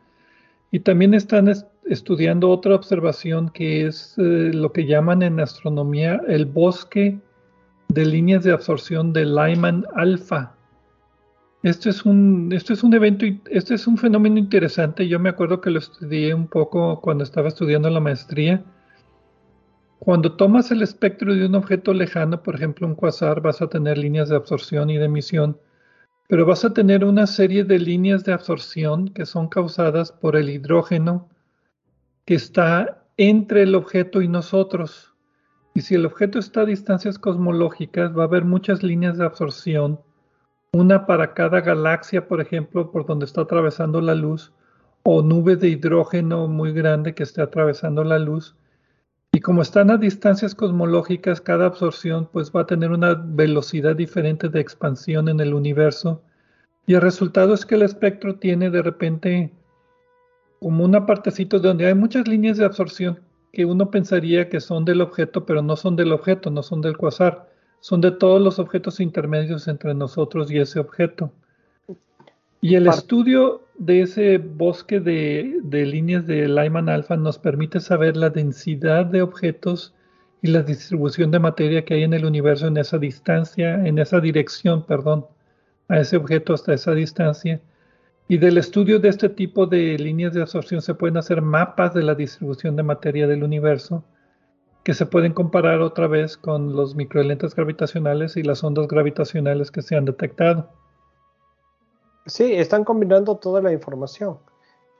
Y 0.72 0.80
también 0.80 1.14
están 1.14 1.52
estudiando 1.86 2.50
otra 2.50 2.76
observación 2.76 3.50
que 3.50 3.86
es 3.88 4.18
eh, 4.18 4.52
lo 4.54 4.72
que 4.72 4.86
llaman 4.86 5.22
en 5.22 5.40
astronomía 5.40 6.22
el 6.28 6.46
bosque 6.46 7.20
de 7.90 8.06
líneas 8.06 8.44
de 8.44 8.52
absorción 8.52 9.14
de 9.14 9.26
Lyman 9.26 9.86
alfa. 9.96 10.56
Esto 11.64 11.90
es 11.90 12.06
un, 12.06 12.52
esto 12.54 12.74
es 12.74 12.84
un 12.84 12.94
evento, 12.94 13.26
este 13.50 13.74
es 13.74 13.88
un 13.88 13.98
fenómeno 13.98 14.38
interesante. 14.38 15.08
Yo 15.08 15.20
me 15.20 15.30
acuerdo 15.30 15.62
que 15.62 15.72
lo 15.72 15.80
estudié 15.80 16.34
un 16.34 16.48
poco 16.48 17.02
cuando 17.02 17.24
estaba 17.24 17.48
estudiando 17.48 17.90
la 17.90 18.00
maestría. 18.00 18.64
Cuando 20.00 20.34
tomas 20.34 20.72
el 20.72 20.82
espectro 20.82 21.34
de 21.34 21.46
un 21.46 21.56
objeto 21.56 21.94
lejano, 21.94 22.44
por 22.44 22.56
ejemplo 22.56 22.86
un 22.88 22.96
quasar, 22.96 23.42
vas 23.42 23.62
a 23.62 23.68
tener 23.68 23.98
líneas 23.98 24.30
de 24.30 24.36
absorción 24.36 24.90
y 24.90 24.98
de 24.98 25.06
emisión, 25.06 25.58
pero 26.28 26.46
vas 26.46 26.66
a 26.66 26.74
tener 26.74 27.06
una 27.06 27.28
serie 27.28 27.64
de 27.64 27.80
líneas 27.80 28.24
de 28.24 28.34
absorción 28.34 29.10
que 29.10 29.26
son 29.26 29.48
causadas 29.48 30.12
por 30.12 30.36
el 30.36 30.50
hidrógeno 30.50 31.30
que 32.26 32.36
está 32.36 33.04
entre 33.18 33.64
el 33.64 33.76
objeto 33.76 34.22
y 34.22 34.28
nosotros. 34.28 35.14
Y 35.74 35.82
si 35.82 35.96
el 35.96 36.06
objeto 36.06 36.40
está 36.40 36.62
a 36.62 36.66
distancias 36.66 37.20
cosmológicas, 37.20 38.18
va 38.18 38.24
a 38.24 38.28
haber 38.28 38.46
muchas 38.46 38.84
líneas 38.84 39.18
de 39.18 39.26
absorción 39.26 40.00
una 40.76 41.06
para 41.06 41.34
cada 41.34 41.62
galaxia, 41.62 42.28
por 42.28 42.42
ejemplo, 42.42 42.92
por 42.92 43.06
donde 43.06 43.26
está 43.26 43.42
atravesando 43.42 44.02
la 44.02 44.14
luz, 44.14 44.52
o 45.04 45.22
nube 45.22 45.56
de 45.56 45.70
hidrógeno 45.70 46.48
muy 46.48 46.74
grande 46.74 47.16
que 47.16 47.24
esté 47.24 47.42
atravesando 47.42 48.04
la 48.04 48.20
luz. 48.20 48.58
Y 49.36 49.42
como 49.42 49.62
están 49.62 49.92
a 49.92 49.98
distancias 49.98 50.56
cosmológicas, 50.56 51.42
cada 51.42 51.66
absorción 51.66 52.30
pues 52.32 52.54
va 52.56 52.62
a 52.62 52.66
tener 52.66 52.92
una 52.92 53.16
velocidad 53.16 53.94
diferente 53.94 54.48
de 54.48 54.62
expansión 54.62 55.28
en 55.28 55.42
el 55.42 55.54
universo. 55.54 56.22
Y 56.88 56.94
el 56.94 57.02
resultado 57.02 57.54
es 57.54 57.66
que 57.66 57.76
el 57.76 57.82
espectro 57.82 58.36
tiene 58.36 58.70
de 58.70 58.82
repente 58.82 59.52
como 60.62 60.86
una 60.86 61.06
partecita 61.06 61.60
donde 61.60 61.86
hay 61.86 61.94
muchas 61.94 62.30
líneas 62.30 62.56
de 62.56 62.64
absorción 62.64 63.20
que 63.52 63.66
uno 63.66 63.92
pensaría 63.92 64.48
que 64.48 64.62
son 64.62 64.86
del 64.86 65.02
objeto, 65.02 65.46
pero 65.46 65.62
no 65.62 65.76
son 65.76 65.98
del 65.98 66.14
objeto, 66.14 66.50
no 66.50 66.64
son 66.64 66.80
del 66.80 66.96
quasar 66.96 67.50
son 67.82 68.00
de 68.00 68.12
todos 68.12 68.42
los 68.42 68.58
objetos 68.58 69.02
intermedios 69.02 69.68
entre 69.68 69.94
nosotros 69.94 70.50
y 70.50 70.60
ese 70.60 70.80
objeto. 70.80 71.34
Y 72.66 72.74
el 72.74 72.88
estudio 72.88 73.62
de 73.78 74.02
ese 74.02 74.40
bosque 74.40 75.00
de, 75.00 75.62
líneas 75.86 76.26
de 76.26 76.48
Lyman 76.48 76.90
alfa 76.90 77.16
nos 77.16 77.38
permite 77.38 77.80
saber 77.80 78.18
la 78.18 78.32
densidad 78.32 79.06
de 79.06 79.22
objetos 79.22 79.94
y 80.42 80.48
la 80.48 80.64
distribución 80.64 81.30
de 81.30 81.38
materia 81.38 81.86
que 81.86 81.94
hay 81.94 82.02
en 82.02 82.16
el 82.16 82.26
universo 82.26 82.66
en 82.66 82.78
esa 82.78 82.98
distancia, 82.98 83.86
en 83.86 84.00
esa 84.00 84.20
dirección, 84.20 84.84
perdón, 84.84 85.28
a 85.90 86.00
ese 86.00 86.18
objeto 86.18 86.56
hasta 86.56 86.74
esa 86.74 86.96
distancia. 86.96 87.62
Y 88.28 88.40
del 88.40 88.58
estudio 88.58 88.98
de 88.98 89.10
este 89.10 89.30
tipo 89.30 89.68
de 89.68 90.00
líneas 90.00 90.34
de 90.34 90.42
absorción 90.42 90.82
se 90.82 90.96
pueden 90.96 91.18
hacer 91.18 91.44
mapas 91.44 91.94
de 91.94 92.02
la 92.02 92.16
distribución 92.16 92.76
de 92.76 92.82
materia 92.82 93.28
del 93.28 93.44
universo 93.44 94.04
que 94.84 94.96
se 94.96 95.06
pueden 95.06 95.34
comparar 95.34 95.82
otra 95.82 96.08
vez 96.08 96.36
con 96.36 96.76
los 96.76 96.96
microlentes 96.96 97.54
gravitacionales 97.54 98.38
y 98.38 98.42
las 98.42 98.64
ondas 98.64 98.88
gravitacionales 98.88 99.70
que 99.70 99.84
se 99.84 99.96
han 99.96 100.06
detectado. 100.06 100.72
Sí, 102.26 102.54
están 102.54 102.84
combinando 102.84 103.36
toda 103.38 103.62
la 103.62 103.72
información. 103.72 104.38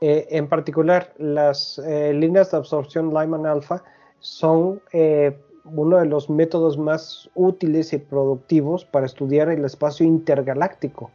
Eh, 0.02 0.28
en 0.30 0.48
particular, 0.48 1.14
las 1.18 1.80
eh, 1.80 2.14
líneas 2.14 2.52
de 2.52 2.58
absorción 2.58 3.14
Lyman 3.14 3.46
alpha 3.46 3.84
son 4.20 4.82
eh, 4.94 5.36
uno 5.64 5.98
de 5.98 6.06
los 6.06 6.30
métodos 6.30 6.78
más 6.78 7.30
útiles 7.34 7.94
y 7.94 7.98
productivos 7.98 8.86
para 8.86 9.08
estudiar 9.08 9.50
el 9.50 9.66
espacio 9.66 10.06
intergaláctico, 10.06 11.10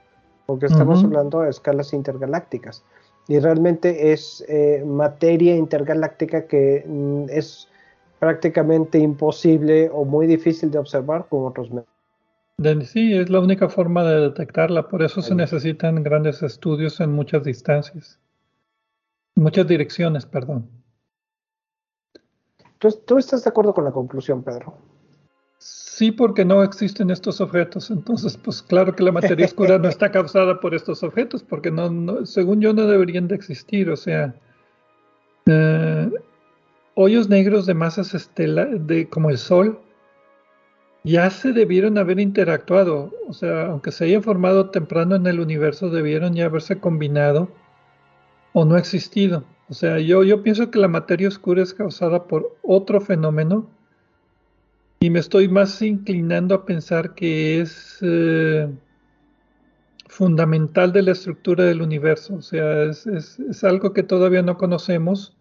porque 0.47 0.67
estamos 0.67 1.05
hablando 1.05 1.43
de 1.43 1.51
escalas 1.51 1.93
intergalácticas. 1.93 2.83
Y 3.29 3.39
realmente 3.39 4.13
es 4.13 4.45
materia 4.85 5.55
intergaláctica 5.55 6.49
que 6.49 6.85
mm, 6.85 7.27
es 7.31 7.69
prácticamente 8.19 8.99
imposible 8.99 9.89
o 9.93 10.05
muy 10.05 10.27
difícil 10.27 10.73
de 10.73 10.79
observar 10.79 11.27
con 11.29 11.47
otros 11.47 11.71
métodos. 11.71 11.89
Sí, 12.85 13.15
es 13.15 13.31
la 13.31 13.41
única 13.41 13.71
forma 13.71 14.05
de 14.05 14.21
detectarla, 14.21 14.87
por 14.87 15.03
eso 15.03 15.23
se 15.23 15.35
necesitan 15.35 16.03
grandes 16.03 16.43
estudios 16.43 17.01
en 17.01 17.11
muchas 17.11 17.43
distancias, 17.43 18.21
muchas 19.35 19.67
direcciones, 19.67 20.27
perdón. 20.27 20.69
Entonces, 22.75 23.03
¿tú 23.07 23.17
estás 23.17 23.45
de 23.45 23.51
acuerdo 23.51 23.73
con 23.73 23.85
la 23.85 23.93
conclusión, 23.93 24.43
Pedro? 24.43 24.77
Sí, 25.57 26.13
porque 26.13 26.45
no 26.45 26.63
existen 26.63 27.11
estos 27.11 27.41
objetos. 27.41 27.91
Entonces, 27.91 28.37
pues 28.37 28.63
claro 28.63 28.95
que 28.95 29.05
la 29.05 29.13
materia 29.13 29.47
oscura 29.47 29.79
no 29.79 29.89
está 29.89 30.11
causada 30.13 30.61
por 30.61 30.75
estos 30.75 31.03
objetos, 31.03 31.43
porque 31.43 31.71
no, 31.71 32.27
según 32.27 32.61
yo 32.61 32.75
no 32.75 32.87
deberían 32.87 33.29
de 33.29 33.37
existir. 33.37 33.91
O 33.91 33.97
sea, 33.97 34.35
eh, 35.47 36.11
hoyos 36.95 37.29
negros 37.31 37.65
de 37.65 37.75
masas 37.75 38.15
estelares, 38.15 38.87
de, 38.87 39.09
como 39.09 39.31
el 39.31 39.39
Sol, 39.39 39.79
ya 41.05 41.30
se 41.30 41.53
debieron 41.53 41.98
haber 41.98 42.20
interactuado. 42.20 43.12
O 43.28 43.32
sea, 43.32 43.66
aunque 43.66 43.92
se 43.92 44.05
hayan 44.05 44.22
formado 44.22 44.70
temprano 44.70 45.16
en 45.16 45.26
el 45.26 45.40
universo, 45.40 45.90
debieron 45.90 46.34
ya 46.34 46.46
haberse 46.46 46.78
combinado 46.78 47.51
o 48.53 48.64
no 48.64 48.76
existido. 48.76 49.44
O 49.68 49.74
sea, 49.74 49.98
yo, 50.01 50.24
yo 50.24 50.42
pienso 50.42 50.70
que 50.70 50.78
la 50.78 50.88
materia 50.88 51.28
oscura 51.28 51.62
es 51.62 51.74
causada 51.74 52.24
por 52.24 52.57
otro 52.62 53.01
fenómeno 53.01 53.68
y 55.01 55.11
me 55.11 55.20
estoy 55.20 55.48
más 55.48 55.80
inclinando 55.80 56.55
a 56.55 56.66
pensar 56.66 57.14
que 57.14 57.61
es 57.61 57.98
eh, 58.03 58.68
fundamental 60.09 60.92
de 60.92 61.03
la 61.03 61.12
estructura 61.12 61.64
del 61.64 61.82
universo. 61.82 62.34
O 62.34 62.42
sea, 62.42 62.82
es, 62.82 63.07
es 63.07 63.64
algo 63.64 63.92
que 63.92 64.03
todavía 64.03 64.42
no 64.42 64.59
conocemos 64.59 65.36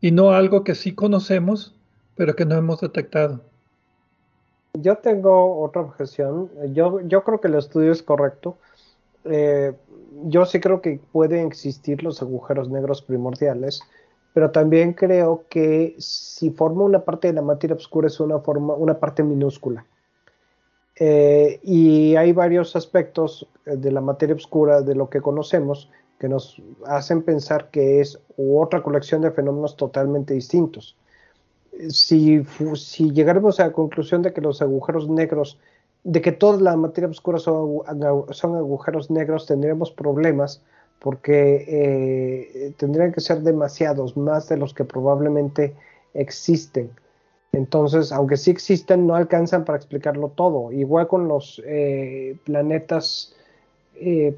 y 0.00 0.12
no 0.12 0.30
algo 0.30 0.62
que 0.64 0.74
sí 0.74 0.94
conocemos, 0.94 1.74
pero 2.14 2.36
que 2.36 2.46
no 2.46 2.54
hemos 2.54 2.80
detectado. 2.80 3.42
Yo 4.80 4.96
tengo 4.96 5.62
otra 5.62 5.82
objeción. 5.82 6.50
Yo, 6.72 7.24
creo 7.24 7.40
que 7.40 7.48
el 7.48 7.54
estudio 7.54 7.92
es 7.92 8.02
correcto. 8.02 8.58
Eh, 9.24 9.72
yo 10.24 10.44
sí 10.44 10.60
creo 10.60 10.80
que 10.80 11.00
pueden 11.12 11.46
existir 11.46 12.02
los 12.02 12.22
agujeros 12.22 12.68
negros 12.68 13.02
primordiales, 13.02 13.80
pero 14.32 14.50
también 14.50 14.92
creo 14.92 15.44
que 15.48 15.94
si 15.98 16.50
forma 16.50 16.84
una 16.84 17.04
parte 17.04 17.28
de 17.28 17.34
la 17.34 17.42
materia 17.42 17.76
oscura 17.76 18.08
es 18.08 18.20
una, 18.20 18.38
forma, 18.40 18.74
una 18.74 18.98
parte 18.98 19.22
minúscula. 19.22 19.86
Eh, 20.98 21.60
y 21.62 22.16
hay 22.16 22.32
varios 22.32 22.74
aspectos 22.74 23.46
de 23.64 23.92
la 23.92 24.00
materia 24.00 24.34
oscura 24.34 24.80
de 24.80 24.94
lo 24.94 25.10
que 25.10 25.20
conocemos 25.20 25.90
que 26.18 26.28
nos 26.28 26.62
hacen 26.86 27.22
pensar 27.22 27.70
que 27.70 28.00
es 28.00 28.18
otra 28.38 28.82
colección 28.82 29.20
de 29.20 29.30
fenómenos 29.30 29.76
totalmente 29.76 30.34
distintos. 30.34 30.96
Si, 31.90 32.44
si 32.74 33.10
llegáramos 33.12 33.60
a 33.60 33.66
la 33.66 33.72
conclusión 33.72 34.22
de 34.22 34.32
que 34.32 34.40
los 34.40 34.62
agujeros 34.62 35.08
negros, 35.08 35.58
de 36.04 36.20
que 36.20 36.32
toda 36.32 36.60
la 36.60 36.76
materia 36.76 37.08
oscura 37.08 37.38
son, 37.38 37.82
agujeros 37.86 39.10
negros, 39.10 39.46
tendríamos 39.46 39.90
problemas 39.90 40.62
porque 41.00 41.64
eh, 41.68 42.72
tendrían 42.78 43.12
que 43.12 43.20
ser 43.20 43.42
demasiados, 43.42 44.16
más 44.16 44.48
de 44.48 44.56
los 44.56 44.72
que 44.72 44.84
probablemente 44.84 45.74
existen. 46.14 46.90
Entonces, 47.56 48.12
aunque 48.12 48.36
sí 48.36 48.50
existen, 48.50 49.06
no 49.06 49.14
alcanzan 49.14 49.64
para 49.64 49.78
explicarlo 49.78 50.28
todo. 50.28 50.72
Igual 50.72 51.08
con 51.08 51.26
los 51.26 51.62
eh, 51.64 52.36
planetas, 52.44 53.34
eh, 53.94 54.36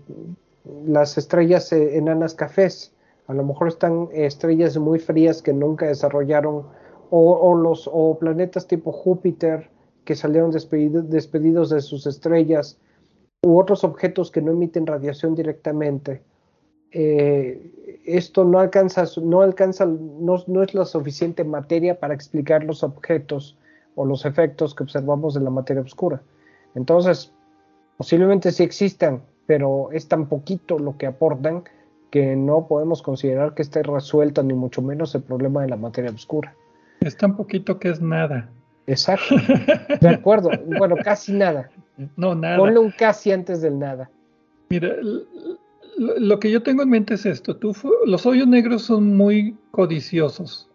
las 0.86 1.18
estrellas 1.18 1.72
eh, 1.72 1.97
enanas 1.97 2.34
cafés. 2.34 2.93
A 3.26 3.34
lo 3.34 3.45
mejor 3.45 3.68
están 3.68 4.09
estrellas 4.12 4.76
muy 4.78 5.01
frías 5.01 5.43
que 5.43 5.53
nunca 5.53 5.86
desarrollaron, 5.86 6.62
o, 7.11 7.54
los 7.54 7.88
o 7.92 8.18
planetas 8.18 8.66
tipo 8.66 8.92
Júpiter 8.92 9.70
que 10.04 10.14
salieron 10.14 10.50
despedidos 10.50 11.70
de 11.70 11.80
sus 11.80 12.06
estrellas, 12.06 12.78
u 13.42 13.59
otros 13.59 13.84
objetos 13.84 14.30
que 14.30 14.40
no 14.40 14.52
emiten 14.52 14.86
radiación 14.86 15.34
directamente. 15.34 16.22
esto 16.90 18.44
no 18.44 18.59
alcanza, 18.59 19.04
no 19.22 19.42
alcanza, 19.42 19.84
no, 19.84 20.42
no, 20.46 20.62
es 20.62 20.74
la 20.74 20.86
suficiente 20.86 21.44
materia 21.44 22.00
para 22.00 22.14
explicar 22.14 22.64
los 22.64 22.82
objetos 22.82 23.59
o 23.94 24.06
los 24.06 24.24
efectos 24.24 24.74
que 24.74 24.84
observamos 24.84 25.34
de 25.34 25.40
la 25.40 25.50
materia 25.50 25.82
oscura. 25.82 26.22
Entonces, 26.74 27.32
posiblemente 27.98 28.50
sí 28.52 28.62
existan, 28.62 29.20
pero 29.46 29.90
es 29.92 30.09
tan 30.09 30.28
poquito 30.28 30.78
lo 30.78 30.96
que 30.96 31.06
aportan 31.06 31.64
que 32.11 32.36
no 32.36 32.66
podemos 32.66 33.02
considerar 33.02 33.54
que 33.54 33.62
esté 33.62 33.82
resuelto 33.82 34.42
ni 34.42 34.54
mucho 34.54 34.80
menos 34.80 35.14
el 35.14 35.22
problema 35.22 35.62
de 35.62 35.68
la 35.68 35.76
materia 35.76 36.11
oscura. 36.11 36.54
Es 37.01 37.16
tan 37.16 37.36
poquito 37.36 37.78
que 37.78 37.88
es 37.88 38.01
nada. 38.01 38.51
Exacto. 38.86 39.36
De 40.01 40.09
acuerdo. 40.09 40.51
Bueno, 40.78 40.96
casi 40.96 41.32
nada. 41.32 41.70
No, 42.16 42.34
nada. 42.34 42.57
Ponle 42.59 42.78
un 42.78 42.90
casi 42.90 43.30
antes 43.32 43.61
del 43.61 43.78
nada. 43.78 44.11
Mira, 44.70 44.96
lo 45.96 46.38
que 46.38 46.51
yo 46.51 46.62
tengo 46.62 46.82
en 46.82 46.90
mente 46.90 47.14
es 47.14 47.26
esto. 47.26 47.57
Tú, 47.57 47.74
los 48.07 48.26
hoyos 48.26 48.46
negros 48.46 48.82
son 48.82 49.16
muy 49.16 49.57
codiciosos, 49.70 50.70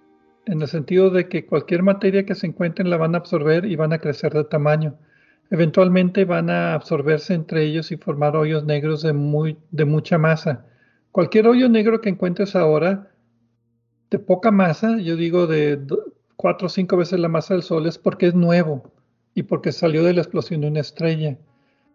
en 0.45 0.61
el 0.61 0.67
sentido 0.67 1.09
de 1.09 1.29
que 1.29 1.45
cualquier 1.45 1.83
materia 1.83 2.25
que 2.25 2.35
se 2.35 2.47
encuentren 2.47 2.89
la 2.89 2.97
van 2.97 3.15
a 3.15 3.19
absorber 3.19 3.65
y 3.65 3.75
van 3.75 3.93
a 3.93 3.99
crecer 3.99 4.33
de 4.33 4.43
tamaño. 4.43 4.95
Eventualmente 5.49 6.25
van 6.25 6.49
a 6.49 6.73
absorberse 6.73 7.33
entre 7.33 7.63
ellos 7.63 7.91
y 7.91 7.97
formar 7.97 8.35
hoyos 8.35 8.65
negros 8.65 9.03
de, 9.03 9.13
muy, 9.13 9.57
de 9.71 9.85
mucha 9.85 10.17
masa. 10.17 10.65
Cualquier 11.11 11.47
hoyo 11.47 11.69
negro 11.69 12.01
que 12.01 12.09
encuentres 12.09 12.55
ahora, 12.55 13.11
de 14.09 14.19
poca 14.19 14.51
masa, 14.51 14.97
yo 14.97 15.15
digo 15.15 15.47
de 15.47 15.79
cuatro 16.43 16.67
o 16.67 16.69
cinco 16.69 16.97
veces 16.97 17.21
la 17.21 17.29
masa 17.29 17.53
del 17.53 17.63
Sol, 17.63 17.87
es 17.87 17.97
porque 17.97 18.27
es 18.27 18.35
nuevo 18.35 18.91
y 19.33 19.43
porque 19.43 19.71
salió 19.71 20.03
de 20.03 20.11
la 20.11 20.19
explosión 20.19 20.59
de 20.59 20.67
una 20.67 20.81
estrella. 20.81 21.37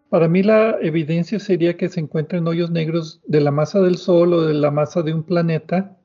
Para 0.09 0.27
mí 0.27 0.41
la 0.41 0.75
evidencia 0.81 1.39
sería 1.39 1.77
que 1.77 1.87
se 1.87 1.99
encuentren 1.99 2.47
hoyos 2.47 2.71
negros 2.71 3.21
de 3.27 3.41
la 3.41 3.51
masa 3.51 3.79
del 3.79 3.97
Sol 3.97 4.33
o 4.33 4.41
de 4.41 4.55
la 4.55 4.71
masa 4.71 5.03
de 5.03 5.13
un 5.13 5.21
planeta. 5.21 5.95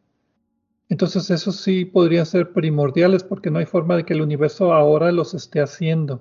Entonces 0.90 1.30
esos 1.30 1.56
sí 1.56 1.86
podrían 1.86 2.26
ser 2.26 2.52
primordiales 2.52 3.24
porque 3.24 3.50
no 3.50 3.60
hay 3.60 3.64
forma 3.64 3.96
de 3.96 4.04
que 4.04 4.12
el 4.12 4.20
universo 4.20 4.74
ahora 4.74 5.10
los 5.10 5.32
esté 5.32 5.62
haciendo. 5.62 6.20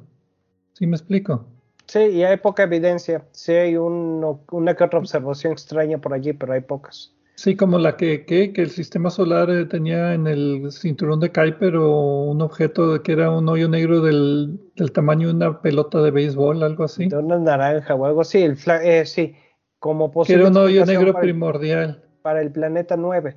¿Sí 0.72 0.88
me 0.88 0.96
explico? 0.96 1.46
Sí, 1.88 2.00
y 2.00 2.24
hay 2.24 2.38
poca 2.38 2.64
evidencia. 2.64 3.26
Sí 3.34 3.52
hay 3.52 3.76
una 3.76 4.76
que 4.78 4.84
otra 4.86 5.00
observación 5.00 5.52
extraña 5.52 5.98
por 5.98 6.14
allí, 6.14 6.32
pero 6.32 6.54
hay 6.54 6.62
pocas. 6.62 7.14
Sí, 7.36 7.56
como 7.56 7.80
la 7.80 7.98
que, 7.98 8.26
que, 8.26 8.54
el 8.56 8.70
sistema 8.70 9.10
solar 9.10 9.50
eh, 9.50 9.66
tenía 9.66 10.14
en 10.14 10.28
el 10.28 10.72
cinturón 10.72 11.20
de 11.20 11.32
Kuiper 11.32 11.76
o 11.78 12.26
un 12.26 12.42
objeto 12.42 13.02
que 13.02 13.12
era 13.12 13.32
un 13.32 13.50
hoyo 13.50 13.68
negro 13.68 14.02
del, 14.02 14.60
tamaño 14.94 15.30
de 15.30 15.34
una 15.34 15.62
pelota 15.62 16.02
de 16.02 16.12
béisbol, 16.12 16.62
algo 16.62 16.84
así. 16.84 17.08
De 17.08 17.18
una 17.18 17.40
naranja 17.40 17.96
o 17.96 18.06
algo 18.06 18.22
así, 18.22 18.44
el 18.44 18.58
eh, 18.84 19.06
sí, 19.06 19.36
como 19.80 20.12
posible. 20.12 20.38
Que 20.38 20.42
era 20.42 20.52
un 20.52 20.58
hoyo 20.58 20.86
negro 20.86 21.14
primordial. 21.20 22.04
para 22.22 22.42
el 22.42 22.52
planeta 22.52 22.98
9. 22.98 23.36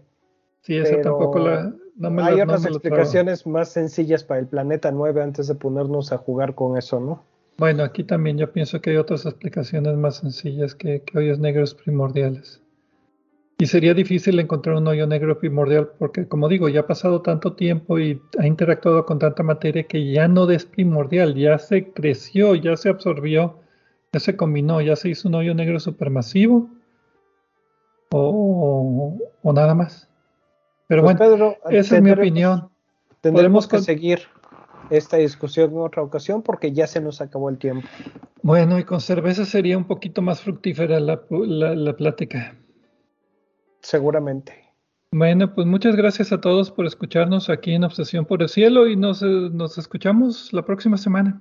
Sí, 0.61 0.76
esa 0.76 1.01
tampoco 1.01 1.38
la. 1.38 1.72
hay 2.22 2.40
otras 2.40 2.66
explicaciones 2.66 3.47
más 3.47 3.70
sencillas 3.70 4.24
para 4.24 4.40
el 4.40 4.47
planeta 4.47 4.90
9 4.90 5.22
antes 5.22 5.49
de 5.49 5.55
ponernos 5.55 6.12
a 6.12 6.18
jugar 6.18 6.55
con 6.55 6.76
eso, 6.76 7.01
¿no? 7.01 7.24
Bueno, 7.57 7.82
aquí 7.82 8.05
también 8.05 8.36
yo 8.36 8.53
pienso 8.53 8.80
que 8.82 8.90
hay 8.90 8.97
otras 8.97 9.24
explicaciones 9.24 9.97
más 9.97 10.16
sencillas 10.16 10.74
que, 10.74 11.01
que 11.01 11.18
hoyos 11.18 11.38
negros 11.38 11.74
primordiales. 11.74 12.61
Y 13.59 13.66
sería 13.66 13.94
difícil 13.94 14.38
encontrar 14.38 14.76
un 14.76 14.86
hoyo 14.86 15.07
negro 15.07 15.38
primordial 15.38 15.88
porque, 15.98 16.28
como 16.28 16.46
digo, 16.48 16.68
ya 16.68 16.80
ha 16.80 16.86
pasado 16.86 17.22
tanto 17.22 17.54
tiempo 17.54 17.98
y 17.98 18.20
ha 18.38 18.46
interactuado 18.46 19.07
con 19.07 19.18
tanta 19.18 19.42
materia 19.42 19.84
que 19.84 20.12
ya 20.12 20.28
no 20.28 20.50
es 20.50 20.66
primordial, 20.66 21.34
ya 21.34 21.59
se 21.59 21.90
creció, 21.92 22.54
ya 22.54 22.76
se 22.76 22.90
absorbió, 22.90 23.61
ya 24.12 24.20
se 24.20 24.36
combinó, 24.36 24.82
ya 24.82 24.94
se 24.94 25.09
hizo 25.09 25.28
un 25.28 25.36
hoyo 25.36 25.54
negro 25.54 25.80
supermasivo 25.80 26.68
o, 28.11 29.16
o 29.42 29.52
nada 29.54 29.74
más. 29.74 30.07
Pero 30.86 31.02
pues, 31.02 31.16
bueno, 31.16 31.57
esa 31.70 31.96
es 31.96 32.02
mi 32.02 32.11
opinión. 32.11 32.68
Tendremos 33.22 33.66
que 33.66 33.78
seguir 33.78 34.20
esta 34.90 35.16
discusión 35.16 35.72
en 35.72 35.78
otra 35.78 36.02
ocasión 36.02 36.42
porque 36.42 36.72
ya 36.72 36.86
se 36.86 37.00
nos 37.00 37.22
acabó 37.22 37.48
el 37.48 37.57
tiempo. 37.57 37.88
Bueno, 38.42 38.78
y 38.78 38.84
con 38.84 39.00
cerveza 39.00 39.46
sería 39.46 39.78
un 39.78 39.86
poquito 39.86 40.20
más 40.20 40.42
fructífera 40.42 41.00
la, 41.00 41.22
la 41.30 41.96
plática. 41.96 42.54
Seguramente. 43.87 44.53
Bueno, 45.12 45.55
pues 45.55 45.64
muchas 45.64 45.95
gracias 45.95 46.32
a 46.32 46.41
todos 46.41 46.72
por 46.72 46.87
escucharnos 46.87 47.49
aquí 47.49 47.72
en 47.72 47.84
Obsesión 47.84 48.26
por 48.26 48.43
el 48.43 48.49
Cielo 48.49 48.89
y 48.89 48.97
nos, 48.97 49.22
nos 49.22 49.78
escuchamos 49.78 50.53
la 50.53 50.64
próxima 50.64 50.99
semana. 50.99 51.41